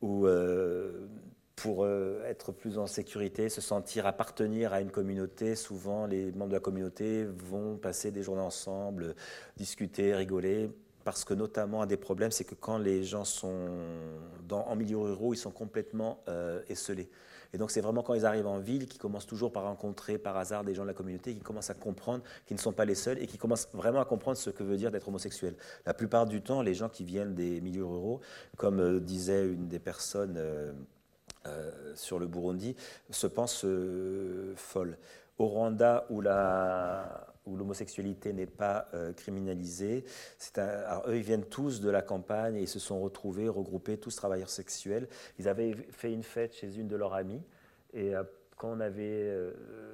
où 0.00 0.26
euh, 0.26 1.06
pour 1.62 1.84
euh, 1.84 2.20
être 2.24 2.50
plus 2.50 2.76
en 2.76 2.88
sécurité, 2.88 3.48
se 3.48 3.60
sentir 3.60 4.04
appartenir 4.04 4.72
à 4.72 4.80
une 4.80 4.90
communauté. 4.90 5.54
Souvent, 5.54 6.06
les 6.06 6.32
membres 6.32 6.48
de 6.48 6.54
la 6.54 6.60
communauté 6.60 7.24
vont 7.24 7.76
passer 7.76 8.10
des 8.10 8.24
journées 8.24 8.42
ensemble, 8.42 9.14
discuter, 9.56 10.12
rigoler. 10.12 10.72
Parce 11.04 11.24
que 11.24 11.34
notamment, 11.34 11.80
un 11.82 11.86
des 11.86 11.96
problèmes, 11.96 12.32
c'est 12.32 12.42
que 12.42 12.56
quand 12.56 12.78
les 12.78 13.04
gens 13.04 13.24
sont 13.24 13.68
dans, 14.48 14.66
en 14.66 14.74
milieu 14.74 14.98
ruraux, 14.98 15.34
ils 15.34 15.36
sont 15.36 15.52
complètement 15.52 16.18
euh, 16.28 16.62
esselés. 16.68 17.08
Et 17.52 17.58
donc, 17.58 17.70
c'est 17.70 17.80
vraiment 17.80 18.02
quand 18.02 18.14
ils 18.14 18.26
arrivent 18.26 18.48
en 18.48 18.58
ville 18.58 18.88
qu'ils 18.88 19.00
commencent 19.00 19.26
toujours 19.26 19.52
par 19.52 19.62
rencontrer 19.62 20.18
par 20.18 20.36
hasard 20.36 20.64
des 20.64 20.74
gens 20.74 20.82
de 20.82 20.88
la 20.88 20.94
communauté 20.94 21.32
qui 21.32 21.40
commencent 21.42 21.70
à 21.70 21.74
comprendre 21.74 22.24
qu'ils 22.46 22.56
ne 22.56 22.60
sont 22.60 22.72
pas 22.72 22.86
les 22.86 22.96
seuls 22.96 23.22
et 23.22 23.28
qui 23.28 23.38
commencent 23.38 23.68
vraiment 23.72 24.00
à 24.00 24.04
comprendre 24.04 24.36
ce 24.36 24.50
que 24.50 24.64
veut 24.64 24.76
dire 24.76 24.90
d'être 24.90 25.06
homosexuel. 25.06 25.54
La 25.86 25.94
plupart 25.94 26.26
du 26.26 26.42
temps, 26.42 26.60
les 26.60 26.74
gens 26.74 26.88
qui 26.88 27.04
viennent 27.04 27.36
des 27.36 27.60
milieux 27.60 27.84
ruraux, 27.84 28.20
comme 28.56 28.80
euh, 28.80 28.98
disait 28.98 29.46
une 29.46 29.68
des 29.68 29.78
personnes 29.78 30.34
euh, 30.38 30.72
sur 31.94 32.18
le 32.18 32.26
Burundi 32.26 32.76
se 33.10 33.26
pensent 33.26 33.64
euh, 33.64 34.52
folles. 34.56 34.96
Au 35.38 35.46
Rwanda, 35.46 36.06
où 36.10 37.56
l'homosexualité 37.56 38.32
n'est 38.32 38.46
pas 38.46 38.86
euh, 38.94 39.12
criminalisée. 39.12 40.04
Eux, 41.06 41.16
ils 41.16 41.22
viennent 41.22 41.46
tous 41.46 41.80
de 41.80 41.90
la 41.90 42.02
campagne 42.02 42.56
et 42.56 42.60
ils 42.62 42.68
se 42.68 42.78
sont 42.78 43.00
retrouvés, 43.00 43.48
regroupés, 43.48 43.98
tous 43.98 44.14
travailleurs 44.14 44.50
sexuels. 44.50 45.08
Ils 45.38 45.48
avaient 45.48 45.74
fait 45.90 46.12
une 46.12 46.22
fête 46.22 46.54
chez 46.54 46.76
une 46.76 46.86
de 46.86 46.96
leurs 46.96 47.14
amies. 47.14 47.42
Et 47.94 48.12
quand 48.56 48.70
on 48.70 48.80
avait, 48.80 49.30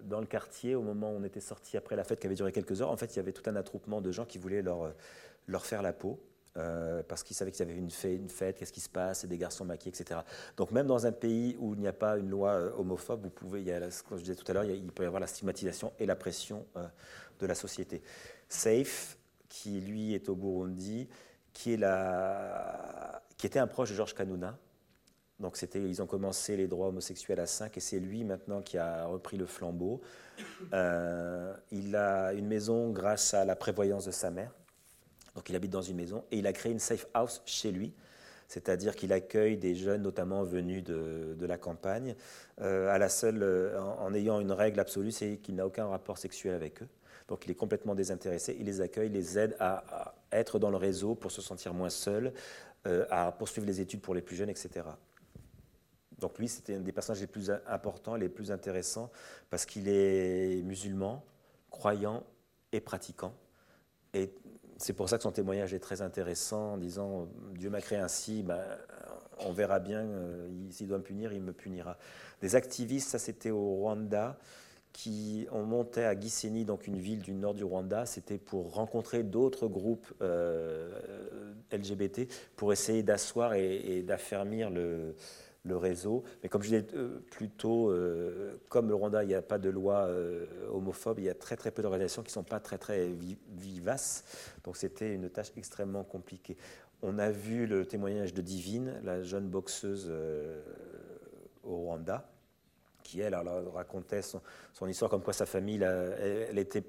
dans 0.04 0.20
le 0.20 0.26
quartier, 0.26 0.74
au 0.74 0.82
moment 0.82 1.10
où 1.10 1.16
on 1.16 1.24
était 1.24 1.40
sorti 1.40 1.76
après 1.76 1.96
la 1.96 2.04
fête 2.04 2.20
qui 2.20 2.26
avait 2.26 2.36
duré 2.36 2.52
quelques 2.52 2.80
heures, 2.82 2.90
en 2.90 2.96
fait, 2.96 3.14
il 3.14 3.16
y 3.16 3.20
avait 3.20 3.32
tout 3.32 3.48
un 3.48 3.56
attroupement 3.56 4.00
de 4.00 4.12
gens 4.12 4.24
qui 4.24 4.38
voulaient 4.38 4.62
leur 4.62 5.66
faire 5.66 5.82
la 5.82 5.92
peau. 5.92 6.20
Euh, 6.56 7.02
parce 7.06 7.22
qu'ils 7.22 7.36
savaient 7.36 7.52
qu'il 7.52 7.68
y 7.68 7.70
avait 7.70 7.78
une 7.78 8.28
fête, 8.30 8.58
qu'est-ce 8.58 8.72
qui 8.72 8.80
se 8.80 8.88
passe, 8.88 9.22
et 9.22 9.26
des 9.26 9.38
garçons 9.38 9.64
maquillés, 9.64 9.92
etc. 9.96 10.20
Donc 10.56 10.70
même 10.72 10.86
dans 10.86 11.06
un 11.06 11.12
pays 11.12 11.56
où 11.60 11.74
il 11.74 11.80
n'y 11.80 11.86
a 11.86 11.92
pas 11.92 12.18
une 12.18 12.30
loi 12.30 12.50
euh, 12.52 12.72
homophobe, 12.76 13.22
vous 13.22 13.30
pouvez, 13.30 13.62
il 13.62 13.88
comme 14.08 14.18
je 14.18 14.24
disais 14.24 14.34
tout 14.34 14.50
à 14.50 14.54
l'heure, 14.54 14.64
il, 14.64 14.90
peut 14.90 15.04
y 15.04 15.06
avoir 15.06 15.20
la 15.20 15.26
stigmatisation 15.26 15.92
et 15.98 16.06
la 16.06 16.16
pression 16.16 16.66
euh, 16.76 16.86
de 17.38 17.46
la 17.46 17.54
société. 17.54 18.02
Safe, 18.48 19.18
qui 19.48 19.80
lui 19.80 20.14
est 20.14 20.28
au 20.28 20.34
Burundi, 20.34 21.08
qui, 21.52 21.72
était 21.72 21.84
un 23.58 23.66
proche 23.66 23.90
de 23.90 23.94
Georges 23.94 24.14
Kanuna. 24.14 24.58
Donc 25.38 25.56
ils 25.74 26.02
ont 26.02 26.06
commencé 26.06 26.56
les 26.56 26.66
droits 26.66 26.88
homosexuels 26.88 27.38
à 27.38 27.46
5 27.46 27.76
et 27.76 27.80
c'est 27.80 28.00
lui 28.00 28.24
maintenant 28.24 28.60
qui 28.60 28.76
a 28.76 29.06
repris 29.06 29.36
le 29.36 29.46
flambeau. 29.46 30.00
il 30.72 31.96
a 31.96 32.32
une 32.32 32.46
maison 32.48 32.90
grâce 32.90 33.34
à 33.34 33.44
la 33.44 33.54
prévoyance 33.54 34.06
de 34.06 34.10
sa 34.10 34.32
mère. 34.32 34.52
Donc 35.34 35.48
il 35.48 35.56
habite 35.56 35.70
dans 35.70 35.82
une 35.82 35.96
maison 35.96 36.24
et 36.30 36.38
il 36.38 36.46
a 36.46 36.52
créé 36.52 36.72
une 36.72 36.78
safe 36.78 37.06
house 37.14 37.42
chez 37.44 37.70
lui, 37.70 37.92
c'est-à-dire 38.48 38.96
qu'il 38.96 39.12
accueille 39.12 39.58
des 39.58 39.74
jeunes, 39.74 40.02
notamment 40.02 40.42
venus 40.42 40.82
de, 40.82 41.36
la 41.46 41.58
campagne, 41.58 42.14
euh, 42.60 42.98
euh, 43.24 43.78
en, 43.78 44.14
ayant 44.14 44.40
une 44.40 44.52
règle 44.52 44.80
absolue, 44.80 45.12
c'est 45.12 45.36
qu'il 45.36 45.54
n'a 45.54 45.66
aucun 45.66 45.86
rapport 45.86 46.18
sexuel 46.18 46.54
avec 46.54 46.82
eux. 46.82 46.88
Donc 47.28 47.44
il 47.44 47.50
est 47.50 47.54
complètement 47.54 47.94
désintéressé, 47.94 48.56
il 48.58 48.64
les 48.64 48.80
accueille, 48.80 49.10
les 49.10 49.38
aide 49.38 49.54
à, 49.60 50.14
être 50.32 50.58
dans 50.58 50.70
le 50.70 50.78
réseau 50.78 51.14
pour 51.14 51.30
se 51.30 51.42
sentir 51.42 51.74
moins 51.74 51.90
seul, 51.90 52.32
euh, 52.86 53.04
à 53.10 53.32
poursuivre 53.32 53.66
les 53.66 53.80
études 53.82 54.00
pour 54.00 54.14
les 54.14 54.22
plus 54.22 54.36
jeunes, 54.36 54.50
etc. 54.50 54.86
Donc 56.18 56.38
lui, 56.38 56.48
c'était 56.48 56.74
un 56.74 56.80
des 56.80 56.92
personnages 56.92 57.20
les 57.20 57.26
plus 57.26 57.50
importants, 57.66 58.16
les 58.16 58.28
plus 58.28 58.50
intéressants, 58.50 59.10
parce 59.50 59.66
qu'il 59.66 59.88
est 59.88 60.62
musulman, 60.64 61.22
croyant 61.70 62.24
et 62.72 62.80
pratiquant. 62.80 63.34
C'est 64.78 64.92
pour 64.92 65.08
ça 65.08 65.16
que 65.16 65.24
son 65.24 65.32
témoignage 65.32 65.74
est 65.74 65.80
très 65.80 66.02
intéressant 66.02 66.74
en 66.74 66.76
disant 66.78 67.28
Dieu 67.54 67.68
m'a 67.68 67.80
créé 67.80 67.98
ainsi, 67.98 68.42
ben, 68.42 68.62
on 69.40 69.52
verra 69.52 69.80
bien, 69.80 70.00
euh, 70.00 70.48
s'il 70.70 70.86
doit 70.86 70.98
me 70.98 71.02
punir, 71.02 71.32
il 71.32 71.42
me 71.42 71.52
punira. 71.52 71.98
Des 72.40 72.54
activistes, 72.54 73.10
ça 73.10 73.18
c'était 73.18 73.50
au 73.50 73.74
Rwanda, 73.74 74.38
qui 74.92 75.46
ont 75.52 75.64
monté 75.64 76.04
à 76.04 76.18
Gisenyi, 76.18 76.64
donc 76.64 76.86
une 76.86 76.98
ville 76.98 77.20
du 77.20 77.32
nord 77.32 77.54
du 77.54 77.64
Rwanda, 77.64 78.06
c'était 78.06 78.38
pour 78.38 78.74
rencontrer 78.74 79.22
d'autres 79.22 79.68
groupes 79.68 80.12
euh, 80.22 80.90
LGBT 81.72 82.28
pour 82.56 82.72
essayer 82.72 83.02
d'asseoir 83.02 83.54
et, 83.54 84.02
d'affermir 84.02 84.70
le, 84.70 85.14
réseau. 85.66 86.24
Mais 86.42 86.48
comme 86.48 86.62
je 86.62 86.68
disais 86.68 86.86
euh, 86.94 87.20
plus 87.30 87.50
tôt, 87.50 87.90
euh, 87.90 88.58
comme 88.68 88.88
le 88.88 88.94
Rwanda, 88.94 89.22
il 89.24 89.28
n'y 89.28 89.34
a 89.34 89.42
pas 89.42 89.58
de 89.58 89.68
loi 89.68 90.06
euh, 90.06 90.46
homophobe, 90.70 91.18
il 91.18 91.24
y 91.24 91.28
a 91.28 91.34
très 91.34 91.56
très 91.56 91.70
peu 91.70 91.82
d'organisations 91.82 92.22
qui 92.22 92.28
ne 92.28 92.32
sont 92.32 92.44
pas 92.44 92.60
très 92.60 92.78
très 92.78 93.10
vivaces. 93.50 94.24
Donc 94.64 94.76
c'était 94.76 95.14
une 95.14 95.30
tâche 95.30 95.52
extrêmement 95.56 96.04
compliquée. 96.04 96.56
On 97.02 97.18
a 97.18 97.30
vu 97.30 97.66
le 97.66 97.86
témoignage 97.86 98.34
de 98.34 98.42
Divine, 98.42 99.00
la 99.04 99.22
jeune 99.22 99.48
boxeuse 99.48 100.12
au 101.62 101.76
Rwanda, 101.76 102.28
qui 103.04 103.20
elle, 103.20 103.36
racontait 103.36 104.22
son, 104.22 104.40
histoire 104.88 105.08
comme 105.08 105.22
quoi 105.22 105.32
sa 105.32 105.46
famille, 105.46 105.80
elle, 105.80 106.56
n'était 106.56 106.82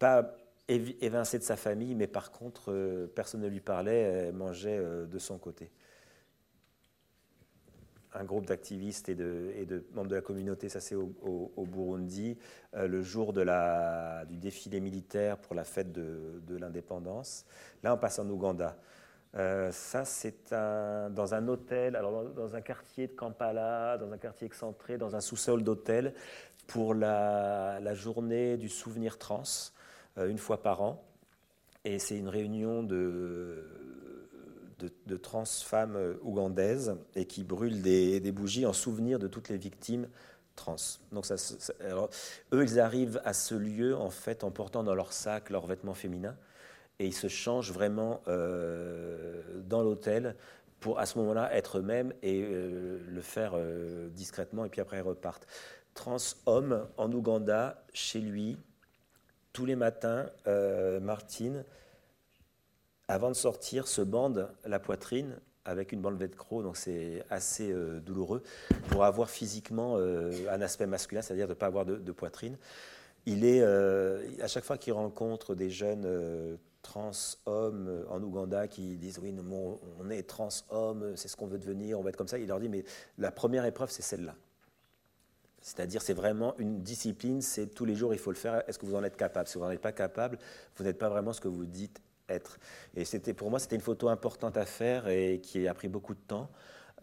pas 0.00 0.34
évincée 0.66 1.38
de 1.38 1.44
sa 1.44 1.54
famille, 1.54 1.94
mais 1.94 2.08
par 2.08 2.32
contre, 2.32 3.06
personne 3.14 3.42
ne 3.42 3.46
lui 3.46 3.60
parlait, 3.60 4.00
elle 4.00 4.34
mangeait 4.34 4.82
de 5.06 5.18
son 5.18 5.38
côté. 5.38 5.70
Un 8.14 8.24
groupe 8.24 8.46
d'activistes 8.46 9.10
et 9.10 9.14
de, 9.14 9.84
membres 9.92 10.08
de 10.08 10.14
la 10.14 10.22
communauté, 10.22 10.70
ça 10.70 10.80
c'est 10.80 10.94
au, 10.94 11.66
Burundi, 11.70 12.38
euh, 12.74 12.88
le 12.88 13.02
jour 13.02 13.34
de 13.34 13.42
la, 13.42 14.24
du 14.24 14.38
défilé 14.38 14.80
militaire 14.80 15.36
pour 15.36 15.54
la 15.54 15.64
fête 15.64 15.92
de, 15.92 16.56
l'indépendance. 16.56 17.44
Là, 17.82 17.94
on 17.94 17.98
passe 17.98 18.18
en 18.18 18.28
Ouganda. 18.28 18.78
Euh, 19.34 19.70
ça, 19.72 20.06
c'est 20.06 20.50
dans 20.52 21.34
un 21.34 21.48
hôtel, 21.48 21.96
alors 21.96 22.24
dans, 22.30 22.56
un 22.56 22.60
quartier 22.62 23.08
de 23.08 23.12
Kampala, 23.12 23.98
dans 23.98 24.10
un 24.10 24.18
quartier 24.18 24.46
excentré, 24.46 24.96
dans 24.96 25.14
un 25.14 25.20
sous-sol 25.20 25.62
d'hôtel, 25.62 26.14
pour 26.66 26.94
la, 26.94 27.94
journée 27.94 28.56
du 28.56 28.68
souvenir 28.68 29.18
trans, 29.18 29.42
euh, 30.16 30.28
une 30.28 30.38
fois 30.38 30.62
par 30.62 30.82
an. 30.82 31.04
Et 31.84 31.98
c'est 31.98 32.16
une 32.16 32.28
réunion 32.28 32.82
de, 32.82 33.64
de, 34.78 35.16
trans 35.16 35.44
femmes 35.44 36.16
ougandaises 36.22 36.96
et 37.14 37.24
qui 37.24 37.44
brûlent 37.44 37.82
des, 37.82 38.32
bougies 38.32 38.66
en 38.66 38.72
souvenir 38.72 39.18
de 39.18 39.26
toutes 39.26 39.48
les 39.48 39.58
victimes 39.58 40.08
trans. 40.54 40.76
Donc 41.12 41.26
ça, 41.26 41.36
eux, 42.52 42.62
ils 42.62 42.80
arrivent 42.80 43.20
à 43.24 43.32
ce 43.32 43.54
lieu 43.54 43.96
en 43.96 44.10
fait 44.10 44.44
en 44.44 44.50
portant 44.50 44.82
dans 44.82 44.94
leur 44.94 45.12
sac 45.12 45.50
leurs 45.50 45.66
vêtements 45.66 45.94
féminins 45.94 46.36
et 46.98 47.06
ils 47.06 47.14
se 47.14 47.28
changent 47.28 47.72
vraiment 47.72 48.22
euh, 48.28 49.42
dans 49.66 49.82
l'hôtel 49.82 50.34
pour 50.80 50.98
à 50.98 51.06
ce 51.06 51.18
moment-là 51.18 51.54
être 51.54 51.78
eux-mêmes 51.78 52.12
et 52.22 52.42
euh, 52.42 53.00
le 53.06 53.20
faire 53.20 53.52
euh, 53.54 54.08
discrètement 54.10 54.64
et 54.64 54.68
puis 54.68 54.80
après 54.80 54.98
ils 54.98 55.02
repartent. 55.02 55.46
Trans 55.94 56.18
homme 56.46 56.86
en 56.96 57.10
Ouganda, 57.12 57.82
chez 57.92 58.20
lui, 58.20 58.56
tous 59.52 59.66
les 59.66 59.74
matins, 59.74 60.30
Martine, 61.02 61.64
avant 63.08 63.28
de 63.28 63.34
sortir, 63.34 63.88
se 63.88 64.02
bande 64.02 64.48
la 64.64 64.78
poitrine 64.78 65.36
avec 65.64 65.92
une 65.92 66.00
bande 66.00 66.18
velcro, 66.18 66.62
donc 66.62 66.76
c'est 66.78 67.24
assez 67.28 67.74
douloureux, 68.00 68.42
pour 68.88 69.04
avoir 69.04 69.28
physiquement 69.28 69.98
un 69.98 70.60
aspect 70.62 70.86
masculin, 70.86 71.20
c'est-à-dire 71.20 71.46
de 71.46 71.52
ne 71.52 71.58
pas 71.58 71.66
avoir 71.66 71.84
de, 71.84 72.12
poitrine. 72.12 72.56
Il 73.26 73.44
est, 73.44 73.62
à 73.62 74.48
chaque 74.48 74.64
fois 74.64 74.78
qu'il 74.78 74.94
rencontre 74.94 75.54
des 75.54 75.68
jeunes 75.68 76.58
trans 76.82 77.10
hommes 77.46 77.86
euh, 77.88 78.04
en 78.08 78.22
Ouganda 78.22 78.66
qui 78.66 78.96
disent 78.96 79.18
oui, 79.22 79.34
on 80.00 80.10
est 80.10 80.22
trans 80.22 80.48
homme, 80.70 81.12
c'est 81.16 81.28
ce 81.28 81.36
qu'on 81.36 81.46
veut 81.46 81.58
devenir, 81.58 81.98
on 81.98 82.02
va 82.02 82.10
être 82.10 82.16
comme 82.16 82.28
ça. 82.28 82.38
Il 82.38 82.48
leur 82.48 82.60
dit 82.60 82.68
mais 82.68 82.84
la 83.18 83.30
première 83.30 83.64
épreuve, 83.64 83.90
c'est 83.90 84.02
celle-là. 84.02 84.34
C'est-à-dire, 85.60 86.00
c'est 86.00 86.14
vraiment 86.14 86.54
une 86.58 86.82
discipline, 86.82 87.42
c'est 87.42 87.66
tous 87.66 87.84
les 87.84 87.94
jours, 87.94 88.14
il 88.14 88.18
faut 88.18 88.30
le 88.30 88.36
faire. 88.36 88.62
Est-ce 88.68 88.78
que 88.78 88.86
vous 88.86 88.94
en 88.94 89.04
êtes 89.04 89.16
capable? 89.16 89.48
Si 89.48 89.58
vous 89.58 89.64
n'en 89.64 89.70
êtes 89.70 89.82
pas 89.82 89.92
capable, 89.92 90.38
vous 90.76 90.84
n'êtes 90.84 90.98
pas 90.98 91.08
vraiment 91.08 91.32
ce 91.32 91.40
que 91.40 91.48
vous 91.48 91.66
dites 91.66 92.00
être. 92.28 92.58
Et 92.94 93.04
c'était, 93.04 93.34
pour 93.34 93.50
moi, 93.50 93.58
c'était 93.58 93.76
une 93.76 93.82
photo 93.82 94.08
importante 94.08 94.56
à 94.56 94.64
faire 94.66 95.08
et 95.08 95.40
qui 95.42 95.66
a 95.68 95.74
pris 95.74 95.88
beaucoup 95.88 96.14
de 96.14 96.20
temps. 96.20 96.50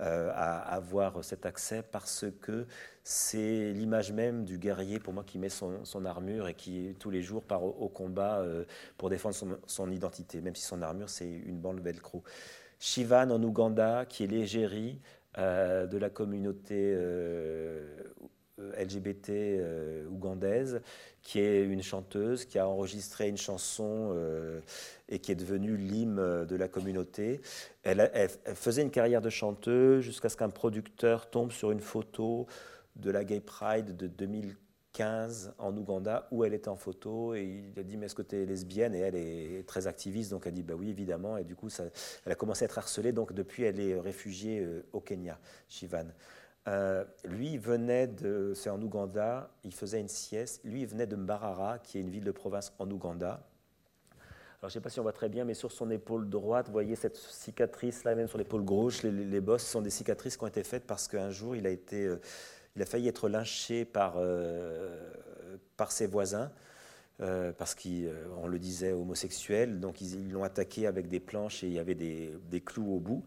Euh, 0.02 0.30
à 0.34 0.58
avoir 0.76 1.24
cet 1.24 1.46
accès 1.46 1.82
parce 1.82 2.26
que 2.42 2.68
c'est 3.06 3.72
l'image 3.72 4.12
même 4.12 4.44
du 4.44 4.58
guerrier 4.58 5.00
pour 5.00 5.14
moi 5.14 5.24
qui 5.24 5.40
met 5.40 5.48
son, 5.48 6.06
armure 6.06 6.50
et 6.50 6.54
qui 6.54 6.94
tous 7.00 7.10
les 7.10 7.22
jours 7.22 7.44
part 7.44 7.64
au, 7.64 7.88
combat 7.88 8.40
euh, 8.40 8.66
pour 8.98 9.10
défendre 9.10 9.34
son, 9.66 9.92
identité, 9.92 10.42
même 10.42 10.54
si 10.54 10.64
son 10.64 10.82
armure 10.82 11.10
c'est 11.10 11.30
une 11.30 11.60
bande 11.62 11.80
velcro. 11.80 12.24
Shivan 12.78 13.32
en 13.32 13.42
Ouganda, 13.42 14.06
qui 14.06 14.26
est 14.26 14.28
l'égérie 14.28 15.00
euh, 15.38 15.88
de 15.88 15.98
la 15.98 16.10
communauté 16.10 16.94
LGBT 18.58 19.32
ougandaise, 20.10 20.82
qui 21.22 21.40
est 21.40 21.64
une 21.64 21.84
chanteuse, 21.84 22.46
qui 22.46 22.58
a 22.60 22.68
enregistré 22.68 23.28
une 23.28 23.38
chanson 23.38 24.16
et 25.10 25.20
qui 25.20 25.32
est 25.32 25.36
devenue 25.36 25.76
l'hymne 25.76 26.46
de 26.46 26.56
la 26.56 26.68
communauté. 26.68 27.42
Elle, 27.84 28.30
faisait 28.54 28.82
une 28.82 28.92
carrière 28.92 29.22
de 29.22 29.30
chanteuse 29.30 30.04
jusqu'à 30.04 30.30
ce 30.30 30.38
qu'un 30.38 30.50
producteur 30.50 31.30
tombe 31.30 31.52
sur 31.52 31.72
une 31.72 31.82
photo 31.82 32.48
de 32.96 33.12
la 33.12 33.24
Gay 33.24 33.42
Pride 33.42 33.96
de 33.96 34.08
2015 34.08 35.54
en 35.58 35.76
Ouganda 35.76 36.28
où 36.32 36.44
elle 36.44 36.54
était 36.54 36.70
en 36.70 36.76
photo 36.76 37.36
et 37.36 37.44
il 37.74 37.80
a 37.80 37.84
dit 37.84 37.98
mais 37.98 38.06
est-ce 38.06 38.16
que 38.16 38.22
tu 38.22 38.36
es 38.36 38.46
lesbienne? 38.46 38.96
Et 38.96 39.00
elle 39.00 39.16
est 39.16 39.68
très 39.68 39.88
activiste 39.88 40.32
donc 40.32 40.48
elle 40.48 40.54
dit 40.54 40.64
bah 40.64 40.76
oui 40.78 40.90
évidemment 40.90 41.38
et 41.38 41.44
du 41.44 41.56
coup 41.56 41.68
elle 42.26 42.32
a 42.32 42.36
commencé 42.36 42.64
à 42.64 42.66
être 42.66 42.78
harcelée 42.78 43.12
donc 43.12 43.34
depuis 43.34 43.64
elle 43.64 43.80
est 43.80 44.00
réfugiée 44.00 44.60
euh, 44.62 44.86
au 44.94 45.02
Kenya, 45.02 45.38
Shivan. 45.68 46.08
Euh, 46.68 47.04
lui, 47.26 47.58
venait 47.58 48.08
de, 48.08 48.54
c'est 48.56 48.70
en 48.70 48.82
Ouganda, 48.82 49.50
il 49.64 49.74
faisait 49.74 50.00
une 50.00 50.08
sieste. 50.08 50.62
Lui, 50.64 50.86
venait 50.86 51.06
de 51.06 51.16
Mbarara, 51.16 51.80
qui 51.80 51.98
est 51.98 52.02
une 52.02 52.10
ville 52.10 52.24
de 52.24 52.32
province 52.32 52.74
en 52.80 52.90
Ouganda. 52.90 53.46
Alors, 54.62 54.62
je 54.62 54.66
ne 54.66 54.70
sais 54.70 54.82
pas 54.82 54.90
si 54.90 55.00
on 55.00 55.04
voit 55.04 55.14
très 55.14 55.30
bien, 55.30 55.46
mais 55.46 55.54
sur 55.54 55.72
son 55.72 55.92
épaule 55.92 56.28
droite, 56.28 56.66
vous 56.68 56.74
voyez 56.74 56.96
cette 56.96 57.18
cicatrice 57.18 58.04
là, 58.04 58.16
même 58.16 58.28
sur 58.28 58.40
l'épaule 58.40 58.64
gauche, 58.64 59.04
les, 59.04 59.42
bosses 59.42 59.66
sont 59.66 59.82
des 59.82 59.92
cicatrices 59.92 60.38
qui 60.38 60.44
ont 60.44 60.48
été 60.48 60.64
faites 60.64 60.88
parce 60.88 61.08
qu'un 61.08 61.30
jour, 61.30 61.56
il 61.56 61.68
a, 61.68 61.70
été, 61.70 62.06
euh, 62.06 62.20
il 62.76 62.82
a 62.82 62.86
failli 62.86 63.08
être 63.08 63.30
lynché 63.30 63.86
par, 63.86 64.16
euh, 64.18 65.08
par 65.78 65.92
ses 65.92 66.08
voisins. 66.08 66.52
Parce 67.18 67.76
qu'on 67.76 68.48
le 68.48 68.60
disait 68.60 68.92
homosexuel, 68.92 69.80
donc 69.80 70.02
ils 70.02 70.30
l'ont 70.34 70.44
attaqué 70.44 70.86
avec 70.86 71.08
des 71.08 71.22
planches 71.22 71.64
et 71.64 71.68
il 71.68 71.72
y 71.72 71.80
avait 71.80 71.96
des, 71.96 72.38
des, 72.52 72.60
clous 72.60 72.94
au 72.94 73.00
bout. 73.00 73.24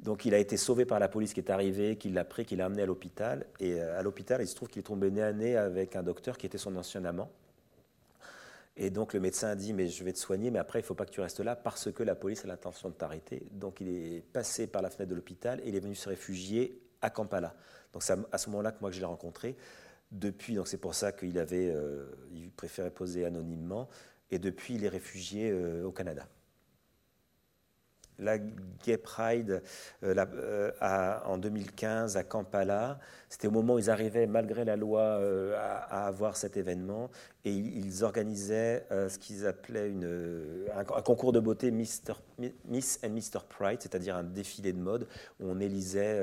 Donc 0.00 0.24
il 0.24 0.34
a 0.34 0.38
été 0.38 0.56
sauvé 0.56 0.84
par 0.84 0.98
la 0.98 1.08
police 1.08 1.32
qui 1.32 1.40
est 1.40 1.50
arrivée, 1.50 1.96
qui 1.96 2.10
l'a 2.10 2.24
pris, 2.24 2.44
qui 2.44 2.56
l'a 2.56 2.66
amené 2.66 2.82
à 2.82 2.86
l'hôpital. 2.86 3.46
Et 3.60 3.80
à 3.80 4.02
l'hôpital, 4.02 4.40
il 4.42 4.46
se 4.46 4.54
trouve 4.54 4.68
qu'il 4.68 4.80
est 4.80 4.84
tombé 4.84 5.10
nez 5.10 5.22
à 5.22 5.32
nez 5.32 5.56
avec 5.56 5.96
un 5.96 6.02
docteur 6.02 6.36
qui 6.36 6.46
était 6.46 6.58
son 6.58 6.76
ancien 6.76 7.04
amant. 7.04 7.30
Et 8.76 8.90
donc 8.90 9.14
le 9.14 9.20
médecin 9.20 9.48
a 9.48 9.54
dit 9.54 9.72
mais 9.72 9.88
je 9.88 10.04
vais 10.04 10.12
te 10.12 10.18
soigner, 10.18 10.50
mais 10.50 10.58
après 10.58 10.80
il 10.80 10.82
ne 10.82 10.86
faut 10.86 10.94
pas 10.94 11.06
que 11.06 11.10
tu 11.10 11.22
restes 11.22 11.40
là 11.40 11.56
parce 11.56 11.90
que 11.90 12.02
la 12.02 12.14
police 12.14 12.44
a 12.44 12.48
l'intention 12.48 12.90
de 12.90 12.94
t'arrêter. 12.94 13.46
Donc 13.52 13.80
il 13.80 13.88
est 13.88 14.20
passé 14.20 14.66
par 14.66 14.82
la 14.82 14.90
fenêtre 14.90 15.10
de 15.10 15.14
l'hôpital 15.14 15.60
et 15.64 15.68
il 15.68 15.74
est 15.74 15.80
venu 15.80 15.94
se 15.94 16.10
réfugier 16.10 16.78
à 17.00 17.08
Kampala. 17.08 17.54
Donc 17.94 18.02
c'est 18.02 18.14
à 18.30 18.38
ce 18.38 18.50
moment-là 18.50 18.72
que 18.72 18.78
moi 18.82 18.90
que 18.90 18.96
je 18.96 19.00
l'ai 19.00 19.06
rencontré. 19.06 19.56
Depuis, 20.12 20.54
donc 20.54 20.68
c'est 20.68 20.76
pour 20.76 20.94
ça 20.94 21.12
qu'il 21.12 21.38
avait, 21.38 21.70
euh, 21.74 22.06
il 22.32 22.50
préférait 22.50 22.90
poser 22.90 23.24
anonymement. 23.24 23.88
Et 24.30 24.38
depuis, 24.38 24.74
il 24.74 24.84
est 24.84 24.88
réfugié 24.88 25.50
euh, 25.50 25.84
au 25.84 25.92
Canada 25.92 26.28
la 28.18 28.38
Gay 28.38 28.96
Pride 28.96 29.62
euh, 30.02 30.24
euh, 30.82 31.18
en 31.24 31.38
2015 31.38 32.16
à 32.16 32.24
Kampala. 32.24 32.98
C'était 33.28 33.48
au 33.48 33.50
moment 33.50 33.74
où 33.74 33.78
ils 33.78 33.90
arrivaient, 33.90 34.26
malgré 34.26 34.64
la 34.64 34.76
loi, 34.76 35.00
euh, 35.00 35.56
à, 35.58 36.06
avoir 36.06 36.36
cet 36.36 36.56
événement. 36.56 37.10
Et 37.44 37.52
ils, 37.52 38.02
organisaient 38.02 38.86
ce 38.90 39.18
qu'ils 39.18 39.46
appelaient 39.46 39.92
un, 40.74 41.02
concours 41.02 41.32
de 41.32 41.38
beauté 41.38 41.70
Mister, 41.70 42.14
Miss 42.64 42.98
and 43.04 43.10
Mr. 43.10 43.40
Pride, 43.48 43.78
c'est-à-dire 43.80 44.16
un 44.16 44.24
défilé 44.24 44.72
de 44.72 44.80
mode 44.80 45.06
où 45.38 45.48
on 45.48 45.60
élisait 45.60 46.20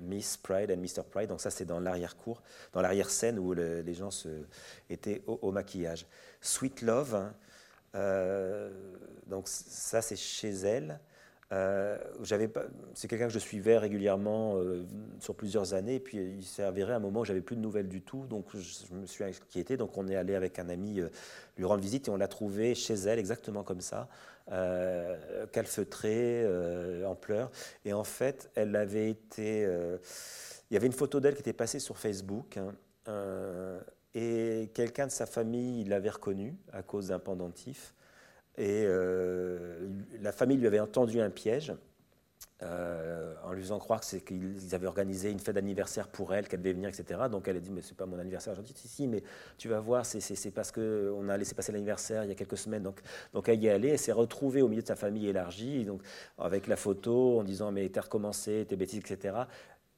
Miss 0.00 0.38
Pride 0.38 0.70
and 0.70 0.78
Mr. 0.78 1.02
Pride. 1.10 1.28
Donc 1.28 1.42
ça, 1.42 1.50
c'est 1.50 1.66
dans 1.66 1.78
l'arrière-cour, 1.78 2.42
dans 2.72 2.80
l'arrière-scène 2.80 3.38
où 3.38 3.52
les 3.52 3.94
gens 3.94 4.08
étaient 4.88 5.22
au, 5.26 5.52
maquillage. 5.52 6.06
Sweet 6.40 6.80
Love. 6.80 7.14
Hein, 7.14 7.34
donc 7.94 9.48
ça, 9.48 10.02
c'est 10.02 10.16
chez 10.16 10.50
elle. 10.50 11.00
Euh, 11.52 11.98
c'est 12.94 13.08
quelqu'un 13.08 13.26
que 13.26 13.32
je 13.32 13.38
suivais 13.40 13.76
régulièrement 13.76 14.56
euh, 14.56 14.86
sur 15.18 15.34
plusieurs 15.34 15.74
années, 15.74 15.96
et 15.96 16.00
puis 16.00 16.18
il 16.18 16.44
s'est 16.44 16.62
avéré 16.62 16.92
à 16.92 16.96
un 16.96 17.00
moment 17.00 17.20
où 17.20 17.24
j'avais 17.24 17.40
plus 17.40 17.56
de 17.56 17.60
nouvelles 17.60 17.88
du 17.88 18.02
tout, 18.02 18.24
donc 18.26 18.46
je, 18.54 18.94
me 18.94 19.04
suis 19.06 19.24
inquiété. 19.24 19.76
Donc 19.76 19.98
on 19.98 20.06
est 20.06 20.14
allé 20.14 20.36
avec 20.36 20.60
un 20.60 20.68
ami 20.68 21.02
lui 21.56 21.64
rendre 21.64 21.82
visite 21.82 22.06
et 22.06 22.10
on 22.10 22.16
l'a 22.16 22.28
trouvé 22.28 22.76
chez 22.76 22.94
elle 22.94 23.18
exactement 23.18 23.64
comme 23.64 23.80
ça, 23.80 24.08
calfeutrée, 25.52 26.46
en 27.04 27.16
pleurs. 27.16 27.50
Et 27.84 27.92
en 27.92 28.04
fait, 28.04 28.50
elle 28.54 28.76
avait 28.76 29.10
été, 29.10 29.62
il 30.70 30.74
y 30.74 30.76
avait 30.76 30.86
une 30.86 30.92
photo 30.92 31.18
d'elle 31.18 31.34
qui 31.34 31.40
était 31.40 31.52
passée 31.52 31.80
sur 31.80 31.98
Facebook. 31.98 32.58
Hein, 32.58 33.80
et 34.14 34.70
quelqu'un 34.74 35.06
de 35.06 35.12
sa 35.12 35.26
famille 35.26 35.84
l'avait 35.84 36.10
reconnu 36.10 36.56
à 36.72 36.82
cause 36.82 37.08
d'un 37.08 37.18
pendentif. 37.18 37.94
Et 38.58 38.84
euh, 38.86 39.88
la 40.20 40.32
famille 40.32 40.58
lui 40.58 40.66
avait 40.66 40.80
entendu 40.80 41.20
un 41.20 41.30
piège. 41.30 41.72
euh, 42.62 43.34
en 43.44 43.52
lui 43.52 43.62
faisant 43.62 43.78
croire 43.78 44.00
qu'ils 44.00 44.74
avaient 44.74 44.86
organisé 44.86 45.30
une 45.30 45.38
fête 45.38 45.54
d'anniversaire 45.54 46.08
pour 46.08 46.34
elle, 46.34 46.46
qu'elle 46.48 46.60
devait 46.60 46.74
venir, 46.74 46.88
etc. 46.90 47.20
Donc 47.30 47.48
elle 47.48 47.56
a 47.56 47.60
dit, 47.60 47.70
mais 47.70 47.80
c'est 47.80 47.96
pas 47.96 48.06
mon 48.06 48.18
anniversaire. 48.18 48.54
J'ai 48.54 48.62
dit, 48.62 48.74
si, 48.74 48.88
si, 48.88 49.08
mais 49.08 49.22
tu 49.56 49.68
vas 49.68 49.80
voir, 49.80 50.04
c'est 50.04 50.50
parce 50.50 50.70
qu'on 50.70 51.28
a 51.28 51.36
laissé 51.36 51.54
passer 51.54 51.72
l'anniversaire 51.72 52.24
il 52.24 52.28
y 52.28 52.32
a 52.32 52.34
quelques 52.34 52.58
semaines. 52.58 52.82
Donc, 52.82 53.48
elle 53.48 53.62
y 53.62 53.66
est 53.66 53.70
allée, 53.70 53.88
elle 53.90 53.98
s'est 53.98 54.12
retrouvée 54.12 54.62
au 54.62 54.68
milieu 54.68 54.82
de 54.82 54.86
sa 54.86 54.96
famille 54.96 55.26
élargie, 55.28 55.84
donc, 55.84 56.02
avec 56.38 56.66
la 56.66 56.76
photo, 56.76 57.40
en 57.40 57.44
disant, 57.44 57.72
mais 57.72 57.88
t'as 57.88 58.02
recommencé, 58.02 58.66
tes 58.68 58.76
bêtises, 58.76 59.00
etc. 59.00 59.44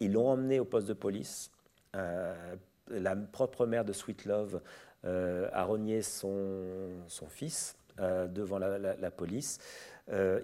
Ils 0.01 0.13
l'ont 0.13 0.29
emmenée 0.29 0.61
au 0.61 0.65
poste 0.65 0.89
de 0.89 0.95
police. 0.95 1.51
Euh, 1.97 2.55
la 2.93 3.17
propre 3.17 3.67
mère 3.67 3.85
de 3.85 3.93
Sweet 3.93 4.25
Love 4.25 4.61
euh, 5.05 5.49
a 5.53 5.65
renié 5.65 6.03
son, 6.03 6.91
fils 7.29 7.77
devant 7.99 8.59
la, 8.59 9.11
police. 9.11 9.59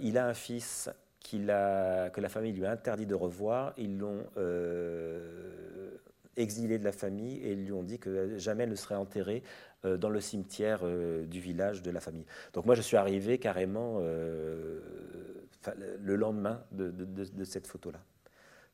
il 0.00 0.18
a 0.18 0.26
un 0.26 0.34
fils 0.34 0.90
que 1.30 2.20
la 2.20 2.28
famille 2.28 2.52
lui 2.52 2.66
a 2.66 2.70
interdit 2.70 3.06
de 3.06 3.14
revoir. 3.14 3.72
Ils 3.76 3.98
l'ont 3.98 4.24
euh, 4.36 5.90
exilé 6.36 6.78
de 6.78 6.84
la 6.84 6.92
famille 6.92 7.38
et 7.38 7.52
ils 7.52 7.64
lui 7.64 7.72
ont 7.72 7.82
dit 7.82 7.98
que 7.98 8.38
jamais 8.38 8.64
elle 8.64 8.70
ne 8.70 8.76
serait 8.76 8.94
enterrée 8.94 9.42
euh, 9.84 9.96
dans 9.96 10.10
le 10.10 10.20
cimetière 10.20 10.80
euh, 10.82 11.24
du 11.26 11.40
village 11.40 11.82
de 11.82 11.90
la 11.90 12.00
famille. 12.00 12.26
Donc 12.54 12.66
moi, 12.66 12.74
je 12.74 12.82
suis 12.82 12.96
arrivé 12.96 13.38
carrément 13.38 14.00
le 16.00 16.16
lendemain 16.16 16.62
de, 16.72 17.44
cette 17.44 17.66
photo-là. 17.66 18.00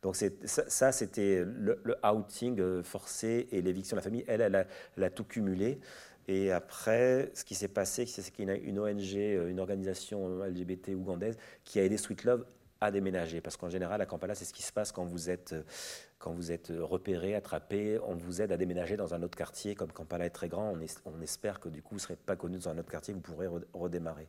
Donc 0.04 0.16
ça, 0.44 0.92
c'était 0.92 1.42
le, 1.44 1.96
outing 2.04 2.82
forcé 2.82 3.48
et 3.50 3.62
l'éviction 3.62 3.96
de 3.96 4.00
la 4.00 4.04
famille. 4.04 4.24
Elle, 4.28 4.66
elle 4.96 5.02
a 5.02 5.10
tout 5.10 5.24
cumulé. 5.24 5.80
Et 6.28 6.52
après, 6.52 7.30
ce 7.34 7.42
qui 7.42 7.54
s'est 7.54 7.68
passé, 7.68 8.06
c'est 8.06 8.30
qu'il 8.30 8.46
y 8.46 8.50
a 8.50 8.54
une 8.54 8.78
ONG, 8.78 9.16
euh, 9.16 9.48
une 9.48 9.60
organisation 9.60 10.42
LGBT 10.44 10.90
ougandaise, 10.90 11.36
qui 11.64 11.80
a 11.80 11.84
aidé 11.84 11.96
Sweet 11.96 12.24
Love 12.24 12.46
à 12.80 12.90
déménager. 12.90 13.40
Parce 13.40 13.56
qu'en 13.56 13.68
général, 13.68 14.00
à 14.00 14.06
Kampala, 14.06 14.34
c'est 14.34 14.44
ce 14.44 14.52
qui 14.52 14.62
se 14.62 14.72
passe 14.72 14.92
quand 14.92 15.04
vous 15.04 15.30
êtes, 15.30 15.54
euh, 15.54 16.84
repéré, 16.84 17.34
attrapé. 17.34 17.98
On 18.06 18.14
vous 18.14 18.40
aide 18.40 18.52
à 18.52 18.56
déménager 18.56 18.96
dans 18.96 19.14
un 19.14 19.22
autre 19.22 19.36
quartier. 19.36 19.74
Comme 19.74 19.92
Kampala 19.92 20.26
est 20.26 20.30
très 20.30 20.48
grand, 20.48 20.74
on, 21.04 21.20
espère 21.22 21.60
que 21.60 21.70
du 21.70 21.82
coup, 21.82 21.90
vous 21.94 22.00
ne 22.00 22.02
serez 22.02 22.16
pas 22.16 22.36
connu 22.36 22.56
dans 22.56 22.70
un 22.70 22.78
autre 22.78 22.90
quartier, 22.90 23.12
vous 23.12 23.20
pourrez 23.20 23.48
redémarrer. 23.74 24.28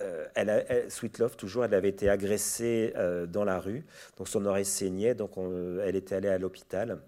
Euh, 0.00 0.26
elle 0.34 0.48
toujours, 1.36 1.64
elle 1.64 1.74
avait 1.74 1.88
été 1.88 2.08
agressée 2.08 2.94
dans 3.28 3.44
la 3.44 3.58
rue, 3.58 3.84
donc 4.16 4.28
son 4.28 4.44
oreille 4.46 4.64
saignait, 4.64 5.14
donc 5.14 5.32
elle 5.84 5.96
était 5.96 6.14
allée 6.14 6.28
à 6.28 6.38
l'hôpital 6.38 6.98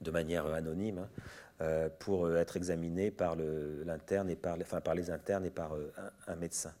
de 0.00 0.10
manière 0.10 0.46
anonyme. 0.46 0.98
Hein. 0.98 1.08
Euh, 1.60 1.88
pour 1.98 2.26
euh, 2.26 2.36
être 2.36 2.56
examiné 2.56 3.10
par 3.10 3.34
l'interne 3.34 4.30
et 4.30 4.36
par, 4.36 4.56
les 4.94 5.10
internes 5.10 5.44
et 5.44 5.50
par 5.50 5.74
euh, 5.74 5.92
un, 6.28 6.36
médecin. 6.36 6.72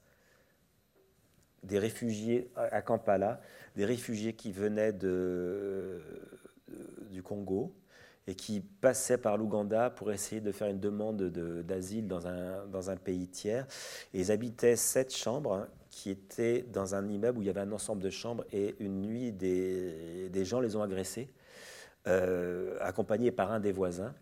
Des 1.64 1.80
réfugiés 1.80 2.48
à 2.54 2.80
Kampala, 2.80 3.40
des 3.74 3.84
réfugiés 3.84 4.34
qui 4.34 4.52
venaient 4.52 4.92
du 4.92 6.00
Congo 7.24 7.74
et 8.28 8.34
qui 8.34 8.60
passaient 8.60 9.18
par 9.18 9.36
l'Ouganda 9.36 9.90
pour 9.90 10.12
essayer 10.12 10.40
de 10.40 10.52
faire 10.52 10.68
une 10.68 10.78
demande 10.78 11.20
d'asile 11.64 12.06
dans 12.06 12.28
un, 12.28 12.66
dans 12.66 12.90
un 12.90 12.96
pays 12.96 13.26
tiers. 13.26 13.66
Ils 14.12 14.30
habitaient 14.30 14.76
sept 14.76 15.12
chambres 15.12 15.54
hein, 15.54 15.68
qui 15.90 16.10
étaient 16.10 16.62
dans 16.70 16.94
un 16.94 17.08
immeuble 17.08 17.38
où 17.38 17.42
il 17.42 17.46
y 17.46 17.50
avait 17.50 17.62
un 17.62 17.72
ensemble 17.72 18.02
de 18.02 18.10
chambres 18.10 18.44
et 18.52 18.76
une 18.80 19.00
nuit, 19.00 19.32
des, 19.32 20.28
des 20.28 20.44
gens 20.44 20.60
les 20.60 20.76
ont 20.76 20.82
agressés, 20.82 21.30
accompagnés 22.80 23.30
par 23.30 23.50
un 23.50 23.60
des 23.60 23.72
voisins 23.72 24.14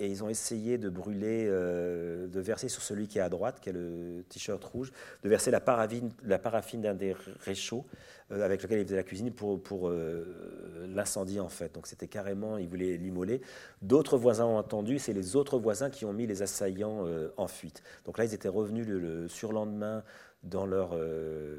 et 0.00 0.06
ils 0.06 0.22
ont 0.22 0.28
essayé 0.28 0.78
de 0.78 0.88
brûler, 0.88 1.46
euh, 1.48 2.28
de 2.28 2.40
verser 2.40 2.68
sur 2.68 2.82
celui 2.82 3.08
qui 3.08 3.18
est 3.18 3.22
à 3.22 3.28
droite, 3.28 3.58
qui 3.60 3.70
a 3.70 3.72
le 3.72 4.24
t-shirt 4.28 4.62
rouge, 4.62 4.92
de 5.24 5.28
verser 5.28 5.50
la 5.50 5.60
paraffine, 5.60 6.10
la 6.22 6.38
paraffine 6.38 6.80
d'un 6.80 6.94
des 6.94 7.16
réchauds 7.40 7.84
euh, 8.30 8.44
avec 8.44 8.62
lequel 8.62 8.80
ils 8.80 8.84
faisaient 8.84 8.96
la 8.96 9.02
cuisine 9.02 9.32
pour, 9.32 9.60
pour 9.60 9.88
euh, 9.88 10.86
l'incendie 10.88 11.40
en 11.40 11.48
fait. 11.48 11.74
Donc 11.74 11.88
c'était 11.88 12.06
carrément, 12.06 12.58
ils 12.58 12.68
voulaient 12.68 12.96
l'immoler. 12.96 13.40
D'autres 13.82 14.18
voisins 14.18 14.46
ont 14.46 14.58
entendu, 14.58 15.00
c'est 15.00 15.12
les 15.12 15.34
autres 15.34 15.58
voisins 15.58 15.90
qui 15.90 16.04
ont 16.04 16.12
mis 16.12 16.28
les 16.28 16.42
assaillants 16.42 17.04
en 17.36 17.48
fuite. 17.48 17.82
Donc 18.04 18.18
là, 18.18 18.24
ils 18.24 18.34
étaient 18.34 18.48
revenus 18.48 18.86
le 18.86 19.26
surlendemain 19.28 20.04
dans 20.44 20.66
leur 20.66 20.96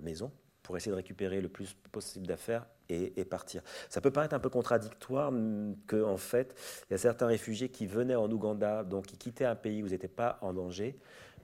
maison 0.02 0.32
pour 0.70 0.78
essayer 0.78 0.92
de 0.92 0.98
récupérer 0.98 1.42
le 1.42 1.50
plus 1.50 1.76
possible 1.92 2.28
d'affaires 2.28 2.64
et, 2.90 3.26
partir. 3.26 3.64
Ça 3.90 4.02
peut 4.02 4.12
paraître 4.12 4.36
un 4.36 4.40
peu 4.40 4.52
contradictoire 4.52 5.34
qu'en 5.88 6.12
en 6.12 6.18
fait, 6.18 6.54
il 6.88 6.94
y 6.94 6.94
a 6.94 7.00
certains 7.00 7.26
réfugiés 7.26 7.70
qui 7.70 7.88
venaient 7.88 8.14
en 8.14 8.30
Ouganda, 8.30 8.84
donc 8.84 9.08
qui 9.08 9.18
quittaient 9.18 9.46
un 9.46 9.56
pays 9.56 9.82
où 9.82 9.88
ils 9.88 9.94
n'étaient 9.94 10.08
pas 10.08 10.38
en 10.42 10.54
danger, 10.54 10.96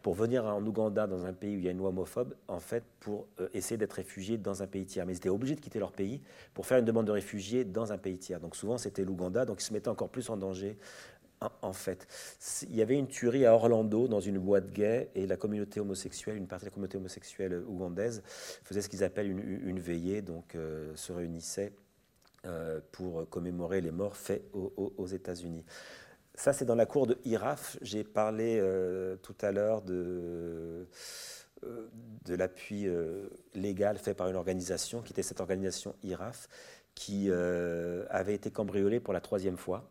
pour 0.04 0.14
venir 0.14 0.46
en 0.46 0.64
Ouganda, 0.64 1.08
dans 1.08 1.26
un 1.26 1.34
pays 1.34 1.56
où 1.56 1.58
il 1.58 1.66
y 1.66 1.68
a 1.68 1.72
une 1.72 1.80
loi 1.80 1.90
homophobe, 1.90 2.36
en 2.48 2.60
fait, 2.60 2.84
pour 3.00 3.26
euh, 3.40 3.48
essayer 3.56 3.78
d'être 3.78 3.94
réfugiés 3.94 4.38
dans 4.38 4.62
un 4.62 4.68
pays 4.68 4.86
tiers. 4.86 5.08
Mais 5.08 5.14
ils 5.14 5.18
étaient 5.18 5.30
obligés 5.30 5.56
de 5.56 5.62
quitter 5.62 5.80
leur 5.80 5.92
pays 5.92 6.22
pour 6.54 6.68
faire 6.68 6.78
une 6.78 6.86
demande 6.86 7.08
de 7.08 7.12
réfugié 7.12 7.66
dans 7.66 7.92
un 7.92 7.98
pays 7.98 8.20
tiers. 8.20 8.40
Donc 8.40 8.56
souvent, 8.56 8.78
c'était 8.78 9.04
l'Ouganda, 9.04 9.44
donc 9.46 9.60
ils 9.60 9.66
se 9.66 9.74
mettaient 9.74 9.90
encore 9.90 10.10
plus 10.10 10.30
en 10.30 10.38
danger 10.38 10.78
en 11.62 11.74
fait. 11.74 12.08
Il 12.70 12.76
y 12.76 12.82
avait 12.82 12.98
une 12.98 13.08
tuerie 13.08 13.46
à 13.46 13.54
Orlando 13.54 14.08
dans 14.08 14.20
une 14.20 14.40
boîte 14.40 14.72
gay 14.72 15.10
et 15.16 15.28
la 15.28 15.38
communauté 15.38 15.80
homosexuelle, 15.80 16.38
une 16.38 16.48
partie 16.48 16.66
de 16.66 16.70
la 16.70 16.74
communauté 16.74 16.98
homosexuelle 16.98 17.64
ougandaise 17.68 18.22
faisait 18.64 18.82
ce 18.82 18.90
qu'ils 18.90 19.04
appellent 19.04 19.30
une, 19.30 19.80
veillée, 19.80 20.22
donc 20.22 20.56
euh, 20.56 20.96
se 20.96 21.12
réunissait 21.12 21.74
euh, 22.46 22.80
pour 22.92 23.28
commémorer 23.30 23.82
les 23.82 23.92
morts 23.92 24.18
faits 24.18 24.44
aux, 24.54 25.08
États-Unis. 25.08 25.66
Ça, 26.34 26.54
c'est 26.54 26.66
dans 26.66 26.76
la 26.76 26.86
cour 26.86 27.08
de 27.08 27.18
IRAF. 27.24 27.78
J'ai 27.82 28.04
parlé 28.04 28.60
euh, 28.60 29.16
tout 29.18 29.36
à 29.42 29.52
l'heure 29.52 29.82
de, 29.82 30.88
de 31.64 32.36
l'appui 32.36 32.88
légal 33.54 33.98
fait 33.98 34.14
par 34.14 34.28
une 34.30 34.36
organisation, 34.36 35.02
qui 35.02 35.14
était 35.14 35.24
cette 35.24 35.40
organisation 35.40 35.96
IRAF, 36.04 36.48
qui 36.94 37.30
avait 37.32 38.36
été 38.36 38.52
cambriolée 38.52 39.00
pour 39.00 39.14
la 39.14 39.22
troisième 39.22 39.58
fois 39.58 39.90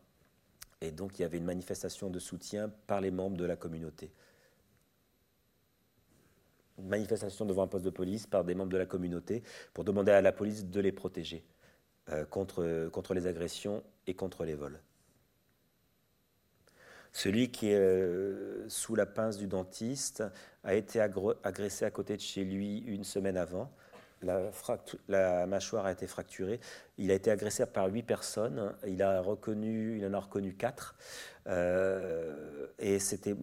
et 0.81 0.91
donc 0.91 1.19
il 1.19 1.23
y 1.23 1.25
avait 1.25 1.39
une 1.39 1.45
manifestation 1.45 2.11
de 2.11 2.19
soutien 2.19 2.71
par 2.87 3.01
les 3.01 3.11
membres 3.11 3.37
de 3.37 3.45
la 3.45 3.57
communauté. 3.57 4.11
Une 6.79 6.89
manifestation 6.89 7.45
devant 7.45 7.63
un 7.63 7.67
poste 7.69 7.85
de 7.85 7.91
police 7.91 8.27
par 8.27 8.45
des 8.45 8.55
membres 8.55 8.73
de 8.73 8.77
la 8.77 8.87
communauté 8.87 9.43
pour 9.73 9.85
demander 9.85 10.13
à 10.13 10.21
la 10.21 10.33
police 10.33 10.67
de 10.67 10.81
les 10.81 10.93
protéger 10.93 11.45
euh, 12.11 12.25
contre, 12.27 13.15
les 13.15 13.27
agressions 13.27 13.83
et 14.07 14.15
contre 14.15 14.45
les 14.45 14.55
vols. 14.55 14.81
Celui 17.13 17.53
qui 17.53 17.69
est 17.69 17.79
euh, 17.79 18.69
sous 18.69 18.97
la 18.97 19.07
pince 19.07 19.37
du 19.37 19.47
dentiste 19.47 20.25
a 20.65 20.75
été 20.75 21.01
agressé 21.01 21.85
à 21.85 21.91
côté 21.91 22.17
de 22.17 22.21
chez 22.21 22.45
lui 22.45 22.79
une 22.79 23.05
semaine 23.05 23.37
avant 23.37 23.71
la, 25.09 25.47
mâchoire 25.47 25.87
a 25.87 25.93
été 25.93 26.07
fracturée. 26.07 26.61
Il 26.99 27.11
a 27.11 27.15
été 27.15 27.31
agressé 27.31 27.65
par 27.67 27.87
huit 27.89 28.03
personnes. 28.03 28.75
Il, 28.87 29.03
en 29.05 29.09
a 29.09 29.21
reconnu 29.21 30.55
quatre. 30.59 30.97
Euh, 31.47 32.67
et 32.79 32.99
c'était 32.99 33.37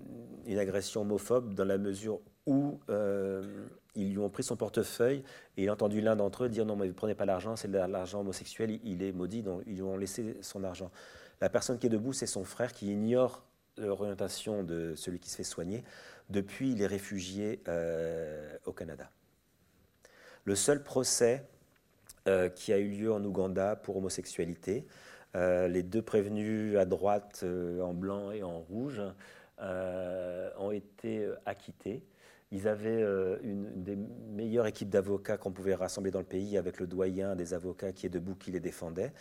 une 0.45 0.57
agression 0.57 1.01
homophobe 1.01 1.53
dans 1.53 1.65
la 1.65 1.77
mesure 1.77 2.19
où 2.47 2.79
euh, 2.89 3.67
ils 3.95 4.11
lui 4.11 4.17
ont 4.17 4.29
pris 4.29 4.43
son 4.43 4.55
portefeuille 4.55 5.23
et 5.57 5.63
il 5.63 5.69
a 5.69 5.73
entendu 5.73 6.01
l'un 6.01 6.15
d'entre 6.15 6.45
eux 6.45 6.49
dire 6.49 6.65
non 6.65 6.75
mais 6.75 6.87
ne 6.87 6.91
prenez 6.91 7.13
pas 7.13 7.25
l'argent, 7.25 7.55
c'est 7.55 7.67
l'argent 7.67 8.21
homosexuel, 8.21 8.79
il 8.83 9.03
est 9.03 9.11
maudit, 9.11 9.43
donc 9.43 9.61
ils 9.67 9.75
lui 9.75 9.83
ont 9.83 9.97
laissé 9.97 10.37
son 10.41 10.63
argent. 10.63 10.89
La 11.41 11.49
personne 11.49 11.77
qui 11.77 11.87
est 11.87 11.89
debout, 11.91 12.13
c'est 12.13 12.27
son 12.27 12.43
frère 12.43 12.73
qui 12.73 12.91
ignore 12.91 13.43
l'orientation 13.77 14.63
de 14.63 14.93
celui 14.95 15.19
qui 15.19 15.29
se 15.29 15.37
fait 15.37 15.43
soigner. 15.43 15.83
Depuis, 16.29 16.71
il 16.71 16.81
est 16.81 16.87
réfugié 16.87 17.61
euh, 17.67 18.57
au 18.65 18.71
Canada. 18.71 19.09
Le 20.43 20.55
seul 20.55 20.83
procès 20.83 21.45
euh, 22.27 22.49
qui 22.49 22.73
a 22.73 22.79
eu 22.79 22.89
lieu 22.89 23.13
en 23.13 23.23
Ouganda 23.23 23.75
pour 23.75 23.97
homosexualité, 23.97 24.85
euh, 25.35 25.67
les 25.67 25.83
deux 25.83 26.01
prévenus 26.01 26.77
à 26.77 26.85
droite 26.85 27.41
euh, 27.43 27.81
en 27.81 27.93
blanc 27.93 28.31
et 28.31 28.43
en 28.43 28.59
rouge 28.59 29.01
ont 29.59 30.71
été 30.71 31.29
acquittés. 31.45 32.03
Ils 32.51 32.67
avaient 32.67 33.05
une, 33.43 33.83
des 33.83 33.95
meilleures 33.95 34.65
équipes 34.65 34.89
d'avocats 34.89 35.37
qu'on 35.37 35.51
pouvait 35.51 35.75
rassembler 35.75 36.09
dans 36.09 36.19
le 36.19 36.25
pays, 36.25 36.57
avec 36.57 36.79
le 36.79 36.87
doyen 36.87 37.35
des 37.35 37.53
avocats 37.53 37.91
qui 37.91 38.07
est 38.07 38.09
debout, 38.09 38.33
qui 38.33 38.49
les 38.49 38.59
défendait. 38.59 39.13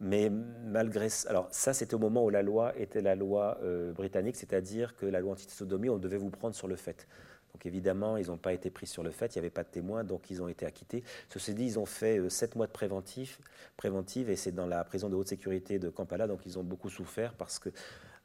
Mais 0.00 0.30
malgré 0.30 1.06
alors 1.28 1.46
ça, 1.52 1.72
c'était 1.72 1.94
au 1.94 2.00
moment 2.00 2.24
où 2.24 2.30
la 2.30 2.42
loi 2.42 2.76
était 2.76 3.02
la 3.02 3.14
loi 3.14 3.60
britannique, 3.94 4.34
c'est-à-dire 4.34 4.96
que 4.96 5.06
la 5.06 5.20
loi 5.20 5.34
anti-sodomie, 5.34 5.90
on 5.90 5.98
devait 5.98 6.16
vous 6.16 6.30
prendre 6.30 6.56
sur 6.56 6.66
le 6.66 6.74
fait. 6.74 7.06
Donc 7.54 7.66
évidemment, 7.66 8.16
ils 8.16 8.26
n'ont 8.26 8.36
pas 8.36 8.52
été 8.52 8.68
pris 8.68 8.86
sur 8.86 9.04
le 9.04 9.12
fait, 9.12 9.34
il 9.34 9.38
n'y 9.38 9.40
avait 9.40 9.50
pas 9.50 9.62
de 9.62 9.68
témoins, 9.68 10.02
donc 10.02 10.28
ils 10.30 10.42
ont 10.42 10.48
été 10.48 10.66
acquittés. 10.66 11.04
Ceci 11.28 11.54
dit, 11.54 11.64
ils 11.64 11.78
ont 11.78 11.86
fait 11.86 12.18
euh, 12.18 12.28
sept 12.28 12.56
mois 12.56 12.66
de 12.66 12.72
préventif, 12.72 13.40
préventive 13.76 14.28
et 14.28 14.36
c'est 14.36 14.52
dans 14.52 14.66
la 14.66 14.82
prison 14.84 15.08
de 15.08 15.14
haute 15.14 15.28
sécurité 15.28 15.78
de 15.78 15.88
Kampala, 15.88 16.26
donc 16.26 16.40
ils 16.46 16.58
ont 16.58 16.64
beaucoup 16.64 16.90
souffert 16.90 17.32
parce 17.34 17.60
que 17.60 17.70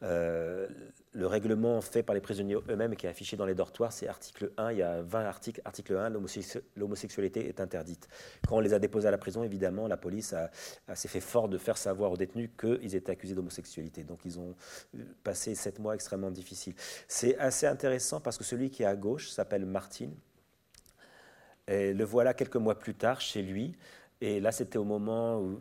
euh, 0.02 0.68
le 1.12 1.28
règlement 1.28 1.82
fait 1.82 2.04
par 2.04 2.16
les 2.16 2.22
prisonniers 2.22 2.56
eux-mêmes 2.70 2.96
qui 2.96 3.06
est 3.06 3.10
affiché 3.10 3.36
dans 3.36 3.46
les 3.46 3.56
dortoirs, 3.56 3.92
c'est 3.92 4.08
article 4.08 4.52
1, 4.58 4.72
il 4.72 4.78
y 4.78 4.82
a 4.82 5.02
20 5.02 5.26
articles. 5.26 5.62
Article 5.66 5.98
1, 5.98 6.10
l'homosexualité 6.76 7.48
est 7.48 7.60
interdite. 7.60 8.08
Quand 8.48 8.58
on 8.58 8.60
les 8.60 8.74
a 8.74 8.80
déposés 8.80 9.08
à 9.08 9.12
la 9.12 9.18
prison, 9.18 9.44
évidemment, 9.44 9.88
la 9.88 9.98
police 9.98 10.34
s'est 10.94 11.08
fait 11.08 11.20
fort 11.20 11.50
de 11.50 11.58
faire 11.58 11.78
savoir 11.78 12.12
aux 12.12 12.18
détenus 12.18 12.50
qu'ils 12.58 12.96
étaient 12.96 13.12
accusés 13.12 13.36
d'homosexualité. 13.36 14.04
Donc 14.04 14.20
ils 14.24 14.40
ont 14.40 14.56
euh, 14.96 15.04
passé 15.24 15.56
sept 15.56 15.80
mois 15.80 15.96
extrêmement 15.96 16.32
difficiles. 16.32 16.76
C'est 17.08 17.38
assez 17.38 17.68
intéressant 17.68 18.22
parce 18.22 18.38
que 18.38 18.44
celui 18.44 18.70
qui 18.70 18.84
est 18.84 18.88
à 18.88 18.96
gauche 18.96 19.30
s'appelle 19.30 19.66
Martin. 19.66 20.12
Et 21.68 21.94
le 21.94 22.04
voilà 22.04 22.34
quelques 22.34 22.56
mois 22.56 22.80
plus 22.80 22.96
tard 22.96 23.20
chez 23.20 23.42
lui. 23.42 23.76
Et 24.22 24.40
là, 24.40 24.52
c'était 24.52 24.78
au 24.78 24.84
moment 24.84 25.40
où 25.40 25.60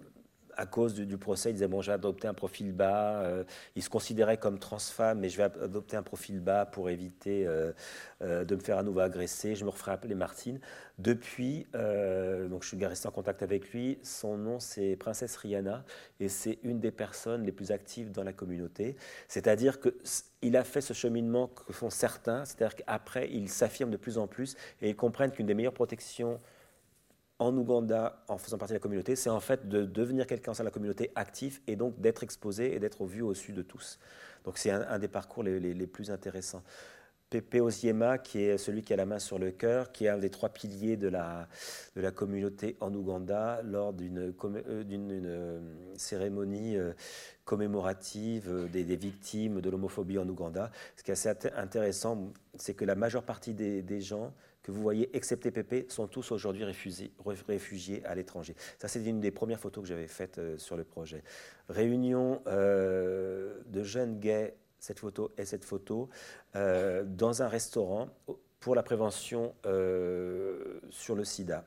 à 0.58 0.66
cause 0.66 0.94
du, 0.94 1.16
procès, 1.16 1.50
il 1.50 1.52
disait 1.54 1.68
bon, 1.68 1.80
j'ai 1.82 1.92
adopté 1.92 2.26
un 2.26 2.34
profil 2.34 2.72
bas. 2.72 3.22
Euh, 3.22 3.44
il 3.76 3.82
se 3.82 3.88
considérait 3.88 4.38
comme 4.38 4.58
trans-femme, 4.58 5.20
mais 5.20 5.28
je 5.28 5.36
vais 5.36 5.44
adopter 5.44 5.96
un 5.96 6.02
profil 6.02 6.40
bas 6.40 6.66
pour 6.66 6.90
éviter 6.90 7.46
euh, 7.46 7.72
euh, 8.22 8.44
de 8.44 8.56
me 8.56 8.60
faire 8.60 8.76
à 8.76 8.82
nouveau 8.82 8.98
agresser. 8.98 9.54
Je 9.54 9.64
me 9.64 9.70
referai 9.70 9.92
appeler 9.92 10.16
Martine. 10.16 10.60
Depuis, 10.98 11.64
donc 12.50 12.64
je 12.64 12.68
suis 12.74 12.84
resté 12.84 13.06
en 13.06 13.12
contact 13.12 13.44
avec 13.44 13.70
lui. 13.70 14.00
Son 14.02 14.36
nom, 14.36 14.58
c'est 14.58 14.96
Princesse 14.96 15.36
Rihanna, 15.36 15.84
et 16.18 16.28
c'est 16.28 16.58
une 16.64 16.80
des 16.80 16.90
personnes 16.90 17.44
les 17.44 17.52
plus 17.52 17.70
actives 17.70 18.10
dans 18.10 18.24
la 18.24 18.32
communauté. 18.32 18.96
C'est-à-dire 19.28 19.78
qu'il 19.78 20.56
a 20.56 20.64
fait 20.64 20.80
ce 20.80 20.94
cheminement 20.94 21.46
que 21.46 21.72
font 21.72 21.90
certains, 21.90 22.44
c'est-à-dire 22.44 22.74
qu'après, 22.74 23.30
il 23.30 23.48
s'affirme 23.48 23.92
de 23.92 23.96
plus 23.96 24.18
en 24.18 24.26
plus 24.26 24.56
et 24.82 24.90
ils 24.90 24.96
comprennent 24.96 25.30
qu'une 25.30 25.46
des 25.46 25.54
meilleures 25.54 25.72
protections 25.72 26.40
en 27.38 27.56
Ouganda, 27.56 28.24
en 28.28 28.36
faisant 28.36 28.58
partie 28.58 28.72
de 28.72 28.78
la 28.78 28.80
communauté, 28.80 29.14
c'est 29.14 29.30
en 29.30 29.40
fait 29.40 29.68
de 29.68 29.84
devenir 29.84 30.26
quelqu'un 30.26 30.52
dans 30.52 30.64
la 30.64 30.70
communauté 30.70 31.12
actif 31.14 31.62
et 31.66 31.76
donc 31.76 32.00
d'être 32.00 32.22
exposé 32.22 32.74
et 32.74 32.80
d'être 32.80 33.04
vu 33.04 33.22
au 33.22 33.30
dessus 33.30 33.52
de 33.52 33.62
tous. 33.62 33.98
Donc 34.44 34.58
c'est 34.58 34.70
un, 34.70 34.98
des 34.98 35.08
parcours 35.08 35.42
les, 35.42 35.86
plus 35.86 36.10
intéressants. 36.10 36.62
Pepe 37.30 37.56
Oziema, 37.56 38.16
qui 38.16 38.40
est 38.40 38.56
celui 38.56 38.82
qui 38.82 38.94
a 38.94 38.96
la 38.96 39.04
main 39.04 39.18
sur 39.18 39.38
le 39.38 39.50
cœur, 39.50 39.92
qui 39.92 40.06
est 40.06 40.08
un 40.08 40.16
des 40.16 40.30
trois 40.30 40.48
piliers 40.48 40.96
de 40.96 41.08
la, 41.08 41.46
de 41.94 42.00
la 42.00 42.10
communauté 42.10 42.76
en 42.80 42.92
Ouganda, 42.94 43.60
lors 43.62 43.92
d'une 43.92 44.18
euh, 44.18 44.84
euh, 44.90 45.60
cérémonie 45.96 46.78
euh, 46.78 46.94
commémorative 47.44 48.70
des, 48.72 48.82
victimes 48.96 49.60
de 49.60 49.68
l'homophobie 49.68 50.18
en 50.18 50.26
Ouganda. 50.26 50.70
Ce 50.96 51.02
qui 51.02 51.10
est 51.10 51.12
assez 51.12 51.28
intéressant, 51.54 52.32
c'est 52.54 52.72
que 52.72 52.86
la 52.86 52.94
majeure 52.94 53.24
partie 53.24 53.52
des 53.52 54.00
gens 54.00 54.32
que 54.68 54.72
vous 54.72 54.82
voyez, 54.82 55.16
excepté 55.16 55.50
Pépé, 55.50 55.86
sont 55.88 56.06
tous 56.08 56.30
aujourd'hui 56.30 56.62
réfugiés, 56.62 58.04
à 58.04 58.14
l'étranger. 58.14 58.54
Ça, 58.78 58.86
c'est 58.86 59.02
une 59.02 59.18
des 59.18 59.30
premières 59.30 59.58
photos 59.58 59.82
que 59.82 59.88
j'avais 59.88 60.06
faites 60.06 60.36
euh, 60.36 60.58
sur 60.58 60.76
le 60.76 60.84
projet. 60.84 61.24
Réunion 61.70 62.42
euh, 62.46 63.60
de 63.64 63.82
jeunes 63.82 64.20
gays, 64.20 64.54
cette 64.78 64.98
photo 64.98 65.32
et 65.38 65.46
cette 65.46 65.64
photo, 65.64 66.10
euh, 66.54 67.02
dans 67.02 67.42
un 67.42 67.48
restaurant 67.48 68.10
pour 68.60 68.74
la 68.74 68.82
prévention 68.82 69.54
sur 70.90 71.14
le 71.16 71.24
sida. 71.24 71.64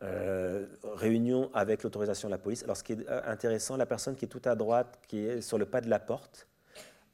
réunion 0.00 1.50
avec 1.54 1.84
l'autorisation 1.84 2.26
de 2.28 2.32
la 2.32 2.38
police. 2.38 2.64
Alors, 2.64 2.76
ce 2.76 2.82
qui 2.82 2.94
est 2.94 3.08
intéressant, 3.08 3.76
la 3.76 3.86
personne 3.86 4.16
qui 4.16 4.24
est 4.24 4.28
tout 4.28 4.42
à 4.44 4.56
droite, 4.56 4.98
qui 5.06 5.24
est 5.24 5.40
sur 5.40 5.56
le 5.56 5.66
pas 5.66 5.80
de 5.80 5.88
la 5.88 6.00
porte, 6.00 6.48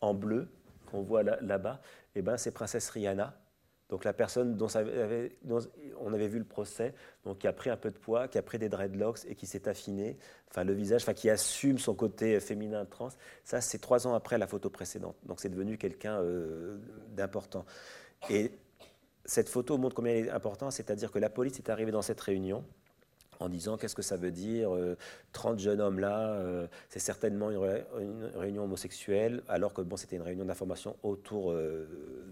en 0.01 0.15
bleu, 0.15 0.49
qu'on 0.91 1.03
voit 1.03 1.23
là-bas, 1.23 1.83
eh 2.15 2.23
ben, 2.23 2.39
c'est 2.39 2.53
Princesse 2.53 2.89
Rihanna, 2.89 3.37
donc 3.89 4.05
la 4.05 4.13
personne 4.13 4.57
dont, 4.57 4.67
on 6.01 6.13
avait 6.13 6.29
vu 6.29 6.39
le 6.39 6.45
procès, 6.45 6.95
donc 7.25 7.39
qui 7.39 7.47
a 7.47 7.53
pris 7.53 7.71
un 7.71 7.77
peu 7.77 7.91
de 7.91 7.99
poids, 7.99 8.27
qui 8.27 8.37
a 8.37 8.43
pris 8.43 8.59
des 8.59 8.69
dreadlocks 8.69 9.25
et 9.29 9.37
qui 9.37 9.47
s'est 9.47 9.69
affiné, 9.69 10.17
enfin 10.51 10.65
le 10.65 10.73
visage, 10.73 11.03
enfin 11.03 11.15
qui 11.15 11.31
assume 11.31 11.79
son 11.79 11.95
côté 11.95 12.41
féminin 12.41 12.85
trans, 12.85 13.11
ça 13.45 13.61
c'est 13.61 13.79
trois 13.79 14.07
ans 14.07 14.15
après 14.15 14.39
la 14.39 14.47
photo 14.49 14.71
précédente. 14.71 15.17
Donc 15.25 15.41
c'est 15.41 15.51
devenu 15.51 15.79
quelqu'un 15.79 16.21
euh, 16.21 16.79
d'important. 17.11 17.65
Et 18.29 18.51
cette 19.25 19.49
photo 19.49 19.79
montre 19.79 19.95
combien 19.95 20.15
elle 20.15 20.27
est 20.27 20.31
importante, 20.31 20.73
c'est-à-dire 20.73 21.13
que 21.13 21.19
la 21.19 21.31
police 21.31 21.59
est 21.59 21.71
arrivée 21.71 21.93
dans 21.93 22.03
cette 22.03 22.21
réunion 22.21 22.65
en 23.41 23.49
disant 23.49 23.77
qu'est-ce 23.77 23.95
que 23.95 24.03
ça 24.03 24.17
veut 24.17 24.31
dire, 24.31 24.71
30 25.33 25.55
euh, 25.55 25.59
jeunes 25.59 25.81
hommes 25.81 25.99
là, 25.99 26.31
euh, 26.31 26.67
c'est 26.89 26.99
certainement 26.99 27.51
une, 27.51 28.31
réunion 28.35 28.65
homosexuelle, 28.65 29.43
alors 29.49 29.73
que 29.73 29.83
bon, 29.83 29.97
c'était 29.97 30.17
une 30.17 30.23
réunion 30.23 30.45
d'information 30.45 30.97
autour 31.03 31.53
euh, 31.53 31.87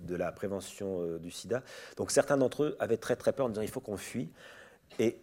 de 0.06 0.14
la 0.14 0.32
prévention 0.32 1.18
du 1.18 1.30
sida. 1.30 1.62
Donc 1.96 2.10
certains 2.10 2.36
d'entre 2.36 2.64
eux 2.64 2.76
avaient 2.78 2.96
très 2.96 3.16
très 3.16 3.32
peur 3.32 3.46
en 3.46 3.48
disant 3.48 3.62
il 3.62 3.68
faut 3.68 3.80
qu'on 3.80 3.96
fuit. 3.96 4.30
Et 4.98 5.18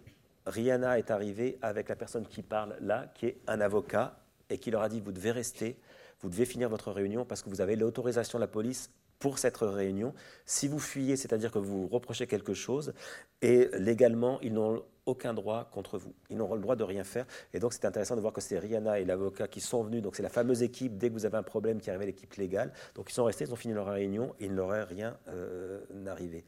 Rihanna 0.45 0.97
est 0.97 1.11
arrivée 1.11 1.57
avec 1.61 1.89
la 1.89 1.95
personne 1.95 2.25
qui 2.25 2.41
parle 2.41 2.75
là, 2.81 3.11
qui 3.13 3.27
est 3.27 3.37
un 3.47 3.61
avocat, 3.61 4.17
et 4.49 4.57
qui 4.57 4.69
leur 4.69 4.81
a 4.81 4.89
dit 4.89 4.99
vous 4.99 5.11
devez 5.11 5.31
rester, 5.31 5.77
vous 6.21 6.29
devez 6.29 6.45
finir 6.45 6.69
votre 6.69 6.91
réunion 6.91 7.25
parce 7.25 7.41
que 7.41 7.49
vous 7.49 7.61
avez 7.61 7.75
l'autorisation 7.75 8.37
de 8.37 8.43
la 8.43 8.47
police 8.47 8.91
pour 9.21 9.37
cette 9.37 9.57
réunion. 9.57 10.13
Si 10.45 10.67
vous 10.67 10.79
fuyez, 10.79 11.15
c'est-à-dire 11.15 11.51
que 11.51 11.59
vous 11.59 11.87
reprochez 11.87 12.27
quelque 12.27 12.53
chose, 12.53 12.93
et 13.41 13.69
légalement, 13.77 14.39
ils 14.41 14.51
n'ont 14.51 14.83
aucun 15.05 15.33
droit 15.33 15.69
contre 15.71 15.97
vous. 15.97 16.13
Ils 16.29 16.37
n'auront 16.37 16.55
le 16.55 16.61
droit 16.61 16.75
de 16.75 16.83
rien 16.83 17.03
faire. 17.03 17.25
Et 17.53 17.59
donc, 17.59 17.73
c'est 17.73 17.85
intéressant 17.85 18.15
de 18.15 18.21
voir 18.21 18.33
que 18.33 18.41
c'est 18.41 18.59
Rihanna 18.59 18.99
et 18.99 19.05
l'avocat 19.05 19.47
qui 19.47 19.61
sont 19.61 19.83
venus. 19.83 20.01
Donc, 20.01 20.15
c'est 20.15 20.23
la 20.23 20.29
fameuse 20.29 20.63
équipe, 20.63 20.97
dès 20.97 21.09
que 21.09 21.13
vous 21.13 21.25
avez 21.25 21.37
un 21.37 21.43
problème, 21.43 21.79
qui 21.79 21.89
arrive 21.89 22.05
l'équipe 22.05 22.33
légale. 22.35 22.71
Donc, 22.95 23.09
ils 23.09 23.13
sont 23.13 23.23
restés, 23.23 23.45
ils 23.45 23.53
ont 23.53 23.57
fini 23.57 23.73
leur 23.73 23.87
réunion 23.87 24.35
et 24.39 24.45
il 24.45 24.53
n'aurait 24.53 24.83
rien 24.83 25.17
euh, 25.29 25.81
arrivé. 26.07 26.45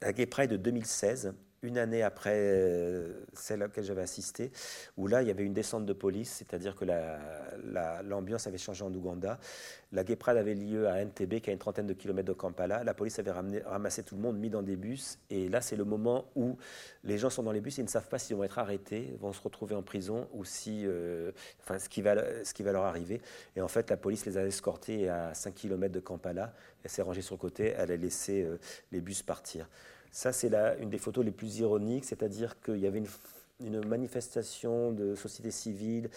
La 0.00 0.12
Gay 0.12 0.26
Pride 0.26 0.50
de 0.50 0.56
2016, 0.56 1.34
une 1.64 1.78
année 1.78 2.02
après 2.02 2.34
euh, 2.34 3.24
celle 3.32 3.62
à 3.62 3.66
laquelle 3.66 3.84
j'avais 3.84 4.02
assisté, 4.02 4.52
où 4.96 5.06
là, 5.06 5.22
il 5.22 5.28
y 5.28 5.30
avait 5.30 5.44
une 5.44 5.54
descente 5.54 5.86
de 5.86 5.92
police, 5.92 6.30
c'est-à-dire 6.30 6.76
que 6.76 6.84
l'ambiance 8.04 8.46
avait 8.46 8.58
changé 8.58 8.84
en 8.84 8.92
Ouganda. 8.92 9.38
La 9.92 10.04
Gay 10.04 10.16
Pride 10.16 10.36
avait 10.36 10.54
lieu 10.54 10.88
à 10.88 11.02
NTB, 11.02 11.40
qui 11.40 11.50
a 11.50 11.52
une 11.52 11.58
trentaine 11.58 11.86
de 11.86 11.94
kilomètres 11.94 12.28
de 12.28 12.32
Kampala. 12.32 12.84
La 12.84 12.94
police 12.94 13.18
avait 13.18 13.30
ramassé 13.30 14.02
tout 14.02 14.14
le 14.16 14.20
monde, 14.20 14.36
mis 14.36 14.50
dans 14.50 14.62
des 14.62 14.76
bus. 14.76 15.18
Et 15.30 15.48
là, 15.48 15.60
c'est 15.60 15.76
le 15.76 15.84
moment 15.84 16.26
où 16.36 16.56
les 17.02 17.16
gens 17.16 17.30
sont 17.30 17.42
dans 17.42 17.52
les 17.52 17.60
bus 17.60 17.78
et 17.78 17.82
ils 17.82 17.84
ne 17.84 17.90
savent 17.90 18.08
pas 18.08 18.18
s'ils 18.18 18.36
vont 18.36 18.44
être 18.44 18.58
arrêtés, 18.58 19.16
vont 19.20 19.32
se 19.32 19.40
retrouver 19.40 19.74
en 19.74 19.82
prison 19.82 20.28
ou 20.32 20.44
si, 20.44 20.82
euh, 20.84 21.32
enfin, 21.62 21.78
ce 21.78 21.88
qui, 21.88 22.02
va, 22.02 22.16
ce 22.44 22.52
qui 22.52 22.62
va 22.62 22.72
leur 22.72 22.84
arriver. 22.84 23.22
Et 23.56 23.60
en 23.60 23.68
fait, 23.68 23.88
la 23.88 23.96
police 23.96 24.26
les 24.26 24.36
a 24.36 24.44
escortés 24.44 25.08
à 25.08 25.32
5 25.32 25.54
kilomètres 25.54 25.94
de 25.94 26.00
Kampala. 26.00 26.52
Elle 26.82 26.90
s'est 26.90 27.02
rangée 27.02 27.22
sur 27.22 27.36
le 27.36 27.40
côté, 27.40 27.74
elle 27.78 27.90
a 27.90 27.96
laissé 27.96 28.42
euh, 28.42 28.58
les 28.92 29.00
bus 29.00 29.22
partir. 29.22 29.68
Ça, 30.14 30.32
c'est 30.32 30.54
une 30.78 30.90
des 30.90 30.98
photos 30.98 31.24
les 31.24 31.32
plus 31.32 31.58
ironiques, 31.58 32.04
c'est-à-dire 32.04 32.60
qu'il 32.60 32.78
y 32.78 32.86
avait 32.86 33.02
une, 33.58 33.84
manifestation 33.84 34.92
de 34.92 35.16
société 35.16 35.50
civile, 35.50 36.08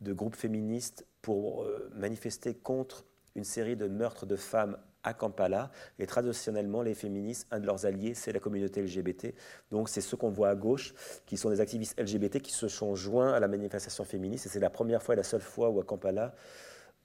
de 0.00 0.12
groupes 0.12 0.36
féministes 0.36 1.04
pour 1.20 1.64
euh, 1.64 1.90
manifester 1.96 2.54
contre 2.54 3.04
une 3.34 3.42
série 3.42 3.74
de 3.74 3.88
meurtres 3.88 4.24
de 4.24 4.36
femmes 4.36 4.78
à 5.02 5.14
Kampala. 5.14 5.72
Et 5.98 6.06
traditionnellement, 6.06 6.82
les 6.82 6.94
féministes, 6.94 7.48
un 7.50 7.58
de 7.58 7.66
leurs 7.66 7.86
alliés, 7.86 8.14
c'est 8.14 8.30
la 8.30 8.38
communauté 8.38 8.82
LGBT. 8.82 9.34
Donc, 9.72 9.88
c'est 9.88 10.00
ceux 10.00 10.16
qu'on 10.16 10.30
voit 10.30 10.50
à 10.50 10.54
gauche, 10.54 10.94
qui 11.26 11.36
sont 11.36 11.50
des 11.50 11.60
activistes 11.60 11.98
LGBT 12.00 12.40
qui 12.40 12.52
se 12.52 12.68
sont 12.68 12.94
joints 12.94 13.32
à 13.32 13.40
la 13.40 13.48
manifestation 13.48 14.04
féministe. 14.04 14.46
Et 14.46 14.48
c'est 14.48 14.60
la 14.60 14.70
première 14.70 15.02
fois 15.02 15.14
et 15.14 15.16
la 15.16 15.24
seule 15.24 15.40
fois 15.40 15.70
où 15.70 15.80
à 15.80 15.84
Kampala, 15.84 16.36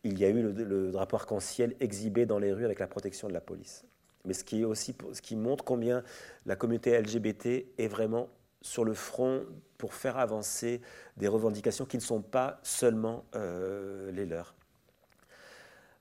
il 0.03 0.19
y 0.19 0.25
a 0.25 0.29
eu 0.29 0.43
le, 0.43 0.51
le 0.51 0.91
drapeau 0.91 1.15
arc-en-ciel 1.15 1.75
exhibé 1.79 2.27
dans 2.27 2.37
les 2.37 2.53
rues 2.53 2.65
avec 2.65 2.77
la 2.77 2.85
protection 2.85 3.27
de 3.27 3.33
la 3.33 3.41
police 3.41 3.83
mais 4.25 4.33
ce 4.33 4.43
qui, 4.43 5.35
montre 5.35 5.63
combien 5.63 6.03
la 6.45 6.55
communauté 6.55 6.99
LGBT 6.99 7.65
est 7.77 7.87
vraiment 7.87 8.29
sur 8.61 8.83
le 8.83 8.93
front 8.93 9.43
pour 9.77 9.93
faire 9.93 10.17
avancer 10.17 10.81
des 11.17 11.27
revendications 11.27 11.85
qui 11.85 11.97
ne 11.97 12.01
sont 12.01 12.21
pas 12.21 12.59
seulement 12.63 13.25
euh, 13.35 14.11
les 14.11 14.25
leurs. 14.25 14.55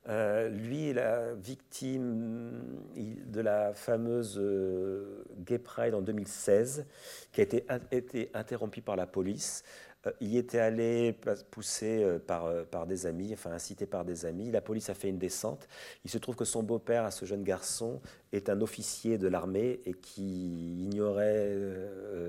Euh, 0.07 0.51
lui 0.51 0.91
est 0.91 0.93
la 0.93 1.33
victime 1.35 2.83
de 2.95 3.41
la 3.41 3.73
fameuse 3.73 4.39
euh, 4.39 5.25
Gay 5.39 5.59
Pride 5.59 5.95
en 5.95 6.03
2016, 6.03 6.87
qui 7.33 7.41
a 7.41 7.45
été, 7.45 7.65
été 7.91 8.31
interrompue 8.35 8.83
par 8.83 8.97
la 8.97 9.07
police 9.07 9.65
y 10.21 10.39
était 10.39 10.59
allé 10.59 11.17
poussé 11.51 12.03
euh, 12.03 12.19
par, 12.19 12.47
euh, 12.47 12.65
par 12.65 12.87
des 12.87 13.07
amis, 13.07 13.31
enfin 13.33 13.53
incité 13.53 13.87
par 13.87 14.05
des 14.05 14.27
amis. 14.27 14.51
La 14.51 14.61
police 14.61 14.91
a 14.91 14.95
fait 14.95 15.09
une 15.09 15.19
descente. 15.19 15.69
Il 16.05 16.11
se 16.11 16.19
trouve 16.19 16.37
que 16.37 16.45
son 16.45 16.63
beau-père, 16.63 17.05
à 17.05 17.11
ce 17.11 17.25
jeune 17.25 17.43
garçon, 17.43 18.01
est 18.33 18.49
un 18.49 18.61
officier 18.61 19.19
de 19.19 19.29
l'armée 19.29 19.81
et 19.87 19.95
qui 19.95 20.85
ignorait 20.85 21.57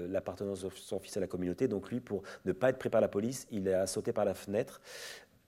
l'appartenance 0.09 0.63
de 0.63 0.69
son 0.69 0.99
fils 0.99 1.17
à 1.17 1.19
la 1.19 1.27
communauté. 1.27 1.67
Donc 1.67 1.89
lui, 1.89 1.99
pour 1.99 2.23
ne 2.45 2.51
pas 2.51 2.69
être 2.69 2.77
pris 2.77 2.89
par 2.89 3.01
la 3.01 3.07
police, 3.07 3.47
il 3.51 3.67
a 3.69 3.87
sauté 3.87 4.13
par 4.13 4.25
la 4.25 4.33
fenêtre. 4.33 4.81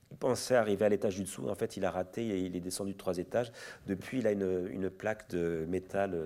Il 0.10 0.18
pensait 0.18 0.56
arriver 0.56 0.86
à 0.86 0.90
l'étage 0.90 1.16
du 1.16 1.24
dessous. 1.24 1.48
En 1.50 1.56
fait, 1.56 1.78
il 1.78 1.86
a 1.86 1.92
raté 1.92 2.26
et 2.26 2.40
il 2.40 2.56
est 2.56 2.62
descendu 2.62 2.94
de 2.94 2.98
trois 2.98 3.18
étages. 3.18 3.52
Depuis, 3.86 4.20
il 4.20 4.28
a 4.28 4.32
une, 4.32 4.68
une 4.72 4.90
plaque 4.90 5.30
de 5.30 5.66
métal 5.68 6.18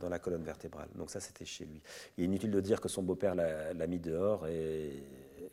dans 0.00 0.08
la 0.08 0.18
colonne 0.18 0.44
vertébrale. 0.44 0.88
Donc 0.94 1.10
ça, 1.10 1.20
c'était 1.20 1.44
chez 1.44 1.64
lui. 1.64 1.82
Il 2.16 2.22
est 2.22 2.26
inutile 2.26 2.52
de 2.52 2.60
dire 2.60 2.80
que 2.80 2.88
son 2.88 3.02
beau-père 3.02 3.34
l'a 3.34 3.86
mis 3.86 3.98
dehors 3.98 4.46
et 4.46 5.02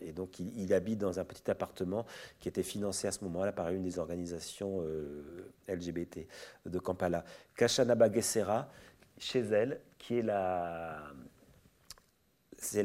et 0.02 0.12
donc, 0.12 0.40
il, 0.40 0.74
habite 0.74 1.00
dans 1.00 1.20
un 1.20 1.26
petit 1.26 1.50
appartement 1.50 2.06
qui 2.40 2.48
était 2.48 2.64
financé 2.64 3.08
à 3.08 3.12
ce 3.12 3.24
moment-là 3.26 3.52
par 3.52 3.70
une 3.70 3.84
des 3.84 4.00
organisations 4.00 4.82
euh, 4.82 5.52
LGBT 5.68 6.28
de 6.66 6.80
Kampala. 6.80 7.24
Kashana 7.56 7.96
Bagesera, 7.96 8.70
chez 9.18 9.40
elle, 9.40 9.82
qui 9.98 10.20
est 10.20 10.22
la, 10.22 10.98
c'est 12.58 12.84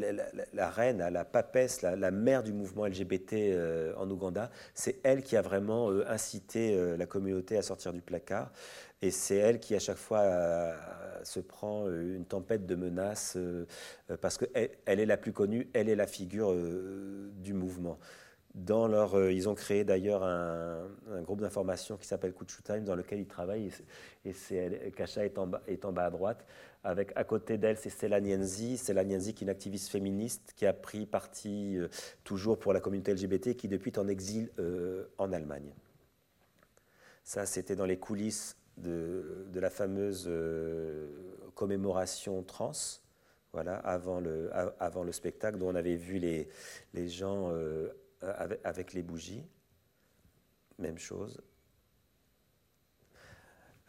la, 0.52 0.70
reine, 0.70 0.98
la 1.11 1.24
papesse, 1.24 1.82
la, 1.82 2.11
mère 2.11 2.42
du 2.42 2.52
mouvement 2.52 2.86
LGBT 2.86 3.32
euh, 3.32 3.94
en 3.96 4.08
Ouganda. 4.11 4.50
C'est 4.74 5.00
elle 5.02 5.22
qui 5.22 5.36
a 5.36 5.42
vraiment 5.42 5.90
euh, 5.90 6.04
incité 6.08 6.96
la 6.96 7.06
communauté 7.06 7.56
à 7.56 7.62
sortir 7.62 7.92
du 7.92 8.02
placard. 8.02 8.52
Et 9.03 9.11
c'est 9.11 9.36
elle 9.36 9.61
qui, 9.61 9.74
à 9.74 9.78
chaque 9.78 9.96
fois, 9.96 10.20
euh, 10.20 10.76
se 11.24 11.40
prend 11.40 11.86
euh, 11.86 12.16
une 12.16 12.26
tempête 12.26 12.66
de 12.66 12.74
menaces 12.74 13.34
euh, 13.36 13.66
parce 14.20 14.36
qu'elle 14.36 14.70
elle 14.84 15.01
est 15.01 15.07
la 15.07 15.16
plus 15.16 15.32
connue, 15.32 15.70
elle 15.72 15.88
est 15.88 15.96
la 15.96 16.07
figure 16.07 16.55
du 16.55 17.55
mouvement. 17.55 17.98
Dans 18.55 18.88
leur, 18.88 19.30
ils 19.30 19.48
ont 19.48 19.55
créé 19.55 19.84
d'ailleurs 19.84 20.24
un, 20.24 20.82
groupe 21.22 21.40
d'information 21.40 21.96
qui 21.96 22.07
s'appelle 22.07 22.34
Kuchu 22.34 22.62
Time, 22.62 22.84
dans 22.84 22.96
lequel 22.96 23.20
ils 23.20 23.26
travaillent, 23.28 23.70
et 24.24 24.32
c'est 24.32 24.92
Kacha 24.96 25.24
est 25.24 25.38
en, 25.38 25.46
bas, 25.46 25.62
est 25.68 25.84
en 25.84 25.92
bas 25.92 26.07
à 26.07 26.11
droite. 26.11 26.44
Avec 26.82 27.12
à 27.14 27.22
côté 27.22 27.59
d'elle, 27.59 27.76
c'est 27.76 27.90
Stella 27.90 28.20
Nienzi. 28.20 28.76
Stella 28.76 29.05
Nienzi, 29.05 29.34
qui 29.34 29.44
est 29.44 29.46
une 29.46 29.51
activiste 29.51 29.88
féministe 29.88 30.53
qui 30.57 30.66
a 30.66 30.72
pris 30.72 31.07
parti 31.07 31.78
toujours 32.24 32.59
pour 32.59 32.72
la 32.72 32.80
communauté 32.80 33.14
LGBT, 33.14 33.55
qui 33.55 33.68
depuis 33.68 33.92
est 33.92 33.98
en 33.98 34.09
exil 34.09 34.51
en 35.18 35.32
Allemagne. 35.32 35.72
Ça, 37.22 37.46
c'était 37.46 37.76
dans 37.76 37.86
les 37.86 37.98
coulisses 37.98 38.57
de, 38.81 39.59
la 39.61 39.70
fameuse 39.70 40.31
commémoration 41.55 42.43
trans 42.43 42.72
voilà, 43.53 43.76
avant 43.76 44.20
le, 44.20 45.12
spectacle, 45.12 45.59
dont 45.59 45.70
on 45.70 45.74
avait 45.74 45.97
vu 45.97 46.18
les, 46.18 46.49
les 46.95 47.09
gens 47.09 47.51
euh, 47.51 47.89
avec, 48.64 48.93
les 48.93 49.03
bougies. 49.03 49.45
Même 50.78 50.99
chose. 50.99 51.41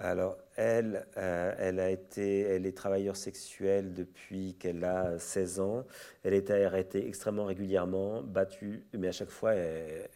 Alors, 0.04 0.36
elle, 0.56 1.06
euh, 1.18 1.54
elle, 1.60 1.80
a 1.80 1.92
été, 1.92 2.40
elle 2.40 2.66
est 2.66 2.76
travailleuse 2.76 3.18
sexuelle 3.18 3.94
depuis 3.94 4.56
qu'elle 4.56 4.84
a 4.84 5.20
16 5.20 5.60
ans. 5.60 5.86
Elle 6.24 6.34
été 6.34 6.66
arrêtée 6.66 7.08
extrêmement 7.08 7.46
régulièrement, 7.46 8.24
battue, 8.24 8.84
mais 8.98 9.10
à 9.10 9.12
chaque 9.12 9.30
fois, 9.30 9.54
elle, 9.54 10.10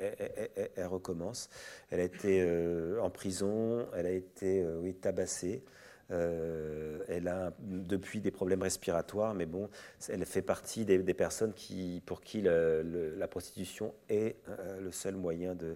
recommence. 0.88 1.50
Elle 1.92 2.00
a 2.00 2.04
été 2.04 2.42
euh, 2.42 3.00
en 3.00 3.12
prison, 3.12 3.86
elle 3.96 4.08
a 4.08 4.12
été 4.12 4.66
oui, 4.82 4.96
tabassée. 4.96 5.64
Euh, 6.12 7.00
elle 7.08 7.28
a 7.28 7.52
depuis 7.60 8.22
des 8.22 8.32
problèmes 8.32 8.62
respiratoires, 8.62 9.34
mais 9.34 9.46
bon, 9.46 9.70
elle 10.08 10.26
fait 10.26 10.44
partie 10.44 10.86
des, 10.86 11.00
personnes 11.14 11.54
qui, 11.54 12.02
pour 12.06 12.22
qui 12.22 12.42
la 12.42 13.28
prostitution 13.28 13.94
est 14.10 14.36
euh, 14.48 14.80
le 14.82 14.92
seul 14.92 15.16
moyen 15.16 15.56
de, 15.56 15.76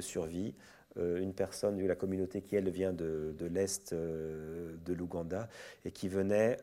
survie. 0.00 0.54
Euh, 0.98 1.20
une 1.20 1.32
personne 1.32 1.76
de 1.76 1.86
la 1.86 1.94
communauté 1.94 2.42
qui, 2.42 2.56
elle, 2.56 2.70
vient 2.70 2.92
de, 2.92 3.34
l'Est 3.52 3.94
de 3.94 4.94
l'Ouganda 4.94 5.48
et 5.84 5.90
qui 5.90 6.08
venait 6.08 6.58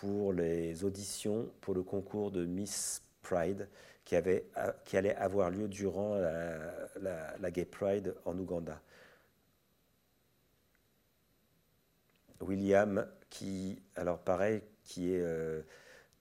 pour 0.00 0.32
les 0.32 0.84
auditions 0.84 1.48
pour 1.60 1.74
le 1.74 1.82
concours 1.82 2.30
de 2.30 2.44
Miss 2.44 3.02
Pride 3.22 3.68
qui, 4.04 4.16
avait, 4.16 4.44
qui 4.84 4.96
allait 4.96 5.16
avoir 5.16 5.50
lieu 5.50 5.68
durant 5.68 6.16
la 7.00 7.50
Gay 7.50 7.64
Pride 7.64 8.14
en 8.24 8.38
Ouganda. 8.38 8.80
William, 12.40 13.06
qui, 13.30 13.80
alors 13.94 14.18
pareil, 14.18 14.62
qui 14.84 15.12
est 15.12 15.20
euh, 15.20 15.62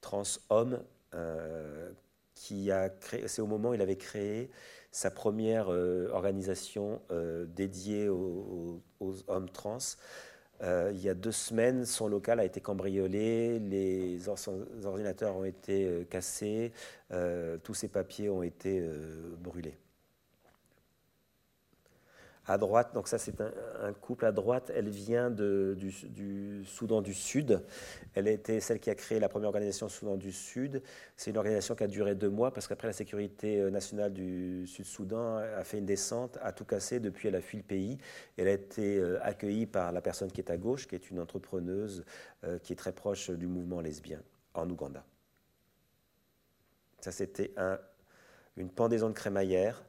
trans-homme, 0.02 0.84
euh, 1.14 1.92
qui 2.34 2.72
a 2.72 2.90
créé, 2.90 3.28
c'est 3.28 3.42
au 3.42 3.48
moment 3.48 3.70
où 3.70 3.74
il 3.74 3.82
avait 3.82 3.98
créé 3.98 4.50
sa 4.96 5.12
première 5.12 5.72
euh, 5.72 6.08
organisation 6.12 7.02
dédiée 7.56 8.08
aux, 8.10 8.82
hommes 9.28 9.50
trans. 9.50 9.78
il 10.62 11.00
y 11.00 11.10
a 11.10 11.14
deux 11.14 11.32
semaines, 11.32 11.86
son 11.86 12.08
local 12.08 12.40
a 12.40 12.46
été 12.46 12.62
cambriolé, 12.62 13.60
les 13.60 14.20
ordinateurs 14.86 15.36
ont 15.36 15.44
été 15.44 16.08
cassés, 16.10 16.72
tous 17.64 17.74
ses 17.74 17.88
papiers 17.90 18.30
ont 18.30 18.42
été 18.42 18.90
brûlés 19.40 19.78
à 22.48 22.58
droite, 22.58 22.94
donc 22.94 23.08
ça 23.08 23.18
c'est 23.18 23.42
un, 23.42 23.94
couple 23.94 24.26
à 24.26 24.32
droite, 24.32 24.72
elle 24.76 24.90
vient 24.90 25.32
du, 25.32 26.64
Soudan 26.64 27.02
du 27.02 27.14
Sud. 27.14 27.62
Elle 28.14 28.28
été 28.28 28.60
celle 28.60 28.80
qui 28.80 28.90
a 28.90 28.96
créé 28.96 29.20
la 29.20 29.30
première 29.30 29.48
organisation 29.48 29.90
Soudan 29.90 30.16
du 30.16 30.32
Sud. 30.32 30.82
C'est 31.16 31.32
une 31.32 31.38
organisation 31.38 31.76
qui 31.76 31.84
a 31.84 31.88
duré 31.88 32.14
deux 32.14 32.30
mois 32.30 32.54
parce 32.54 32.68
qu'après 32.68 32.88
la 32.88 32.94
sécurité 32.94 33.60
euh, 33.60 33.70
nationale 33.72 34.14
du 34.14 34.68
Sud-Soudan 34.68 35.38
a 35.38 35.64
fait 35.64 35.80
une 35.80 35.86
descente, 35.86 36.38
a 36.42 36.52
tout 36.52 36.66
cassé, 36.66 37.00
depuis 37.00 37.28
elle 37.30 37.36
a 37.36 37.42
fui 37.42 37.58
le 37.58 37.64
pays. 37.64 37.98
Elle 38.38 38.48
a 38.48 38.54
été 38.54 38.98
euh, 38.98 39.20
accueillie 39.24 39.66
par 39.66 39.92
la 39.92 40.02
personne 40.02 40.32
qui 40.32 40.42
est 40.42 40.52
à 40.52 40.58
gauche, 40.58 40.88
qui 40.88 40.96
est 40.96 41.10
une 41.10 41.20
entrepreneuse 41.20 42.06
euh, 42.44 42.60
qui 42.60 42.74
est 42.74 42.78
très 42.78 42.94
proche 42.94 43.32
du 43.32 43.48
mouvement 43.48 43.82
lesbien 43.82 44.22
en 44.54 44.70
Ouganda. 44.70 45.04
Ça 47.02 47.12
c'était 47.12 47.54
une 48.58 48.70
pendaison 48.70 49.10
de 49.10 49.14
crémaillère 49.14 49.84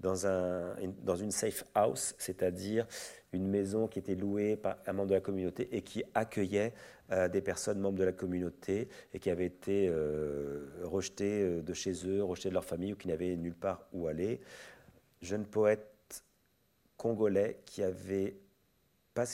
dans, 0.00 0.26
un, 0.26 0.76
dans 1.02 1.16
une 1.16 1.30
safe 1.30 1.64
house, 1.74 2.14
c'est-à-dire 2.18 2.86
une 3.32 3.48
maison 3.48 3.86
qui 3.88 3.98
était 3.98 4.14
louée 4.14 4.56
par 4.56 4.76
un 4.86 4.92
membre 4.92 5.10
de 5.10 5.14
la 5.14 5.20
communauté 5.20 5.68
et 5.74 5.82
qui 5.82 6.02
accueillait 6.14 6.74
euh, 7.12 7.28
des 7.28 7.40
personnes 7.40 7.78
membres 7.78 7.98
de 7.98 8.04
la 8.04 8.12
communauté 8.12 8.88
et 9.12 9.18
qui 9.18 9.30
avaient 9.30 9.46
été 9.46 9.88
euh, 9.88 10.66
rejetées 10.84 11.42
euh, 11.42 11.62
de 11.62 11.72
chez 11.72 11.92
eux, 12.06 12.22
rejetées 12.22 12.48
de 12.48 12.54
leur 12.54 12.64
famille 12.64 12.92
ou 12.92 12.96
qui 12.96 13.08
n'avaient 13.08 13.36
nulle 13.36 13.54
part 13.54 13.86
où 13.92 14.06
aller. 14.06 14.40
Jeune 15.22 15.46
poète 15.46 16.24
congolais 16.96 17.60
qui 17.64 17.82
avait 17.82 18.36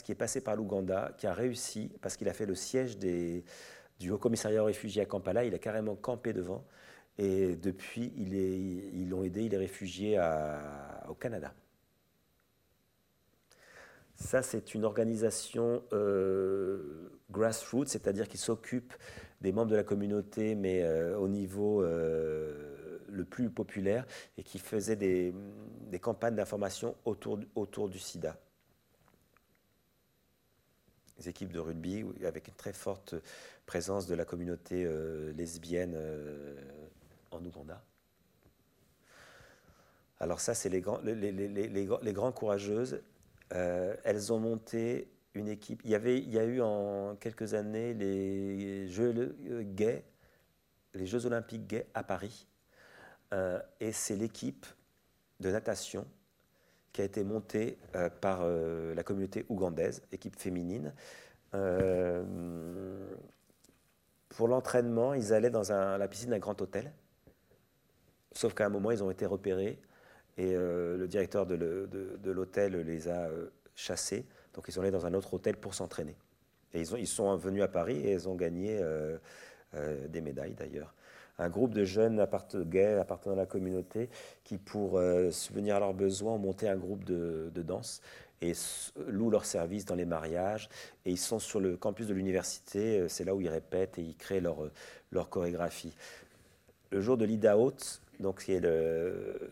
qui 0.03 0.11
est 0.11 0.15
passé 0.15 0.41
par 0.41 0.55
l'Ouganda, 0.55 1.13
qui 1.17 1.27
a 1.27 1.33
réussi, 1.33 1.91
parce 2.01 2.15
qu'il 2.15 2.29
a 2.29 2.33
fait 2.33 2.45
le 2.45 2.55
siège 2.55 2.97
des, 2.97 3.43
du 3.99 4.11
Haut 4.11 4.17
Commissariat 4.17 4.63
aux 4.63 4.67
réfugiés 4.67 5.01
à 5.01 5.05
Kampala, 5.05 5.43
il 5.43 5.53
a 5.53 5.59
carrément 5.59 5.95
campé 5.95 6.33
devant, 6.33 6.63
et 7.17 7.55
depuis, 7.55 8.11
ils 8.17 9.09
l'ont 9.09 9.23
aidé, 9.23 9.43
il 9.43 9.53
est 9.53 9.57
réfugié 9.57 10.19
au 11.07 11.13
Canada. 11.13 11.53
Ça, 14.15 14.41
c'est 14.41 14.73
une 14.73 14.85
organisation 14.85 15.83
euh, 15.91 17.09
grassroots, 17.31 17.87
c'est-à-dire 17.87 18.27
qui 18.27 18.37
s'occupe 18.37 18.93
des 19.41 19.51
membres 19.51 19.71
de 19.71 19.75
la 19.75 19.83
communauté, 19.83 20.55
mais 20.55 20.83
euh, 20.83 21.17
au 21.17 21.27
niveau 21.27 21.83
euh, 21.83 22.99
le 23.09 23.25
plus 23.25 23.49
populaire, 23.49 24.05
et 24.37 24.43
qui 24.43 24.59
faisait 24.59 24.95
des, 24.95 25.33
campagnes 26.01 26.35
d'information 26.35 26.95
autour, 27.05 27.39
autour 27.55 27.89
du 27.89 27.99
sida. 27.99 28.37
Des 31.17 31.29
équipes 31.29 31.51
de 31.51 31.59
rugby 31.59 32.05
avec 32.25 32.47
une 32.47 32.55
très 32.55 32.73
forte 32.73 33.15
présence 33.65 34.07
de 34.07 34.15
la 34.15 34.25
communauté 34.25 34.87
lesbienne 35.35 35.95
en 37.35 37.45
Ouganda. 37.45 37.83
Alors 40.23 40.39
ça, 40.39 40.53
c'est 40.53 40.69
les, 40.69 40.79
grands, 40.79 41.01
les, 41.03 41.15
les, 41.15 41.49
les, 41.49 42.13
grands 42.13 42.31
courageuses. 42.31 43.01
Euh, 43.53 43.93
elles 44.05 44.31
ont 44.31 44.39
monté 44.39 45.11
une 45.33 45.49
équipe. 45.49 45.81
Il 45.83 45.91
y, 45.91 45.95
avait, 45.95 46.17
il 46.17 46.31
y 46.31 46.39
a 46.39 46.45
eu 46.45 46.61
en 46.61 47.17
quelques 47.17 47.55
années 47.55 47.93
les 47.93 48.87
Jeux 48.87 49.35
gays, 49.75 50.05
les 50.93 51.05
Jeux 51.05 51.25
olympiques 51.25 51.67
gays 51.67 51.87
à 51.93 52.03
Paris. 52.03 52.47
Euh, 53.33 53.59
et 53.81 53.91
c'est 53.91 54.15
l'équipe 54.15 54.65
de 55.41 55.51
natation 55.51 56.07
qui 56.93 57.01
a 57.01 57.03
été 57.03 57.25
montée 57.25 57.77
euh, 57.95 58.09
par 58.09 58.45
la 58.45 59.03
communauté 59.03 59.45
ougandaise, 59.49 60.03
équipe 60.13 60.39
féminine. 60.39 60.93
pour 64.29 64.47
l'entraînement, 64.47 65.13
ils 65.13 65.33
allaient 65.33 65.49
dans 65.49 65.69
la 65.69 66.07
piscine 66.07 66.29
d'un 66.29 66.39
grand 66.39 66.61
hôtel. 66.61 66.93
Sauf 68.33 68.53
qu'à 68.53 68.65
un 68.65 68.69
moment, 68.69 68.91
ils 68.91 69.03
ont 69.03 69.11
été 69.11 69.25
repérés 69.25 69.79
et 70.37 70.53
euh, 70.55 70.97
le 70.97 71.07
directeur 71.07 71.45
de 71.45 72.31
l'hôtel 72.31 72.75
les 72.81 73.07
a 73.07 73.27
euh, 73.27 73.49
chassés. 73.75 74.25
Donc 74.53 74.65
ils 74.67 74.71
sont 74.71 74.81
allés 74.81 74.91
dans 74.91 75.05
un 75.05 75.13
autre 75.13 75.33
hôtel 75.33 75.57
pour 75.57 75.73
s'entraîner. 75.73 76.15
Et 76.73 76.81
ils, 76.81 76.93
ont, 76.93 76.97
ils, 76.97 77.07
sont 77.07 77.35
venus 77.37 77.61
à 77.61 77.67
Paris 77.67 77.97
et 77.97 78.13
ils 78.13 78.27
ont 78.27 78.35
gagné 78.35 78.79
euh, 78.81 79.17
des 80.07 80.21
médailles 80.21 80.55
d'ailleurs. 80.55 80.93
Un 81.39 81.49
groupe 81.49 81.73
de 81.73 81.83
jeunes 81.83 82.23
gays 82.55 82.99
appartenant 82.99 83.33
à 83.33 83.37
la 83.37 83.45
communauté 83.45 84.09
qui, 84.43 84.59
pour 84.59 85.01
subvenir 85.31 85.77
à 85.77 85.79
leurs 85.79 85.95
besoins, 85.95 86.33
ont 86.33 86.39
monté 86.39 86.69
un 86.69 86.75
groupe 86.75 87.03
de, 87.03 87.49
danse 87.55 88.01
et 88.41 88.53
louent 89.07 89.31
leurs 89.31 89.45
services 89.45 89.85
dans 89.85 89.95
les 89.95 90.05
mariages. 90.05 90.69
Et 91.05 91.11
ils 91.11 91.17
sont 91.17 91.39
sur 91.39 91.59
le 91.59 91.75
campus 91.75 92.05
de 92.05 92.13
l'université, 92.13 93.09
c'est 93.09 93.23
là 93.23 93.33
où 93.33 93.41
ils 93.41 93.49
répètent 93.49 93.97
et 93.97 94.03
ils 94.03 94.15
créent 94.15 94.41
leur, 94.41 94.57
leur 95.11 95.29
chorégraphie. 95.29 95.95
Le 96.91 97.01
jour 97.01 97.17
de 97.17 97.25
l'Ida 97.25 97.57
Haute, 97.57 98.03
donc 98.19 98.43
qui 98.43 98.53
est 98.53 98.59
le, 98.59 99.49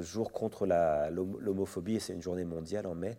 jour 0.00 0.32
contre 0.32 0.66
l'homophobie, 0.66 2.00
c'est 2.00 2.12
une 2.12 2.22
journée 2.22 2.44
mondiale 2.44 2.86
en 2.86 2.94
mai. 2.94 3.16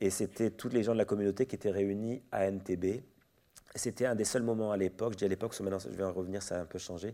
Et 0.00 0.10
c'était 0.10 0.50
toutes 0.50 0.72
les 0.72 0.82
gens 0.82 0.92
de 0.92 0.98
la 0.98 1.04
communauté 1.04 1.46
qui 1.46 1.56
étaient 1.56 1.70
réunis 1.70 2.22
à 2.30 2.50
NTB. 2.50 3.02
C'était 3.76 4.06
un 4.06 4.14
des 4.14 4.24
seuls 4.24 4.44
moments 4.44 4.70
à 4.70 4.76
l'époque, 4.76 5.14
je 5.14 5.18
dis 5.18 5.24
à 5.24 5.28
l'époque, 5.28 5.58
maintenant 5.58 5.80
je 5.80 5.88
vais 5.88 6.04
en 6.04 6.12
revenir, 6.12 6.42
ça 6.42 6.58
a 6.58 6.60
un 6.60 6.64
peu 6.64 6.78
changé, 6.78 7.12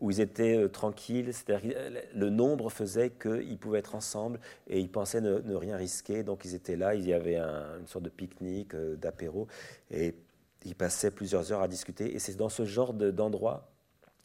où 0.00 0.10
ils 0.10 0.20
étaient 0.20 0.56
euh, 0.56 0.68
tranquilles, 0.68 1.32
c'est-à-dire 1.32 1.72
le 2.12 2.30
nombre 2.30 2.68
faisait 2.68 3.10
qu'ils 3.10 3.58
pouvaient 3.58 3.78
être 3.78 3.94
ensemble 3.94 4.40
et 4.66 4.80
ils 4.80 4.90
pensaient 4.90 5.20
ne, 5.20 5.54
rien 5.54 5.76
risquer, 5.76 6.24
donc 6.24 6.44
ils 6.44 6.56
étaient 6.56 6.74
là, 6.74 6.96
il 6.96 7.06
y 7.06 7.12
avait 7.12 7.38
une 7.38 7.86
sorte 7.86 8.04
de 8.04 8.10
pique-nique, 8.10 8.74
euh, 8.74 8.96
d'apéro, 8.96 9.46
et 9.92 10.16
ils 10.64 10.74
passaient 10.74 11.12
plusieurs 11.12 11.52
heures 11.52 11.62
à 11.62 11.68
discuter. 11.68 12.12
Et 12.14 12.18
c'est 12.18 12.34
dans 12.34 12.48
ce 12.48 12.64
genre 12.64 12.92
d'endroit 12.92 13.69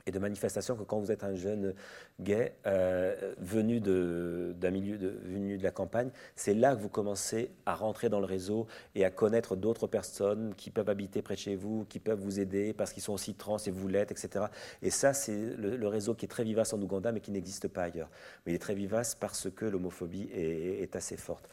et 0.06 0.12
de 0.12 0.20
manifestation 0.20 0.76
que 0.76 0.84
quand 0.84 1.00
vous 1.00 1.12
êtes 1.12 1.24
un 1.24 1.34
jeune 1.36 1.74
gay 2.20 2.54
euh, 2.68 3.34
venu 3.40 3.80
de, 3.80 4.56
venu 4.60 5.58
de 5.58 5.64
la 5.64 5.72
campagne, 5.72 6.12
c'est 6.36 6.54
là 6.54 6.76
que 6.76 6.82
vous 6.82 6.90
commencez 6.90 7.52
à 7.66 7.76
rentrer 7.76 8.10
dans 8.10 8.20
le 8.20 8.26
réseau 8.26 8.68
et 8.94 9.04
à 9.04 9.10
connaître 9.10 9.56
d'autres 9.56 9.88
personnes 9.88 10.54
qui 10.56 10.70
peuvent 10.70 10.90
habiter 10.90 11.22
près 11.22 11.36
de 11.36 11.40
chez 11.40 11.56
vous, 11.56 11.86
qui 11.90 12.00
peuvent 12.00 12.20
vous 12.20 12.40
aider 12.40 12.74
parce 12.74 12.94
qu'ils 12.94 13.04
sont 13.04 13.14
aussi 13.14 13.34
trans 13.34 13.58
et 13.58 13.72
vous 13.72 13.88
l'êtes, 13.88 14.12
etc. 14.12 14.46
Et 14.82 14.92
ça, 14.92 15.14
c'est 15.14 15.56
le, 15.58 15.88
réseau 15.88 16.14
qui 16.14 16.26
est 16.26 16.30
très 16.30 16.44
vivace 16.44 16.74
en 16.74 16.82
Ouganda, 16.82 17.12
mais 17.12 17.20
qui 17.20 17.32
n'existe 17.32 17.68
pas 17.68 17.84
ailleurs. 17.84 18.10
Mais 18.46 18.52
il 18.52 18.56
est 18.56 18.60
très 18.60 18.76
vivace 18.76 19.16
parce 19.16 19.50
que 19.50 19.66
l'homophobie 19.66 20.30
est 20.34 20.96
assez 20.96 21.18
forte. 21.18 21.48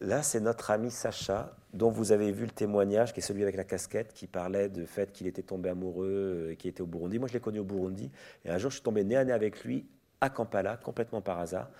Là, 0.00 0.22
c'est 0.22 0.40
notre 0.40 0.70
ami 0.70 0.90
Sacha, 0.92 1.56
dont 1.72 1.90
vous 1.90 2.12
avez 2.12 2.30
vu 2.30 2.44
le 2.44 2.52
témoignage, 2.52 3.12
qui 3.12 3.18
est 3.18 3.22
celui 3.22 3.42
avec 3.42 3.56
la 3.56 3.64
casquette, 3.64 4.12
qui 4.12 4.28
parlait 4.28 4.68
du 4.68 4.86
fait 4.86 5.12
qu'il 5.12 5.26
était 5.26 5.42
tombé 5.42 5.70
amoureux 5.70 6.50
et 6.52 6.56
qu'il 6.56 6.70
était 6.70 6.82
au 6.82 6.86
Burundi. 6.86 7.18
Moi, 7.18 7.26
je 7.26 7.32
l'ai 7.32 7.40
connu 7.40 7.58
au 7.58 7.64
Burundi. 7.64 8.10
Et 8.44 8.50
un 8.50 8.58
jour, 8.58 8.70
je 8.70 8.76
suis 8.76 8.84
tombé 8.84 9.02
nez 9.02 9.16
à 9.16 9.24
nez 9.24 9.32
avec 9.32 9.64
lui 9.64 9.86
à 10.20 10.30
Kampala, 10.30 10.76
complètement 10.76 11.20
par 11.20 11.40
hasard. 11.40 11.70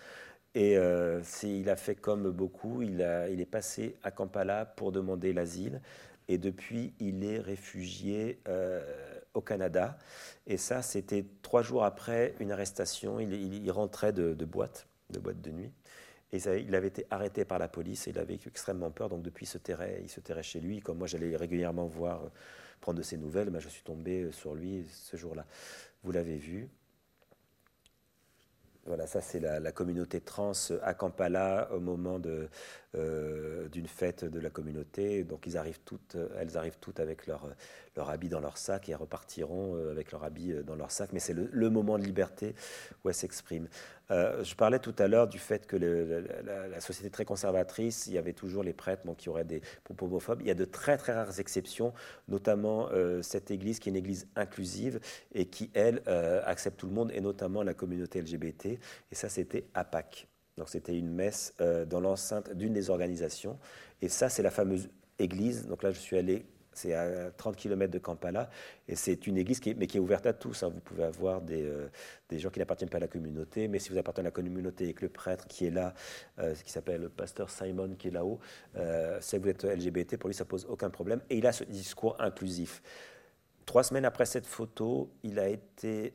Et 0.55 0.77
euh, 0.77 1.23
il 1.45 1.71
a 1.71 1.77
fait 1.77 1.95
comme 1.95 2.31
beaucoup, 2.31 2.83
il, 2.83 3.01
est 3.01 3.51
passé 3.51 3.97
à 4.03 4.11
Kampala 4.11 4.65
pour 4.65 4.91
demander 4.91 5.33
l'asile. 5.33 5.81
Et 6.27 6.39
depuis, 6.39 6.95
il 6.99 7.25
est 7.25 7.39
réfugié 7.39 8.41
euh, 8.49 8.83
au 9.35 9.41
Canada. 9.41 9.97
Et 10.47 10.57
ça, 10.57 10.83
c'était 10.83 11.25
trois 11.43 11.63
jours 11.63 11.85
après 11.85 12.35
une 12.41 12.51
arrestation. 12.51 13.21
Il, 13.21 13.71
rentrait 13.71 14.13
de, 14.13 14.33
boîte, 14.45 14.89
de 15.11 15.21
boîte 15.21 15.41
de 15.41 15.51
nuit. 15.51 15.71
Et 16.33 16.39
il 16.61 16.75
avait 16.75 16.89
été 16.89 17.07
arrêté 17.11 17.45
par 17.45 17.59
la 17.59 17.69
police 17.69 18.07
et 18.07 18.11
il 18.11 18.19
avait 18.19 18.39
extrêmement 18.47 18.91
peur. 18.91 19.09
Donc 19.09 19.23
depuis, 19.23 19.45
il 19.45 19.49
se 19.49 19.59
terrait, 19.59 20.01
il 20.03 20.11
se 20.11 20.21
terrait 20.21 20.43
chez 20.43 20.61
lui. 20.61 20.81
Comme 20.81 20.99
moi, 20.99 21.07
j'allais 21.07 21.35
régulièrement 21.37 21.87
voir, 21.87 22.25
euh, 22.25 22.29
prendre 22.81 22.99
de 22.99 23.03
ses 23.03 23.17
nouvelles, 23.17 23.49
ben, 23.51 23.61
je 23.61 23.69
suis 23.69 23.83
tombé 23.83 24.25
euh, 24.25 24.33
sur 24.33 24.55
lui 24.55 24.87
ce 24.91 25.17
jour-là. 25.17 25.47
Vous 26.03 26.13
l'avez 26.13 26.37
vu. 26.37 26.69
Voilà, 28.85 29.07
ça 29.07 29.21
c'est 29.21 29.41
la, 29.41 29.73
communauté 29.73 30.23
trans 30.23 30.53
à 30.83 30.95
Kampala 30.95 31.69
au 31.73 31.81
moment 31.81 32.19
euh, 32.95 33.69
d'une 33.69 33.87
fête 33.87 34.25
de 34.25 34.41
la 34.41 34.49
communauté. 34.49 35.25
Donc 35.25 35.47
ils 35.47 35.59
arrivent 35.59 35.81
toutes, 35.85 36.17
elles 36.39 36.57
arrivent 36.57 36.79
toutes 36.81 36.99
avec 36.99 37.27
leur, 37.27 37.47
leur 37.99 38.11
habit 38.11 38.29
dans 38.29 38.41
leur 38.41 38.57
sac 38.57 38.89
et 38.89 38.95
repartiront 38.95 39.77
avec 39.91 40.13
leur 40.13 40.25
habit 40.25 40.55
dans 40.65 40.77
leur 40.77 40.91
sac. 40.91 41.11
Mais 41.13 41.21
c'est 41.21 41.35
le, 41.35 41.71
moment 41.71 41.99
de 41.99 42.05
liberté 42.05 42.55
où 43.05 43.09
elles 43.09 43.15
s'expriment. 43.15 43.69
Euh, 44.11 44.43
je 44.43 44.55
parlais 44.55 44.79
tout 44.79 44.95
à 44.99 45.07
l'heure 45.07 45.29
du 45.29 45.39
fait 45.39 45.67
que 45.67 45.77
la, 45.77 46.81
société 46.81 47.09
est 47.09 47.11
très 47.11 47.25
conservatrice, 47.25 48.07
il 48.07 48.15
y 48.15 48.19
avait 48.19 48.33
toujours 48.33 48.63
les 48.63 48.73
prêtres 48.73 49.03
qui 49.17 49.29
auraient 49.29 49.45
des 49.45 49.61
propos 49.85 50.07
homophobes. 50.07 50.41
Il 50.41 50.47
y 50.47 50.51
a 50.51 50.55
de 50.55 50.65
très 50.65 50.97
très 50.97 51.13
rares 51.13 51.39
exceptions, 51.41 51.93
notamment 52.29 52.89
euh, 52.93 53.23
cette 53.23 53.51
église 53.51 53.79
qui 53.79 53.89
est 53.89 53.93
une 53.93 53.97
église 53.97 54.29
inclusive 54.37 55.01
et 55.35 55.47
qui, 55.47 55.71
elle, 55.75 56.03
euh, 56.09 56.41
accepte 56.47 56.79
tout 56.79 56.87
le 56.87 56.95
monde, 56.95 57.11
et 57.13 57.21
notamment 57.21 57.63
la 57.63 57.75
communauté 57.75 58.23
LGBT. 58.23 58.67
Et 58.67 59.15
ça, 59.15 59.29
c'était 59.29 59.67
à 59.75 59.85
Pâques. 59.85 60.29
Donc 60.57 60.69
c'était 60.69 60.97
une 60.99 61.13
messe 61.13 61.55
dans 61.87 62.01
l'enceinte 62.01 62.53
d'une 62.53 62.73
des 62.73 62.91
organisations. 62.91 63.61
Et 64.03 64.09
ça, 64.09 64.29
c'est 64.29 64.43
la 64.43 64.51
fameuse 64.51 64.89
église. 65.21 65.69
Donc 65.69 65.85
là, 65.85 65.93
je 65.93 66.01
suis 66.01 66.17
allé 66.19 66.47
c'est 66.79 66.95
à 66.95 67.31
30 67.31 67.57
km 67.57 67.93
de 67.93 67.99
Kampala. 67.99 68.49
Et 68.87 68.95
c'est 68.95 69.27
une 69.27 69.37
église 69.37 69.61
qui 69.61 69.71
est, 69.71 69.75
mais 69.75 69.87
qui 69.87 69.97
est 69.97 70.01
ouverte 70.01 70.27
à 70.27 70.33
tous. 70.33 70.63
Hein. 70.63 70.71
Vous 70.73 70.81
pouvez 70.81 71.05
avoir 71.05 71.41
des, 71.41 71.63
euh, 71.63 71.89
des 72.29 72.39
gens 72.39 72.51
qui 72.51 72.59
n'appartiennent 72.59 72.89
pas 72.89 72.99
à 72.99 73.01
la 73.01 73.09
communauté, 73.09 73.69
mais 73.69 73.79
si 73.79 73.91
vous 73.91 73.99
appartenez 73.99 74.27
à 74.27 74.29
la 74.29 74.31
communauté 74.31 74.89
et 74.89 74.95
que 74.95 75.05
le 75.05 75.11
prêtre 75.11 75.47
qui 75.47 75.67
est 75.67 75.71
là, 75.71 75.95
euh, 76.39 76.55
qui 76.55 76.71
s'appelle 76.71 77.03
le 77.03 77.09
pasteur 77.09 77.51
Simon, 77.51 77.95
qui 77.99 78.09
est 78.09 78.13
là-haut, 78.13 78.39
euh, 78.77 79.19
si 79.21 79.37
vous 79.39 79.49
êtes 79.49 79.65
LGBT, 79.65 80.17
pour 80.17 80.29
lui, 80.29 80.35
ça 80.35 80.45
pose 80.45 80.67
aucun 80.69 80.91
problème. 80.91 81.21
Et 81.31 81.39
il 81.39 81.47
a 81.47 81.53
ce 81.53 81.65
discours 81.65 82.17
inclusif. 82.21 82.83
Trois 83.67 83.83
semaines 83.83 84.05
après 84.05 84.25
cette 84.25 84.47
photo, 84.47 85.11
il 85.23 85.39
a 85.39 85.49
été. 85.49 86.15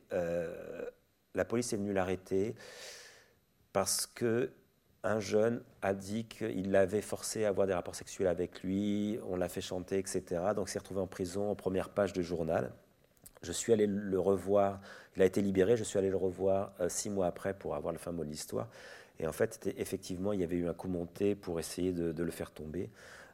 la 1.36 1.46
police 1.46 1.74
est 1.74 1.78
venue 1.78 1.94
l'arrêter 1.94 2.56
parce 3.74 4.08
que 4.08 4.52
un 5.04 5.20
jeune 5.20 5.62
a 5.82 5.94
dit 5.94 6.26
qu'il 6.26 6.72
l'avait 6.72 7.02
forcé 7.02 7.46
à 7.46 7.50
avoir 7.50 7.68
des 7.68 7.74
rapports 7.74 7.96
sexuels 7.96 8.28
avec 8.28 8.64
lui, 8.64 9.20
on 9.28 9.36
l'a 9.36 9.50
fait 9.50 9.62
chanter, 9.62 10.00
etc. 10.00 10.24
Donc 10.56 10.70
il 10.70 10.72
s'est 10.72 10.80
retrouvé 10.80 11.02
en 11.02 11.08
prison 11.08 11.52
en 11.52 11.56
première 11.56 11.90
page 11.90 12.14
de 12.14 12.22
journal. 12.22 12.72
Je 13.42 13.52
suis 13.52 13.74
allé 13.74 13.86
le 13.88 14.20
revoir, 14.20 14.80
il 15.16 15.22
a 15.22 15.26
été 15.26 15.42
libéré, 15.42 15.76
je 15.76 15.84
suis 15.84 16.00
allé 16.00 16.10
le 16.10 16.16
revoir 16.16 16.72
euh, 16.80 16.88
six 16.88 17.10
mois 17.10 17.28
après 17.28 17.54
pour 17.54 17.76
avoir 17.76 17.92
le 17.92 18.00
fin 18.00 18.14
mot 18.14 18.24
de 18.24 18.30
l'histoire. 18.30 18.70
Et 19.20 19.28
en 19.28 19.34
fait, 19.34 19.74
effectivement, 19.78 20.34
il 20.34 20.40
y 20.40 20.44
avait 20.44 20.56
eu 20.56 20.68
un 20.68 20.74
coup 20.74 20.88
monté 20.88 21.36
pour 21.36 21.60
essayer 21.60 21.92
de 21.92 22.24
le 22.24 22.32
faire 22.32 22.52
tomber. 22.52 22.90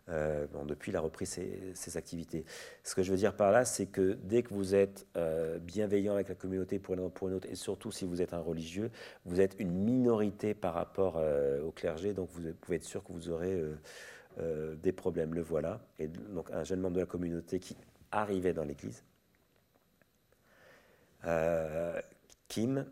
Euh, 0.09 0.47
depuis, 0.65 0.91
il 0.91 0.95
a 0.95 1.01
repris 1.01 1.25
ses, 1.25 1.97
activités. 1.97 2.45
Ce 2.83 2.95
que 2.95 3.03
je 3.03 3.11
veux 3.11 3.17
dire 3.17 3.35
par 3.35 3.51
là, 3.51 3.65
c'est 3.65 3.87
que 3.87 4.17
dès 4.23 4.43
que 4.43 4.53
vous 4.53 4.75
êtes 4.75 5.07
euh, 5.17 5.59
bienveillant 5.59 6.13
avec 6.13 6.29
la 6.29 6.35
communauté 6.35 6.79
pour 6.79 6.95
une, 6.95 7.01
autre, 7.01 7.47
et 7.49 7.55
surtout 7.55 7.91
si 7.91 8.05
vous 8.05 8.21
êtes 8.21 8.33
un 8.33 8.39
religieux, 8.39 8.91
vous 9.25 9.41
êtes 9.41 9.55
une 9.59 9.71
minorité 9.71 10.53
par 10.53 10.73
rapport 10.73 11.15
euh, 11.17 11.61
au 11.63 11.71
clergé, 11.71 12.13
donc 12.13 12.29
vous 12.31 12.53
pouvez 12.61 12.77
être 12.77 12.83
sûr 12.83 13.03
que 13.03 13.11
vous 13.11 13.29
aurez 13.29 13.61
des 14.81 14.93
problèmes. 14.93 15.33
Le 15.33 15.41
voilà. 15.41 15.81
Donc 16.29 16.49
un 16.51 16.63
jeune 16.63 16.79
membre 16.79 16.95
de 16.95 17.01
la 17.01 17.05
communauté 17.05 17.59
qui 17.59 17.75
arrivait 18.11 18.53
dans 18.53 18.63
l'église. 18.63 19.03
Kim, 22.47 22.85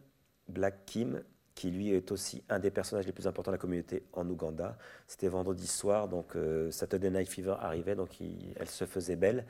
Black 0.49 0.85
Kim, 0.85 1.23
qui 1.57 1.71
lui 1.71 1.91
est 1.91 2.11
aussi 2.11 2.43
un 2.49 2.59
des 2.59 2.69
personnages 2.69 3.07
les 3.07 3.11
plus 3.11 3.25
importants 3.25 3.49
de 3.49 3.55
la 3.55 3.59
communauté 3.59 4.03
en 4.13 4.29
Ouganda. 4.29 4.77
C'était 5.07 5.27
vendredi 5.27 5.65
soir, 5.65 6.07
donc 6.07 6.35
euh, 6.35 6.69
Saturday 6.69 7.09
Night 7.09 7.27
Fever 7.27 7.55
arrivait, 7.59 7.95
donc 7.95 8.11
elle 8.55 8.69
se 8.69 8.85
faisait 8.85 9.15
belle. 9.15 9.43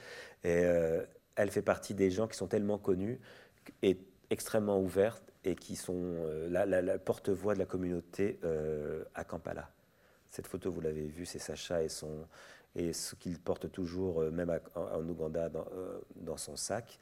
Et 0.45 0.63
euh, 0.63 1.03
elle 1.35 1.51
fait 1.51 1.61
partie 1.61 1.93
des 1.93 2.09
gens 2.09 2.29
qui 2.29 2.37
sont 2.37 2.47
tellement 2.47 2.77
connus 2.77 3.19
et 3.81 3.97
extrêmement 4.29 4.79
ouvertes 4.79 5.33
et 5.43 5.55
qui 5.55 5.75
sont 5.75 5.97
euh, 5.97 6.47
la, 6.49 6.97
porte-voix 6.97 7.55
de 7.55 7.59
la 7.59 7.65
communauté 7.65 8.39
à 9.13 9.25
Kampala. 9.25 9.69
Cette 10.31 10.47
photo, 10.47 10.71
vous 10.71 10.79
l'avez 10.79 11.07
vue, 11.07 11.25
c'est 11.25 11.39
Sacha 11.39 11.83
et, 11.83 11.89
ce 12.93 13.15
qu'il 13.15 13.37
porte 13.37 13.69
toujours, 13.69 14.21
même 14.31 14.57
en, 14.75 15.03
Ouganda, 15.03 15.49
dans, 15.49 15.65
dans, 16.15 16.37
son 16.37 16.55
sac. 16.55 16.99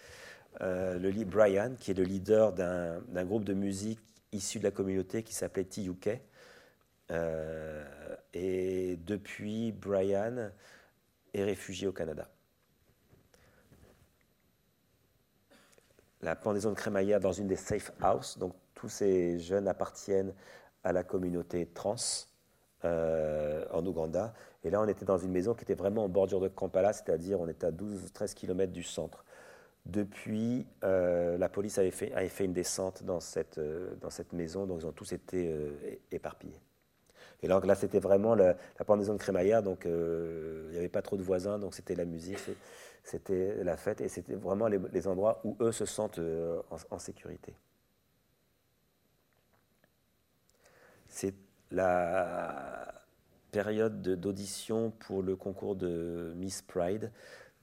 le 0.62 1.24
Brian, 1.26 1.76
qui 1.80 1.92
est 1.92 1.96
le 1.96 2.06
leader 2.06 2.54
d'un 2.54 3.26
groupe 3.26 3.44
de 3.44 3.54
musique 3.54 4.00
issu 4.36 4.60
de 4.60 4.64
la 4.64 4.72
communauté 4.72 5.24
qui 5.24 5.34
s'appelait 5.34 5.66
TUK. 5.66 6.10
Euh, 7.12 7.86
et 8.34 8.98
depuis, 8.98 9.72
Brian 9.72 10.52
est 11.34 11.44
réfugié 11.44 11.88
au 11.88 11.94
Canada. 11.94 12.30
La 16.22 16.36
pendaison 16.36 16.70
de 16.70 16.76
crémaillère 16.76 17.20
dans 17.20 17.32
une 17.32 17.48
des 17.48 17.56
safe 17.56 17.92
houses, 18.02 18.38
donc 18.38 18.56
tous 18.74 18.90
ces 18.90 19.40
jeunes 19.40 19.68
appartiennent 19.68 20.34
à 20.84 20.92
la 20.92 21.04
communauté 21.04 21.66
trans 21.68 21.96
euh, 22.84 23.66
en 23.72 23.86
Ouganda. 23.86 24.34
Et 24.64 24.70
là, 24.70 24.82
on 24.82 24.88
était 24.88 25.06
dans 25.06 25.18
une 25.18 25.32
maison 25.32 25.54
qui 25.54 25.64
était 25.64 25.74
vraiment 25.74 26.06
en 26.06 26.10
bordure 26.10 26.40
de 26.40 26.48
Kampala, 26.48 26.94
c'est-à-dire 26.94 27.40
on 27.40 27.48
était 27.48 27.68
à 27.68 27.72
12-13 27.72 28.34
km 28.34 28.72
du 28.72 28.84
centre. 28.84 29.25
Depuis, 29.86 30.66
euh, 30.84 31.38
la 31.38 31.48
police 31.48 31.78
avait 31.78 31.92
fait, 31.92 32.12
une 32.44 32.54
descente 32.54 33.04
dans 33.04 33.20
cette, 33.20 33.60
euh, 33.60 33.96
dans 34.02 34.10
cette 34.10 34.34
maison, 34.34 34.66
donc 34.66 34.82
ils 34.82 34.86
ont 34.88 34.92
tous 34.92 35.14
été 35.14 35.48
euh, 35.48 35.70
éparpillés. 36.12 36.60
Et 37.44 37.48
donc 37.48 37.66
là, 37.68 37.76
c'était 37.76 38.00
vraiment 38.00 38.34
la, 38.34 38.56
la 38.80 38.86
pendaison 38.86 39.14
de 39.14 39.20
crémaillère, 39.20 39.62
donc 39.62 39.84
il 39.86 40.72
n'y 40.72 40.78
avait 40.78 40.90
pas 40.90 41.04
trop 41.04 41.18
de 41.18 41.22
voisins, 41.22 41.60
donc 41.60 41.76
c'était 41.76 41.94
la 41.94 42.06
musique, 42.06 42.40
c'était 43.04 43.64
la 43.64 43.78
fête, 43.78 44.02
et 44.02 44.10
c'était 44.10 44.34
vraiment 44.34 44.68
les, 44.68 45.08
endroits 45.08 45.42
où 45.44 45.56
eux 45.60 45.72
se 45.72 45.86
sentent 45.86 46.20
en, 46.72 46.78
en 46.90 46.98
sécurité. 46.98 47.54
C'est 51.08 51.36
la 51.70 53.04
période 53.52 54.02
d'audition 54.02 54.92
pour 54.92 55.22
le 55.22 55.36
concours 55.36 55.76
de 55.76 56.34
Miss 56.36 56.62
Pride 56.64 57.12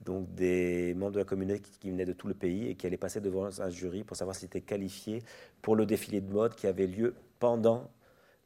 donc 0.03 0.33
des 0.33 0.93
membres 0.95 1.13
de 1.13 1.19
la 1.19 1.25
communauté 1.25 1.61
qui 1.79 1.91
venaient 1.91 2.05
de 2.05 2.13
tout 2.13 2.27
le 2.27 2.33
pays 2.33 2.69
et 2.69 2.75
qui 2.75 2.87
allaient 2.87 2.97
passer 2.97 3.21
devant 3.21 3.47
un 3.59 3.69
jury 3.69 4.03
pour 4.03 4.17
savoir 4.17 4.35
s'ils 4.35 4.47
étaient 4.47 4.61
qualifiés 4.61 5.23
pour 5.61 5.75
le 5.75 5.85
défilé 5.85 6.21
de 6.21 6.31
mode 6.31 6.55
qui 6.55 6.67
avait 6.67 6.87
lieu 6.87 7.15
pendant 7.39 7.89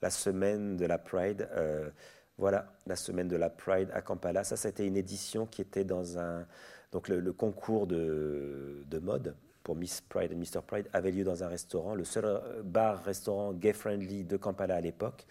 la 0.02 0.10
semaine 0.10 0.78
de 0.78 0.86
la 0.86 0.98
Pride. 0.98 1.50
Euh, 1.52 1.90
voilà, 2.38 2.72
la 2.86 2.96
semaine 2.96 3.28
de 3.28 3.36
la 3.36 3.50
Pride 3.50 3.90
à 3.94 4.02
Kampala. 4.02 4.44
Ça, 4.44 4.58
c'était 4.58 4.86
une 4.86 4.98
édition 4.98 5.48
qui 5.48 5.62
était 5.62 5.84
dans 5.84 6.20
un. 6.20 6.46
Donc, 6.92 7.08
le, 7.10 7.34
concours 7.34 7.88
de, 7.88 8.84
de, 8.88 9.00
mode 9.00 9.36
pour 9.64 9.76
Miss 9.76 10.02
Pride 10.02 10.32
et 10.32 10.36
Mr. 10.36 10.62
Pride 10.66 10.88
avait 10.94 11.12
lieu 11.12 11.24
dans 11.24 11.44
un 11.44 11.48
restaurant, 11.48 11.96
le 11.96 12.06
seul 12.06 12.26
euh, 12.26 12.62
bar-restaurant 12.64 13.54
gay-friendly 13.54 14.24
de 14.24 14.38
Kampala 14.38 14.76
à 14.76 14.82
l'époque, 14.82 15.26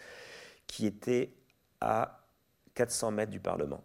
qui 0.67 0.87
était 0.87 1.33
à 1.81 2.21
400 2.75 3.13
mètres 3.13 3.31
du 3.31 3.41
Parlement 3.41 3.83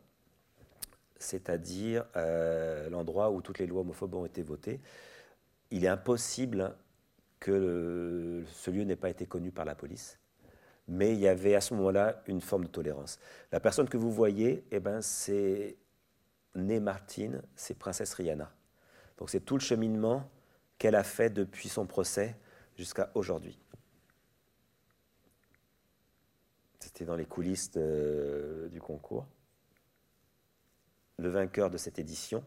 c'est-à-dire 1.21 2.05
euh, 2.15 2.89
l'endroit 2.89 3.31
où 3.31 3.41
toutes 3.41 3.59
les 3.59 3.67
lois 3.67 3.81
homophobes 3.81 4.15
ont 4.15 4.25
été 4.25 4.41
votées. 4.41 4.81
Il 5.69 5.85
est 5.85 5.89
impossible 5.89 6.75
que 7.39 8.43
ce 8.51 8.71
lieu 8.71 8.83
n'ait 8.83 8.95
pas 8.95 9.09
été 9.09 9.25
connu 9.25 9.51
par 9.51 9.65
la 9.65 9.75
police, 9.75 10.19
mais 10.87 11.13
il 11.13 11.19
y 11.19 11.27
avait 11.27 11.55
à 11.55 11.61
ce 11.61 11.73
moment-là 11.75 12.21
une 12.27 12.41
forme 12.41 12.65
de 12.65 12.69
tolérance. 12.69 13.19
La 13.51 13.59
personne 13.59 13.87
que 13.87 13.97
vous 13.97 14.11
voyez, 14.11 14.65
eh 14.71 14.79
ben, 14.79 15.01
c'est 15.01 15.77
Né 16.55 16.79
Martine, 16.79 17.41
c'est 17.55 17.77
Princesse 17.77 18.13
Rihanna. 18.13 18.51
Donc 19.17 19.29
c'est 19.29 19.39
tout 19.39 19.55
le 19.55 19.61
cheminement 19.61 20.29
qu'elle 20.77 20.95
a 20.95 21.03
fait 21.03 21.29
depuis 21.29 21.69
son 21.69 21.85
procès 21.85 22.35
jusqu'à 22.75 23.11
aujourd'hui. 23.15 23.57
C'était 26.79 27.05
dans 27.05 27.15
les 27.15 27.25
coulisses 27.25 27.71
du 27.71 28.81
concours 28.81 29.27
le 31.21 31.29
vainqueur 31.29 31.69
de 31.69 31.77
cette 31.77 31.99
édition, 31.99 32.43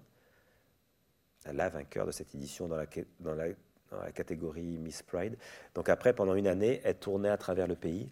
la 1.50 1.68
vainqueur 1.68 2.06
de 2.06 2.10
cette 2.10 2.34
édition 2.34 2.68
dans 2.68 2.76
la, 2.76 3.46
catégorie 4.12 4.78
Miss 4.78 5.02
Pride. 5.02 5.36
Donc 5.74 5.88
après, 5.88 6.12
pendant 6.12 6.34
une 6.34 6.48
année, 6.48 6.80
elle 6.84 6.98
tournait 6.98 7.28
à 7.28 7.36
travers 7.36 7.66
le 7.66 7.76
pays 7.76 8.10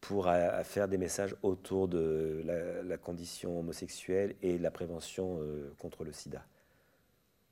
pour 0.00 0.30
faire 0.62 0.88
des 0.88 0.98
messages 0.98 1.34
autour 1.42 1.88
de 1.88 2.42
la, 2.84 2.96
condition 2.96 3.58
homosexuelle 3.58 4.36
et 4.42 4.58
la 4.58 4.70
prévention 4.70 5.40
contre 5.78 6.04
le 6.04 6.12
sida. 6.12 6.44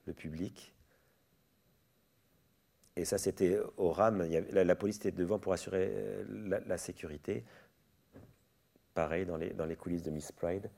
Le 0.07 0.13
public. 0.13 0.75
Et 2.97 3.05
ça, 3.05 3.19
c'était 3.19 3.59
au 3.77 3.91
RAM. 3.91 4.23
la, 4.23 4.77
police 4.77 4.97
était 4.97 5.11
devant 5.11 5.39
pour 5.39 5.53
assurer 5.53 5.93
la, 6.29 6.79
sécurité. 6.79 7.45
Pareil 8.95 9.27
dans 9.27 9.67
les 9.67 9.77
coulisses 9.77 10.05
de 10.05 10.11
Miss 10.11 10.31
Pride. 10.33 10.71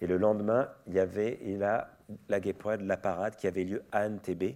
Et 0.00 0.06
le 0.06 0.16
lendemain, 0.16 0.68
il 0.86 0.94
y 0.94 1.00
avait 1.00 1.38
et 1.42 1.56
là, 1.56 1.90
la 2.28 2.40
Gay 2.40 2.52
Pride, 2.52 2.82
la 2.82 2.96
parade 2.96 3.36
qui 3.36 3.46
avait 3.46 3.64
lieu 3.64 3.82
à 3.92 4.08
NTB. 4.08 4.54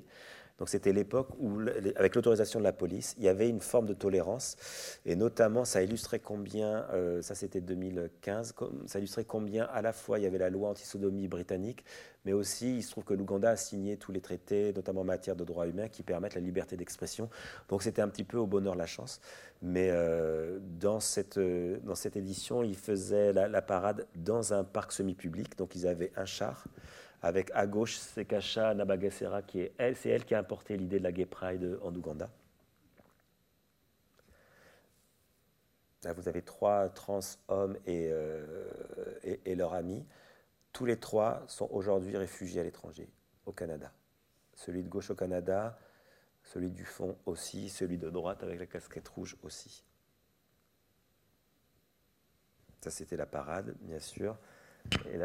Donc 0.63 0.69
c'était 0.69 0.93
l'époque 0.93 1.31
où, 1.41 1.59
avec 1.97 2.15
l'autorisation 2.15 2.61
de 2.61 2.65
la 2.65 2.73
police, 2.73 3.17
il 3.19 3.25
y 3.25 3.29
avait 3.29 3.49
une 3.49 3.61
forme 3.61 3.87
de 3.87 3.95
tolérance, 3.95 4.57
et 5.05 5.17
notamment 5.17 5.65
ça 5.65 5.83
illustrait 5.83 6.21
combien, 6.21 6.87
euh, 6.93 7.21
ça 7.21 7.35
c'était 7.35 7.61
2015, 7.61 8.55
ça 8.87 8.99
illustrait 9.01 9.25
combien 9.25 9.65
à 9.65 9.83
la 9.83 9.93
fois 9.93 10.21
il 10.21 10.23
y 10.23 10.27
avait 10.27 10.39
la 10.39 10.51
loi 10.51 10.69
anti-sodomie 10.69 11.27
britannique, 11.27 11.85
mais 12.25 12.33
aussi 12.33 12.77
il 12.77 12.83
se 12.85 12.93
trouve 12.93 13.03
que 13.03 13.13
l'Ouganda 13.13 13.51
a 13.51 13.57
signé 13.57 13.97
tous 13.97 14.13
les 14.13 14.21
traités, 14.21 14.73
notamment 14.73 15.01
en 15.01 15.05
matière 15.05 15.35
de 15.35 15.43
droits 15.43 15.67
humains, 15.67 15.89
qui 15.89 16.05
permettent 16.05 16.37
la 16.37 16.41
liberté 16.41 16.77
d'expression. 16.77 17.29
Donc 17.69 17.83
c'était 17.83 18.01
un 18.01 18.09
petit 18.09 18.23
peu 18.23 18.37
au 18.37 18.47
bonheur 18.47 18.77
la 18.77 18.87
chance. 18.87 19.21
Mais 19.63 19.89
euh, 19.91 20.61
dans, 20.79 21.01
cette, 21.01 21.39
euh, 21.39 21.79
dans 21.83 21.97
cette 21.97 22.17
édition, 22.17 22.63
ils 22.63 22.77
faisaient 22.77 23.33
la, 23.33 23.49
la 23.49 23.63
parade 23.63 24.07
dans 24.15 24.55
un 24.55 24.63
parc 24.63 24.93
semi-public, 24.93 25.59
donc 25.59 25.75
ils 25.75 25.89
avaient 25.89 26.13
un 26.15 26.25
char 26.25 26.69
avec 27.23 27.53
à 27.55 27.67
gauche 27.67 27.97
Sekasha 27.97 28.75
Nabagesera, 28.75 29.43
qui 29.43 29.61
est 29.61 29.73
elle, 29.79 29.97
c'est 29.97 30.11
elle 30.11 30.25
qui 30.25 30.35
a 30.35 30.41
importé 30.41 30.77
l'idée 30.77 30.99
de 30.99 31.05
la 31.05 31.13
Gay 31.13 31.25
Pride 31.25 31.79
en 31.83 31.95
Ouganda. 31.95 32.29
Là, 36.03 36.13
vous 36.15 36.29
avez 36.29 36.43
trois 36.43 36.89
trans 36.89 37.21
hommes 37.47 37.79
et, 37.87 38.09
euh, 38.11 39.39
et 39.45 39.55
leurs 39.55 39.73
amis. 39.73 40.05
Tous 40.73 40.85
les 40.85 40.99
trois 40.99 41.45
sont 41.47 41.69
aujourd'hui 41.71 42.17
réfugiés 42.17 42.61
à 42.61 42.65
l'étranger, 42.65 43.09
au 43.47 43.53
Canada. 43.53 43.93
Celui 44.55 44.83
de 44.83 44.89
gauche 44.89 45.11
au 45.11 45.15
Canada, 45.15 45.79
celui 46.43 46.71
du 46.71 46.85
fond 46.85 47.17
aussi, 47.25 47.69
celui 47.69 47.99
de 47.99 48.11
droite 48.11 48.43
avec 48.43 48.59
la 48.59 48.67
casquette 48.67 49.07
rouge 49.07 49.37
aussi. 49.45 49.85
Ça, 52.81 52.91
c'était 52.91 53.17
la 53.17 53.27
parade, 53.27 53.77
bien 53.83 54.01
sûr, 54.01 54.37
et 55.07 55.17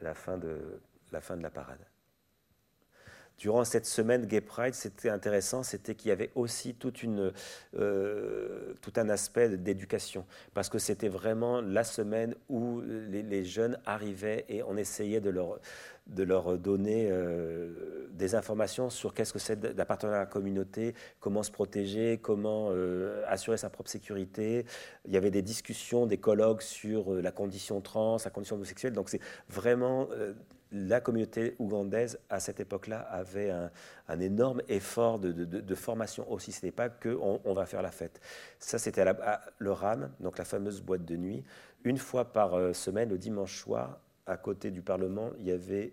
la 0.00 0.14
fin 0.14 0.38
de, 0.38 0.80
la 1.14 1.22
fin 1.22 1.36
de 1.36 1.42
la 1.42 1.50
parade. 1.50 1.86
Durant 3.38 3.64
cette 3.64 3.86
semaine 3.86 4.26
Gay 4.26 4.40
Pride, 4.40 4.74
c'était 4.74 5.08
intéressant, 5.08 5.64
c'était 5.64 5.96
qu'il 5.96 6.10
y 6.10 6.12
avait 6.12 6.30
aussi 6.36 6.74
toute 6.74 7.02
une, 7.02 7.32
euh, 7.76 8.74
tout 8.80 8.92
un 8.96 9.08
aspect 9.08 9.48
d'éducation, 9.48 10.24
parce 10.54 10.68
que 10.68 10.78
c'était 10.78 11.08
vraiment 11.08 11.60
la 11.60 11.82
semaine 11.82 12.36
où 12.48 12.80
les, 12.80 13.44
jeunes 13.44 13.78
arrivaient 13.86 14.44
et 14.48 14.62
on 14.62 14.76
essayait 14.76 15.20
de 15.20 15.30
leur, 15.30 15.58
de 16.06 16.22
leur 16.22 16.56
donner 16.58 17.08
euh, 17.10 18.06
des 18.12 18.36
informations 18.36 18.88
sur 18.88 19.12
qu'est-ce 19.12 19.32
que 19.32 19.40
c'est 19.40 19.58
d'appartenir 19.60 20.14
à 20.14 20.20
la 20.20 20.26
communauté, 20.26 20.94
comment 21.18 21.42
se 21.42 21.50
protéger, 21.50 22.18
comment 22.18 22.68
euh, 22.70 23.24
assurer 23.26 23.56
sa 23.56 23.68
propre 23.68 23.90
sécurité. 23.90 24.64
Il 25.06 25.12
y 25.12 25.16
avait 25.16 25.32
des 25.32 25.42
discussions, 25.42 26.06
des 26.06 26.18
colloques 26.18 26.62
sur 26.62 27.12
la 27.14 27.32
condition 27.32 27.80
trans, 27.80 28.18
la 28.24 28.30
condition 28.30 28.54
homosexuelle, 28.54 28.92
donc 28.92 29.08
c'est 29.08 29.20
vraiment 29.48 30.08
la 30.74 31.00
communauté 31.00 31.54
ougandaise, 31.60 32.18
à 32.28 32.40
cette 32.40 32.58
époque-là, 32.58 33.00
avait 33.02 33.50
un, 33.50 34.20
énorme 34.20 34.60
effort 34.68 35.20
de, 35.20 35.74
formation 35.74 36.30
aussi. 36.30 36.50
Ce 36.50 36.58
n'était 36.58 36.74
pas 36.74 36.88
que 36.88 37.16
on, 37.20 37.54
va 37.54 37.64
faire 37.64 37.80
la 37.80 37.92
fête. 37.92 38.20
Ça, 38.58 38.78
c'était 38.78 39.04
le 39.58 39.72
RAM, 39.72 40.10
donc 40.18 40.36
la 40.36 40.44
fameuse 40.44 40.82
boîte 40.82 41.04
de 41.04 41.16
nuit. 41.16 41.44
Une 41.84 41.98
fois 41.98 42.32
par 42.32 42.54
euh, 42.54 42.72
semaine, 42.72 43.10
le 43.10 43.18
dimanche 43.18 43.56
soir, 43.56 44.00
à 44.26 44.36
côté 44.36 44.70
du 44.70 44.82
Parlement, 44.82 45.30
il 45.38 45.46
y 45.46 45.52
avait, 45.52 45.92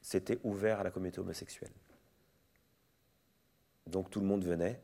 c'était 0.00 0.38
ouvert 0.44 0.80
à 0.80 0.84
la 0.84 0.90
communauté 0.90 1.18
homosexuelle. 1.18 1.72
Donc 3.86 4.10
tout 4.10 4.20
le 4.20 4.26
monde 4.26 4.44
venait, 4.44 4.80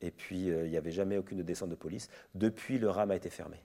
et 0.00 0.10
puis 0.10 0.50
euh, 0.50 0.64
il 0.64 0.70
n'y 0.70 0.76
avait 0.76 0.92
jamais 0.92 1.18
aucune 1.18 1.42
descente 1.42 1.70
de 1.70 1.74
police. 1.74 2.08
Depuis, 2.34 2.78
le 2.78 2.88
RAM 2.88 3.10
a 3.10 3.16
été 3.16 3.30
fermé. 3.30 3.60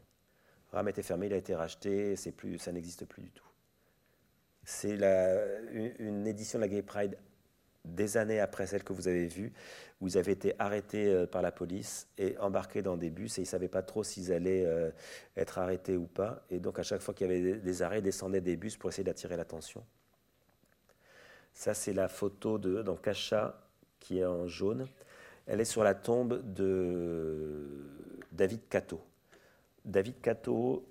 Le 0.72 0.78
RAM 0.78 0.88
a 0.88 0.90
été 0.90 1.04
fermé, 1.04 1.28
il 1.28 1.34
a 1.34 1.38
été 1.38 1.56
racheté, 1.56 2.16
plus, 2.36 2.58
ça 2.58 2.72
n'existe 2.72 3.06
plus 3.06 3.22
du 3.22 3.32
tout. 3.32 3.49
C'est 4.64 4.98
une 6.00 6.28
édition 6.28 6.60
de 6.60 6.64
la 6.64 6.68
Gay 6.68 6.82
Pride 6.82 7.18
des 7.86 8.18
années 8.18 8.40
après 8.40 8.68
celle 8.68 8.84
que 8.84 8.94
vous 8.94 9.08
avez 9.08 9.28
vue, 9.28 9.54
où 10.02 10.08
ils 10.08 10.18
avaient 10.18 10.34
été 10.34 10.54
arrêtés 10.60 11.08
euh, 11.08 11.26
par 11.26 11.42
la 11.42 11.52
police 11.52 12.08
et 12.18 12.38
embarqués 12.38 12.82
dans 12.82 12.98
des 12.98 13.10
bus 13.10 13.38
et 13.38 13.42
ils 13.42 13.46
ne 13.46 13.50
savaient 13.50 13.70
pas 13.70 13.82
trop 13.82 14.04
s'ils 14.04 14.32
allaient 14.32 14.66
euh, 14.66 14.92
être 15.36 15.58
arrêtés 15.58 15.98
ou 15.98 16.06
pas. 16.06 16.44
Et 16.50 16.60
donc 16.60 16.80
à 16.80 16.84
chaque 16.84 17.02
fois 17.02 17.14
qu'il 17.14 17.28
y 17.28 17.30
avait 17.30 17.56
des 17.56 17.82
arrêts, 17.82 18.00
ils 18.00 18.04
descendaient 18.04 18.42
des 18.42 18.58
bus 18.58 18.78
pour 18.78 18.90
essayer 18.90 19.04
d'attirer 19.04 19.38
l'attention. 19.38 19.84
Ça, 21.54 21.74
c'est 21.74 21.94
la 21.94 22.08
photo 22.08 22.58
de 22.58 22.84
Kacha 23.02 23.60
qui 24.00 24.20
est 24.20 24.26
en 24.26 24.48
jaune. 24.48 24.88
Elle 25.46 25.60
est 25.60 25.66
sur 25.66 25.84
la 25.84 25.96
tombe 25.96 26.42
de 26.54 27.86
David 28.32 28.62
Kato. 28.70 29.02
David 29.84 30.22
Kato 30.22 30.86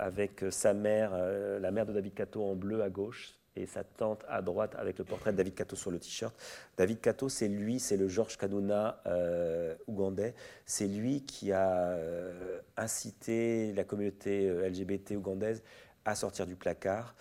avec 0.00 0.44
sa 0.50 0.72
mère, 0.72 1.10
euh, 1.14 1.58
la 1.60 1.70
mère 1.70 1.86
de 1.86 1.92
David 1.92 2.14
Kato 2.14 2.42
en 2.42 2.54
bleu 2.54 2.82
à 2.82 2.88
gauche, 2.88 3.36
et 3.56 3.66
sa 3.66 3.82
tante 3.84 4.24
à 4.28 4.42
droite 4.42 4.74
avec 4.78 4.98
le 4.98 5.04
portrait 5.04 5.32
de 5.32 5.36
David 5.36 5.54
Kato 5.54 5.76
sur 5.76 5.90
le 5.90 5.98
t-shirt. 5.98 6.34
David 6.76 7.00
Kato, 7.00 7.28
c'est 7.28 7.48
lui, 7.48 7.80
c'est 7.80 7.96
le 7.96 8.08
Georges 8.08 8.38
Kanuna 8.38 9.02
euh, 9.06 9.74
ougandais. 9.88 10.34
C'est 10.64 10.86
lui 10.86 11.26
qui 11.26 11.52
a 11.52 11.88
euh, 11.88 12.60
incité 12.76 13.72
la 13.72 13.82
communauté 13.84 14.48
LGBT 14.48 15.12
ougandaise 15.16 15.62
à 16.04 16.14
sortir 16.14 16.46
du 16.46 16.54
placard. 16.54 17.16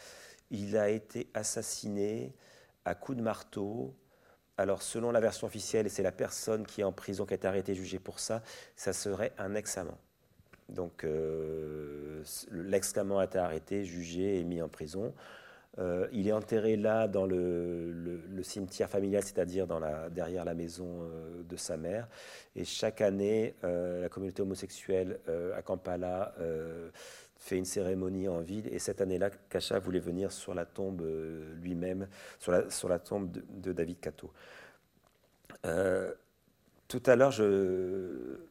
Il 0.51 0.77
a 0.77 0.89
été 0.89 1.29
assassiné 1.33 2.35
à 2.85 2.95
coups 2.95 3.17
de 3.17 3.23
marteau. 3.23 3.95
Alors, 4.57 4.83
selon 4.83 5.11
la 5.11 5.19
version 5.19 5.47
officielle, 5.47 5.87
et 5.87 5.89
c'est 5.89 6.03
la 6.03 6.11
personne 6.11 6.65
qui 6.65 6.81
est 6.81 6.83
en 6.83 6.91
prison 6.91 7.25
qui 7.25 7.33
a 7.33 7.37
été 7.37 7.47
arrêtée 7.47 7.71
et 7.71 7.75
jugée 7.75 7.99
pour 7.99 8.19
ça, 8.19 8.43
ça 8.75 8.93
serait 8.93 9.33
un 9.37 9.55
ex-amant. 9.55 9.97
Donc 10.69 11.03
euh, 11.03 12.23
l'ex-camant 12.51 13.19
a 13.19 13.25
été 13.25 13.37
arrêté, 13.37 13.85
jugé 13.85 14.39
et 14.39 14.43
mis 14.43 14.61
en 14.61 14.69
prison. 14.69 15.13
Euh, 15.77 16.07
il 16.11 16.27
est 16.27 16.31
enterré 16.31 16.75
là 16.75 17.07
dans 17.07 17.25
le, 17.25 18.41
cimetière 18.41 18.89
familial, 18.89 19.23
c'est-à-dire 19.23 19.67
derrière 20.11 20.43
la 20.43 20.53
maison 20.53 21.01
euh, 21.01 21.43
de 21.43 21.55
sa 21.55 21.77
mère. 21.77 22.07
Et 22.55 22.65
chaque 22.65 23.01
année, 23.01 23.55
la 23.63 24.09
communauté 24.09 24.41
homosexuelle 24.41 25.19
à 25.55 25.61
Kampala 25.61 26.33
fait 27.37 27.57
une 27.57 27.65
cérémonie 27.65 28.27
en 28.27 28.39
ville. 28.41 28.67
Et 28.73 28.79
cette 28.79 29.01
année-là, 29.01 29.29
Kacha 29.49 29.79
voulait 29.79 29.99
venir 29.99 30.31
sur 30.31 30.53
la 30.53 30.65
tombe 30.65 31.05
lui-même, 31.61 32.07
sur 32.39 32.89
la, 32.89 32.99
tombe 32.99 33.31
de, 33.31 33.43
de 33.47 33.71
David 33.71 33.99
Kato. 33.99 34.31
tout 36.87 37.03
à 37.05 37.15
l'heure, 37.15 37.31
je, 37.31 38.48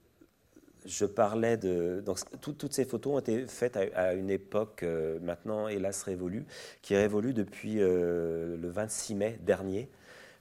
je 0.89 1.05
parlais 1.05 1.57
de. 1.57 2.03
Toutes 2.41 2.73
ces 2.73 2.85
photos 2.85 3.15
ont 3.15 3.19
été 3.19 3.47
faites 3.47 3.77
à, 3.77 4.15
une 4.15 4.31
époque 4.31 4.83
euh, 4.83 5.19
maintenant, 5.21 5.69
hélas, 5.69 6.03
révolue, 6.03 6.47
qui 6.83 6.95
est 6.95 6.99
révolue 6.99 7.35
depuis 7.35 7.81
euh, 7.81 8.57
le 8.57 8.69
26 8.69 9.15
mai 9.15 9.39
dernier, 9.43 9.91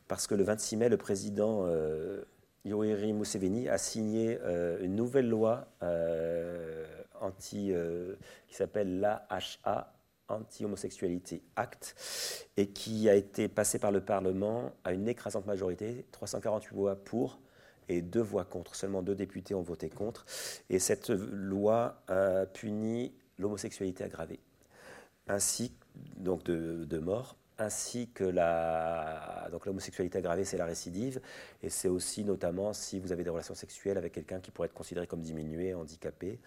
parce 0.08 0.26
que 0.26 0.36
le 0.36 0.43
26 0.43 0.78
mai, 0.78 0.89
le 0.89 0.98
président 0.98 1.66
euh, 1.68 2.24
Yoweri 2.66 3.14
Museveni 3.14 3.68
a 3.68 3.78
signé 3.78 4.39
une 4.82 4.95
nouvelle 4.95 5.30
loi 5.30 5.68
anti, 7.22 7.74
qui 8.48 8.56
s'appelle 8.56 9.00
l'AHA, 9.00 9.93
Anti-Homosexualité 10.30 11.41
Act, 11.56 11.95
et 12.58 12.68
qui 12.68 13.08
a 13.08 13.16
été 13.16 13.48
passée 13.48 13.80
par 13.80 13.91
le 13.91 14.02
Parlement 14.02 14.74
à 14.84 14.91
une 14.91 15.08
écrasante 15.08 15.45
majorité, 15.45 16.06
348 16.12 16.76
voix 16.76 16.95
pour, 16.98 17.39
et 17.90 18.02
deux 18.02 18.22
voix 18.22 18.46
contre. 18.46 18.76
Seulement 18.76 19.02
deux 19.02 19.16
députés 19.16 19.56
ont 19.56 19.62
voté 19.62 19.90
contre. 19.90 20.26
Et 20.70 20.80
cette 20.80 21.10
loi 21.10 22.02
a 22.08 22.46
puni 22.46 23.14
l'homosexualité 23.38 24.04
aggravée, 24.04 24.40
ainsi 25.28 25.74
donc 26.18 26.44
de, 26.44 26.98
mort, 27.00 27.38
ainsi 27.58 28.10
que 28.10 28.24
la 28.24 29.48
donc 29.52 29.66
l'homosexualité 29.66 30.18
aggravée, 30.18 30.46
c'est 30.46 30.58
la 30.58 30.66
récidive, 30.66 31.22
et 31.64 31.70
c'est 31.70 31.88
aussi 31.88 32.24
notamment 32.24 32.74
si 32.74 33.00
vous 33.00 33.12
avez 33.12 33.24
des 33.24 33.30
relations 33.30 33.56
sexuelles 33.56 33.98
avec 33.98 34.14
quelqu'un 34.14 34.40
qui 34.40 34.52
pourrait 34.52 34.68
être 34.68 34.74
considéré 34.74 35.08
comme 35.08 35.22
diminué, 35.22 35.74
handicapé. 35.74 36.40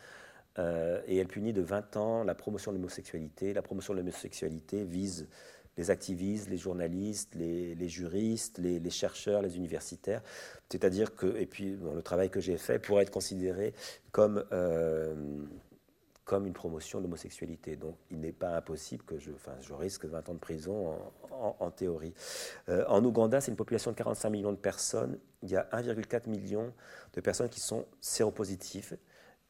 Euh, 0.59 1.01
et 1.07 1.17
elle 1.19 1.29
punit 1.29 1.53
de 1.53 1.63
20 1.63 1.97
ans 1.97 2.25
la 2.25 2.35
promotion 2.35 2.73
de 2.73 2.77
l'homosexualité. 2.77 3.55
La 3.55 3.63
promotion 3.63 3.95
de 3.95 4.01
l'homosexualité 4.01 4.85
vise 4.85 5.29
les 5.77 5.91
activistes, 5.91 6.49
les 6.49 6.57
journalistes, 6.57 7.35
les, 7.35 7.89
juristes, 7.89 8.59
les, 8.59 8.91
chercheurs, 8.91 9.43
les 9.43 9.57
universitaires. 9.57 10.23
C'est-à-dire 10.69 11.15
que, 11.15 11.27
et 11.37 11.47
puis 11.47 11.77
le 11.77 12.03
travail 12.03 12.31
que 12.31 12.41
j'ai 12.41 12.59
fait 12.59 12.79
pourrait 12.79 13.05
être 13.05 13.11
considéré 13.11 13.75
comme, 14.13 14.45
euh, 14.53 15.45
comme 16.25 16.47
une 16.47 16.53
promotion 16.53 16.99
de 16.99 17.05
l'homosexualité. 17.05 17.77
Donc 17.77 17.97
il 18.11 18.21
n'est 18.21 18.33
pas 18.33 18.57
impossible 18.57 19.05
que 19.05 19.19
je, 19.19 19.31
enfin, 19.33 19.55
je 19.61 19.73
risque 19.73 20.05
20 20.05 20.29
ans 20.29 20.35
de 20.35 20.39
prison 20.39 20.97
en, 21.31 21.71
théorie. 21.71 22.15
Euh, 22.69 22.85
en 22.89 23.03
Ouganda, 23.05 23.41
c'est 23.41 23.51
une 23.51 23.57
population 23.57 23.93
de 23.93 23.97
45 23.97 24.31
millions 24.31 24.53
de 24.53 24.59
personnes. 24.59 25.19
Il 25.43 25.51
y 25.51 25.57
a 25.57 25.67
1,4 25.73 26.29
million 26.29 26.73
de 27.15 27.21
personnes 27.21 27.49
qui 27.49 27.61
sont 27.61 27.87
séropositives 28.01 28.99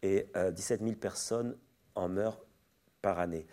et 0.03 0.29
17 0.55 0.81
000 0.81 0.95
personnes 0.95 1.57
en 1.95 2.09
meurent 2.09 2.41
par 3.03 3.19
année. 3.19 3.47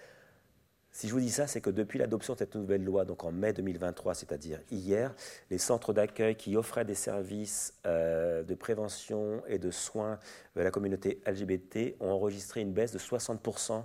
Si 0.98 1.08
je 1.08 1.14
vous 1.14 1.20
dis 1.20 1.30
ça, 1.30 1.46
c'est 1.46 1.62
que 1.62 1.70
depuis 1.70 2.00
l'adoption 2.00 2.34
de 2.34 2.40
cette 2.40 2.56
nouvelle 2.56 2.84
loi, 2.84 3.06
donc 3.06 3.24
en 3.24 3.32
mai 3.32 3.54
2023, 3.54 4.16
c'est-à-dire 4.16 4.60
hier, 4.72 5.14
les 5.52 5.60
centres 5.60 5.94
d'accueil 5.94 6.36
qui 6.36 6.58
offraient 6.58 6.86
des 6.86 6.96
services 6.96 7.76
euh, 7.86 8.42
de 8.42 8.56
prévention 8.56 9.44
et 9.48 9.60
de 9.60 9.70
soins 9.70 10.18
de 10.56 10.64
la 10.64 10.72
communauté 10.72 11.22
LGBT 11.28 11.98
ont 12.00 12.10
enregistré 12.10 12.62
une 12.62 12.74
baisse 12.74 12.94
de 12.94 12.98
60% 12.98 13.84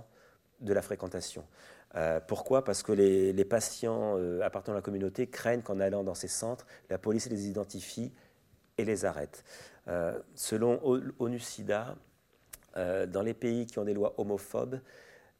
de 0.61 0.73
la 0.73 0.81
fréquentation. 0.81 1.45
Euh, 1.93 2.19
pourquoi? 2.19 2.63
Parce 2.63 2.81
que 2.81 2.91
les, 2.91 3.45
patients 3.45 4.17
euh, 4.17 4.41
appartenant 4.41 4.73
à 4.73 4.79
la 4.79 4.81
communauté 4.81 5.27
craignent 5.27 5.61
qu'en 5.61 5.79
allant 5.79 6.03
dans 6.03 6.15
ces 6.15 6.27
centres, 6.27 6.65
la 6.89 6.97
police 6.97 7.29
les 7.29 7.47
identifie 7.47 8.11
et 8.79 8.85
les 8.85 9.05
arrête. 9.05 9.43
selon 10.33 10.81
ONU-SIDA, 11.19 11.95
dans 12.75 13.21
les 13.21 13.35
pays 13.35 13.67
qui 13.67 13.77
ont 13.77 13.85
des 13.85 13.93
lois 13.93 14.15
homophobes, 14.17 14.79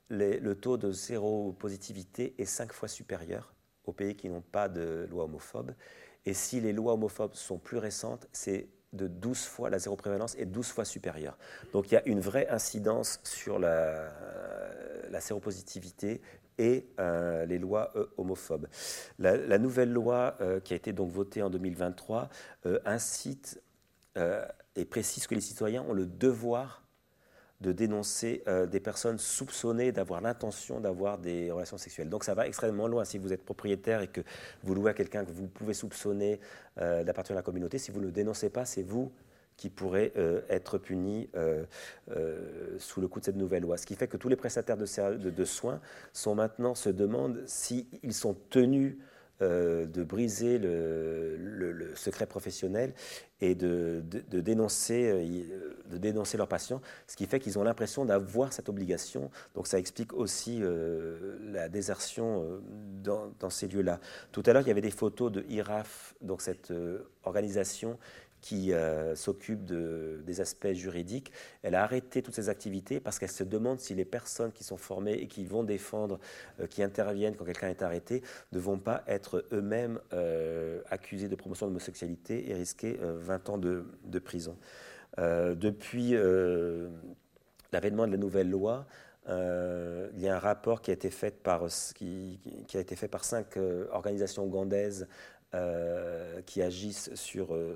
le 0.09 0.53
taux 0.53 0.77
de 0.77 0.91
zéro 0.91 1.53
positivité 1.53 2.35
est 2.37 2.45
cinq 2.45 2.73
fois 2.73 2.87
supérieur 2.87 3.53
aux 3.85 3.93
pays 3.93 4.15
qui 4.15 4.29
n'ont 4.29 4.41
pas 4.41 4.69
de 4.69 5.07
loi 5.09 5.25
homophobe. 5.25 5.73
Et 6.25 6.33
si 6.33 6.61
les 6.61 6.71
lois 6.71 6.93
homophobes 6.93 7.35
sont 7.35 7.57
plus 7.57 7.77
récentes, 7.77 8.27
c'est 8.31 8.69
de 8.93 9.07
12 9.07 9.45
fois, 9.45 9.69
la 9.69 9.79
zéro 9.79 9.95
prévalence 9.95 10.35
est 10.35 10.45
12 10.45 10.67
fois 10.67 10.85
supérieure. 10.85 11.37
Donc 11.73 11.91
il 11.91 11.95
y 11.95 11.97
a 11.97 12.07
une 12.07 12.19
vraie 12.19 12.47
incidence 12.49 13.19
sur 13.23 13.59
la, 13.59 14.11
la 15.09 15.19
séropositivité 15.19 16.21
et 16.57 16.87
euh, 16.99 17.45
les 17.45 17.57
lois 17.57 17.91
euh, 17.95 18.07
homophobes. 18.17 18.67
La, 19.19 19.57
nouvelle 19.57 19.91
loi 19.91 20.35
euh, 20.41 20.59
qui 20.59 20.73
a 20.73 20.75
été 20.75 20.93
donc 20.93 21.11
votée 21.11 21.41
en 21.41 21.49
2023 21.49 22.29
incite 22.85 23.61
et 24.75 24.85
précise 24.85 25.25
que 25.25 25.33
les 25.33 25.41
citoyens 25.41 25.83
ont 25.89 25.93
le 25.93 26.05
devoir 26.05 26.82
de 27.63 27.71
dénoncer 27.71 28.43
euh, 28.47 28.67
des 28.67 28.79
personnes 28.79 29.17
soupçonnées 29.17 29.91
d'avoir 29.91 30.21
l'intention 30.21 30.79
d'avoir 30.79 31.17
des 31.17 31.49
relations 31.49 31.77
sexuelles. 31.77 32.09
Donc 32.09 32.23
ça 32.23 32.35
va 32.35 32.45
extrêmement 32.45 32.87
loin. 32.87 33.05
Si 33.05 33.17
vous 33.17 33.33
êtes 33.33 33.43
propriétaire 33.43 34.01
et 34.01 34.07
que 34.07 34.21
vous 34.63 34.75
louez 34.75 34.91
à 34.91 34.93
quelqu'un 34.93 35.23
que 35.25 35.31
vous 35.31 35.47
pouvez 35.47 35.73
soupçonner 35.73 36.39
euh, 36.79 37.03
d'appartenir 37.03 37.37
à 37.37 37.39
la 37.39 37.43
communauté, 37.43 37.77
si 37.77 37.89
vous 37.89 38.01
ne 38.01 38.05
le 38.05 38.11
dénoncez 38.11 38.49
pas, 38.49 38.65
c'est 38.65 38.83
vous 38.83 39.11
qui 39.55 39.69
pourrez 39.69 40.11
euh, 40.17 40.41
être 40.49 40.77
puni 40.77 41.29
sous 42.79 43.01
le 43.01 43.07
coup 43.07 43.19
de 43.19 43.25
cette 43.25 43.37
nouvelle 43.37 43.63
loi. 43.63 43.77
Ce 43.77 43.85
qui 43.85 43.95
fait 43.95 44.07
que 44.07 44.17
tous 44.17 44.29
les 44.29 44.35
prestataires 44.35 44.77
de, 44.77 45.45
soins 45.45 45.79
sont 46.11 46.35
maintenant 46.35 46.75
se 46.75 46.89
demandent 46.89 47.43
s'ils 47.45 48.13
sont 48.13 48.35
tenus 48.49 48.97
euh, 49.43 49.85
de 49.85 50.03
briser 50.03 50.57
le, 50.57 51.91
secret 51.95 52.25
professionnel 52.25 52.93
et 53.39 53.53
de, 53.53 54.03
dénoncer, 54.31 55.11
euh, 55.11 55.83
de 55.91 55.97
dénoncer 55.97 56.37
leurs 56.37 56.47
patients, 56.47 56.81
ce 57.07 57.15
qui 57.15 57.27
fait 57.27 57.39
qu'ils 57.39 57.59
ont 57.59 57.63
l'impression 57.63 58.05
d'avoir 58.05 58.51
cette 58.51 58.67
obligation. 58.69 59.29
Donc 59.53 59.67
ça 59.67 59.77
explique 59.77 60.13
aussi 60.13 60.59
euh, 60.61 61.37
la 61.51 61.69
désertion 61.69 62.61
dans, 63.03 63.31
dans, 63.39 63.49
ces 63.49 63.67
lieux-là. 63.67 63.99
Tout 64.31 64.41
à 64.45 64.53
l'heure, 64.53 64.63
il 64.63 64.69
y 64.69 64.71
avait 64.71 64.81
des 64.81 64.91
photos 64.91 65.31
de 65.31 65.45
IRAF, 65.49 66.15
donc 66.21 66.41
cette 66.41 66.73
organisation 67.23 67.99
qui 68.43 68.73
euh, 68.73 69.15
s'occupe 69.15 69.63
de, 69.63 70.21
des 70.25 70.41
aspects 70.41 70.73
juridiques. 70.73 71.31
Elle 71.61 71.75
a 71.75 71.83
arrêté 71.83 72.21
toutes 72.21 72.35
ses 72.35 72.49
activités 72.49 72.99
parce 72.99 73.17
qu'elle 73.17 73.31
se 73.31 73.45
demande 73.45 73.79
si 73.79 73.95
les 73.95 74.03
personnes 74.03 74.51
qui 74.51 74.65
sont 74.65 74.75
formées 74.75 75.13
et 75.13 75.27
qui 75.27 75.45
vont 75.45 75.63
défendre, 75.63 76.19
euh, 76.59 76.67
qui 76.67 76.83
interviennent 76.83 77.37
quand 77.37 77.45
quelqu'un 77.45 77.69
est 77.69 77.81
arrêté, 77.81 78.21
ne 78.51 78.59
vont 78.59 78.77
pas 78.77 79.01
être 79.07 79.45
eux-mêmes 79.53 79.97
euh, 80.11 80.81
accusés 80.89 81.29
de 81.29 81.35
promotion 81.35 81.67
d'homosexualité 81.67 82.49
et 82.49 82.53
risquer 82.53 82.99
20 83.01 83.49
ans 83.49 83.57
de, 83.57 83.85
prison. 84.19 84.57
depuis 85.17 86.11
l'avènement 87.71 88.05
de 88.05 88.11
la 88.11 88.17
nouvelle 88.17 88.49
loi, 88.49 88.85
il 89.27 90.19
y 90.19 90.27
a 90.27 90.35
un 90.35 90.39
rapport 90.39 90.81
qui 90.81 90.91
a 90.91 90.93
été 90.93 91.09
fait 91.09 91.41
par 91.41 91.69
cinq 93.23 93.57
organisations 93.91 94.43
ougandaises 94.43 95.07
euh, 95.55 96.41
qui 96.47 96.61
agissent 96.63 97.11
euh, 97.35 97.75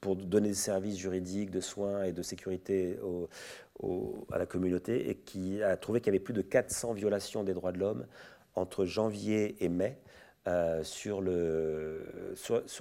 pour 0.00 0.14
donner 0.14 0.48
des 0.48 0.54
services 0.54 0.98
juridiques, 0.98 1.50
de 1.50 1.60
soins 1.60 2.04
et 2.04 2.12
de 2.12 2.22
sécurité 2.22 2.98
à 4.30 4.38
la 4.38 4.46
communauté 4.46 5.08
et 5.08 5.14
qui 5.14 5.62
a 5.62 5.76
trouvé 5.76 6.00
qu'il 6.00 6.08
y 6.08 6.16
avait 6.16 6.22
plus 6.22 6.34
de 6.34 6.42
400 6.42 6.92
violations 6.92 7.44
des 7.44 7.54
droits 7.54 7.72
de 7.72 7.78
l'homme 7.78 8.06
entre 8.54 8.84
janvier 8.84 9.56
et 9.64 9.68
mai. 9.68 9.98
Euh, 10.48 10.84
sur, 10.84 11.22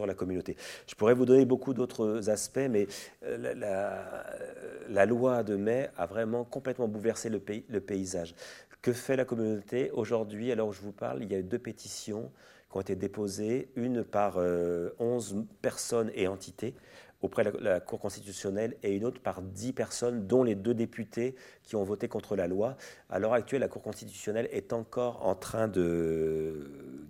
la 0.06 0.14
communauté. 0.14 0.56
Je 0.88 0.94
pourrais 0.94 1.16
vous 1.16 1.26
donner 1.26 1.46
beaucoup 1.46 1.74
d'autres 1.74 2.30
aspects, 2.30 2.68
mais 2.70 2.86
la, 3.24 5.06
loi 5.08 5.42
de 5.42 5.56
mai 5.56 5.90
a 5.98 6.06
vraiment 6.06 6.44
complètement 6.44 6.88
bouleversé 6.88 7.30
le, 7.30 7.40
pays, 7.40 7.66
le 7.70 7.82
paysage. 7.82 8.36
Que 8.84 8.94
fait 8.94 9.16
la 9.16 9.26
communauté? 9.26 9.90
Aujourd'hui, 9.94 10.52
alors 10.52 10.74
je 10.74 10.82
vous 10.82 10.92
parle, 10.92 11.24
il 11.24 11.32
y 11.32 11.36
a 11.36 11.42
deux 11.42 11.58
pétitions 11.58 12.32
ont 12.76 12.82
été 12.82 12.96
déposées, 12.96 13.70
une 13.76 14.04
par 14.04 14.38
11 14.38 14.42
euh, 14.44 15.42
personnes 15.62 16.12
et 16.14 16.28
entités 16.28 16.76
auprès 17.22 17.44
de 17.44 17.52
la, 17.60 17.80
Cour 17.80 18.00
constitutionnelle 18.00 18.76
et 18.84 18.96
une 18.96 19.04
autre 19.06 19.22
par 19.22 19.42
10 19.42 19.74
personnes, 19.74 20.28
dont 20.28 20.44
les 20.44 20.56
deux 20.56 20.74
députés 20.74 21.36
qui 21.64 21.76
ont 21.76 21.84
voté 21.84 22.08
contre 22.08 22.36
la 22.36 22.48
loi. 22.48 22.78
À 23.10 23.20
l'heure 23.20 23.34
actuelle, 23.34 23.62
la 23.62 23.68
Cour 23.68 23.82
constitutionnelle 23.82 24.48
est 24.52 24.74
encore 24.74 25.26
en 25.26 25.36
train 25.36 25.68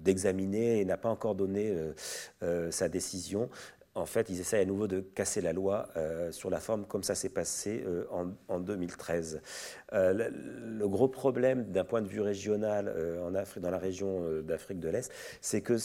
d'examiner 0.04 0.80
et 0.80 0.86
n'a 0.86 0.98
pas 0.98 1.10
encore 1.10 1.36
donné 1.36 1.70
euh, 1.70 1.94
euh, 2.44 2.72
sa 2.72 2.90
décision 2.90 3.50
en 3.96 4.06
fait, 4.06 4.30
ils 4.30 4.42
essaient 4.42 4.60
à 4.60 4.66
nouveau 4.66 4.88
de 4.88 5.00
casser 5.00 5.40
la 5.40 5.54
loi 5.54 5.88
euh, 5.96 6.32
sur 6.32 6.50
la 6.50 6.60
forme 6.60 6.86
comme 6.86 7.04
ça 7.04 7.16
s'est 7.16 7.30
passé 7.30 7.84
euh, 7.88 8.06
en, 8.50 8.60
2013. 8.60 9.42
Euh, 9.94 10.30
le, 10.30 10.88
gros 10.88 11.08
problème 11.08 11.64
d'un 11.72 11.86
point 11.86 12.02
de 12.02 12.08
vue 12.08 12.22
régional 12.22 12.94
en 13.24 13.34
Afrique, 13.34 13.64
dans 13.64 13.72
la 13.72 13.78
région 13.78 14.42
d'Afrique 14.42 14.80
de 14.80 14.90
l'Est, 14.90 15.12
c'est 15.42 15.62
que 15.62 15.78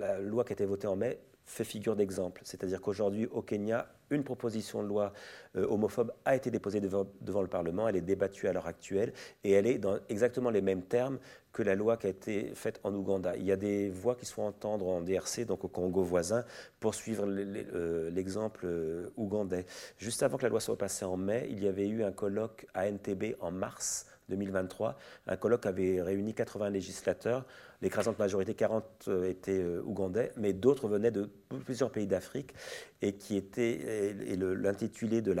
la 0.00 0.20
loi 0.20 0.44
qui 0.44 0.52
a 0.52 0.54
été 0.54 0.64
votée 0.64 0.86
en 0.86 0.96
mai 0.96 1.18
fait 1.48 1.64
figure 1.64 1.96
d'exemple. 1.96 2.42
C'est-à-dire 2.44 2.80
qu'aujourd'hui, 2.80 3.26
au 3.26 3.42
Kenya, 3.42 3.88
une 4.10 4.24
proposition 4.24 4.82
de 4.82 4.88
loi 4.88 5.12
homophobe 5.54 6.12
a 6.24 6.36
été 6.36 6.50
déposée 6.50 6.80
devant, 6.80 7.06
devant, 7.20 7.42
le 7.42 7.48
Parlement. 7.48 7.88
Elle 7.88 7.96
est 7.96 8.00
débattue 8.00 8.48
à 8.48 8.52
l'heure 8.52 8.66
actuelle 8.66 9.12
et 9.44 9.52
elle 9.52 9.66
est 9.66 9.78
dans 9.78 9.98
exactement 10.08 10.50
les 10.50 10.62
mêmes 10.62 10.82
termes 10.82 11.18
que 11.52 11.62
la 11.62 11.74
loi 11.74 11.96
qui 11.96 12.06
a 12.06 12.10
été 12.10 12.52
faite 12.54 12.80
en 12.84 12.94
Ouganda. 12.94 13.36
Il 13.36 13.44
y 13.44 13.52
a 13.52 13.56
des 13.56 13.88
voix 13.90 14.14
qui 14.14 14.26
se 14.26 14.32
font 14.32 14.46
entendre 14.46 14.86
en 14.86 15.00
DRC, 15.00 15.44
donc 15.44 15.64
au 15.64 15.68
Congo 15.68 16.02
voisin, 16.02 16.44
pour 16.78 16.94
suivre 16.94 17.24
euh, 17.26 18.10
l'exemple 18.10 18.60
euh, 18.64 19.10
ougandais. 19.16 19.66
Juste 19.96 20.22
avant 20.22 20.36
que 20.36 20.44
la 20.44 20.50
loi 20.50 20.60
soit 20.60 20.78
passée 20.78 21.04
en 21.04 21.16
mai, 21.16 21.48
il 21.50 21.62
y 21.62 21.68
avait 21.68 21.88
eu 21.88 22.04
un 22.04 22.12
colloque 22.12 22.66
à 22.74 22.88
NTB 22.88 23.34
en 23.40 23.50
mars 23.50 24.06
2023. 24.28 24.96
Un 25.26 25.36
colloque 25.36 25.66
avait 25.66 26.02
réuni 26.02 26.34
80 26.34 26.70
législateurs. 26.70 27.44
L'écrasante 27.82 28.18
majorité, 28.18 28.54
40 28.54 28.84
euh, 29.08 29.28
étaient 29.28 29.64
ougandais, 29.84 30.32
mais 30.36 30.52
d'autres 30.52 30.88
venaient 30.88 31.10
de 31.10 31.30
plusieurs 31.64 31.90
pays 31.90 32.06
d'Afrique 32.06 32.54
et 33.02 33.14
qui 33.14 33.36
étaient, 33.36 34.14
et 34.26 34.36
l'intitulé 34.36 35.22
de 35.22 35.32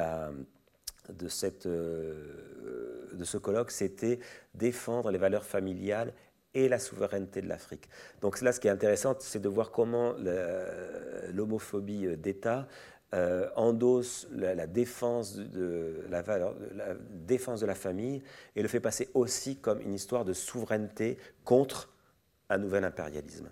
de, 1.12 1.28
euh, 1.66 3.08
de 3.12 3.24
ce 3.24 3.38
colloque, 3.38 3.70
c'était 3.70 4.18
défendre 4.54 5.10
les 5.10 5.18
valeurs 5.18 5.44
familiales 5.44 6.12
et 6.54 6.68
la 6.68 6.78
souveraineté 6.78 7.42
de 7.42 7.48
l'Afrique. 7.48 7.88
Donc 8.20 8.40
là, 8.40 8.52
ce 8.52 8.60
qui 8.60 8.68
est 8.68 8.70
intéressant, 8.70 9.14
c'est 9.20 9.40
de 9.40 9.48
voir 9.48 9.70
comment 9.70 10.14
l'homophobie 11.32 12.06
euh, 12.06 12.16
d'État 12.16 12.66
euh, 13.14 13.48
endosse 13.56 14.28
la, 14.32 14.66
défense 14.66 15.36
de, 15.36 16.04
la, 16.10 16.22
valeur, 16.22 16.54
la 16.74 16.94
défense 17.26 17.60
de 17.60 17.66
la 17.66 17.74
famille 17.74 18.22
et 18.54 18.62
le 18.62 18.68
fait 18.68 18.80
passer 18.80 19.08
aussi 19.14 19.56
comme 19.56 19.80
une 19.80 19.94
histoire 19.94 20.24
de 20.24 20.32
souveraineté 20.32 21.18
contre 21.44 21.90
un 22.50 22.58
nouvel 22.58 22.84
impérialisme. 22.84 23.50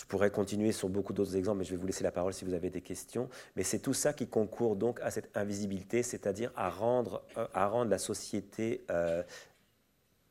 Je 0.00 0.06
pourrais 0.06 0.30
continuer 0.30 0.72
sur 0.72 0.88
beaucoup 0.88 1.12
d'autres 1.12 1.36
exemples, 1.36 1.58
mais 1.58 1.64
je 1.64 1.72
vais 1.72 1.76
vous 1.76 1.86
laisser 1.86 2.04
la 2.04 2.10
parole 2.10 2.32
si 2.32 2.46
vous 2.46 2.54
avez 2.54 2.70
des 2.70 2.80
questions. 2.80 3.28
Mais 3.54 3.64
c'est 3.64 3.80
tout 3.80 3.92
ça 3.92 4.14
qui 4.14 4.28
concourt 4.28 4.76
donc 4.76 4.98
à 5.02 5.10
cette 5.10 5.36
invisibilité, 5.36 6.02
c'est-à-dire 6.02 6.52
à 6.56 6.70
rendre, 6.70 7.22
à 7.52 7.66
rendre 7.66 7.90
la 7.90 7.98
société 7.98 8.84
euh, 8.90 9.22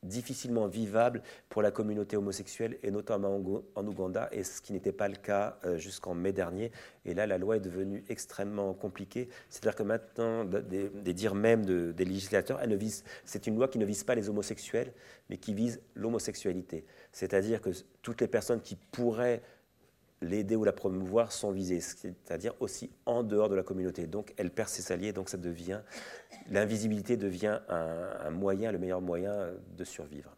difficilement 0.02 0.66
vivable 0.66 1.22
pour 1.48 1.62
la 1.62 1.70
communauté 1.70 2.16
homosexuelle, 2.16 2.78
et 2.82 2.90
notamment 2.90 3.40
en 3.74 3.86
Ouganda, 3.86 4.28
et 4.32 4.44
ce 4.44 4.60
qui 4.60 4.72
n'était 4.72 4.92
pas 4.92 5.08
le 5.08 5.16
cas 5.16 5.58
euh, 5.64 5.76
jusqu'en 5.76 6.14
mai 6.14 6.32
dernier. 6.32 6.72
Et 7.04 7.14
là, 7.14 7.26
la 7.26 7.38
loi 7.38 7.56
est 7.56 7.60
devenue 7.60 8.04
extrêmement 8.08 8.72
compliquée. 8.72 9.28
C'est-à-dire 9.48 9.76
que 9.76 9.82
maintenant, 9.82 10.44
des, 10.44 10.88
dires 11.12 11.34
même 11.34 11.64
des 11.92 12.04
législateurs, 12.04 12.58
elle 12.62 12.70
ne 12.70 12.76
vise, 12.76 13.04
c'est 13.24 13.46
une 13.46 13.56
loi 13.56 13.68
qui 13.68 13.78
ne 13.78 13.84
vise 13.84 14.04
pas 14.04 14.14
les 14.14 14.28
homosexuels, 14.28 14.92
mais 15.28 15.36
qui 15.36 15.52
vise 15.52 15.80
l'homosexualité. 15.94 16.84
C'est-à-dire 17.12 17.60
que 17.60 17.70
toutes 18.02 18.20
les 18.20 18.28
personnes 18.28 18.60
qui 18.60 18.76
pourraient 18.76 19.42
l'aider 20.22 20.56
ou 20.56 20.64
la 20.64 20.72
promouvoir 20.72 21.32
sont 21.32 21.50
visées, 21.50 21.80
c'est-à-dire 21.80 22.54
aussi 22.60 22.90
en 23.06 23.22
dehors 23.22 23.48
de 23.48 23.54
la 23.54 23.62
communauté. 23.62 24.06
Donc 24.06 24.34
elle 24.36 24.50
perd 24.50 24.68
ses 24.68 24.92
alliés, 24.92 25.12
donc 25.12 25.28
ça 25.28 25.38
devient, 25.38 25.80
l'invisibilité 26.50 27.16
devient 27.16 27.60
un, 27.68 28.30
moyen, 28.30 28.72
le 28.72 28.78
meilleur 28.78 29.00
moyen 29.00 29.50
de 29.76 29.84
survivre. 29.84 30.36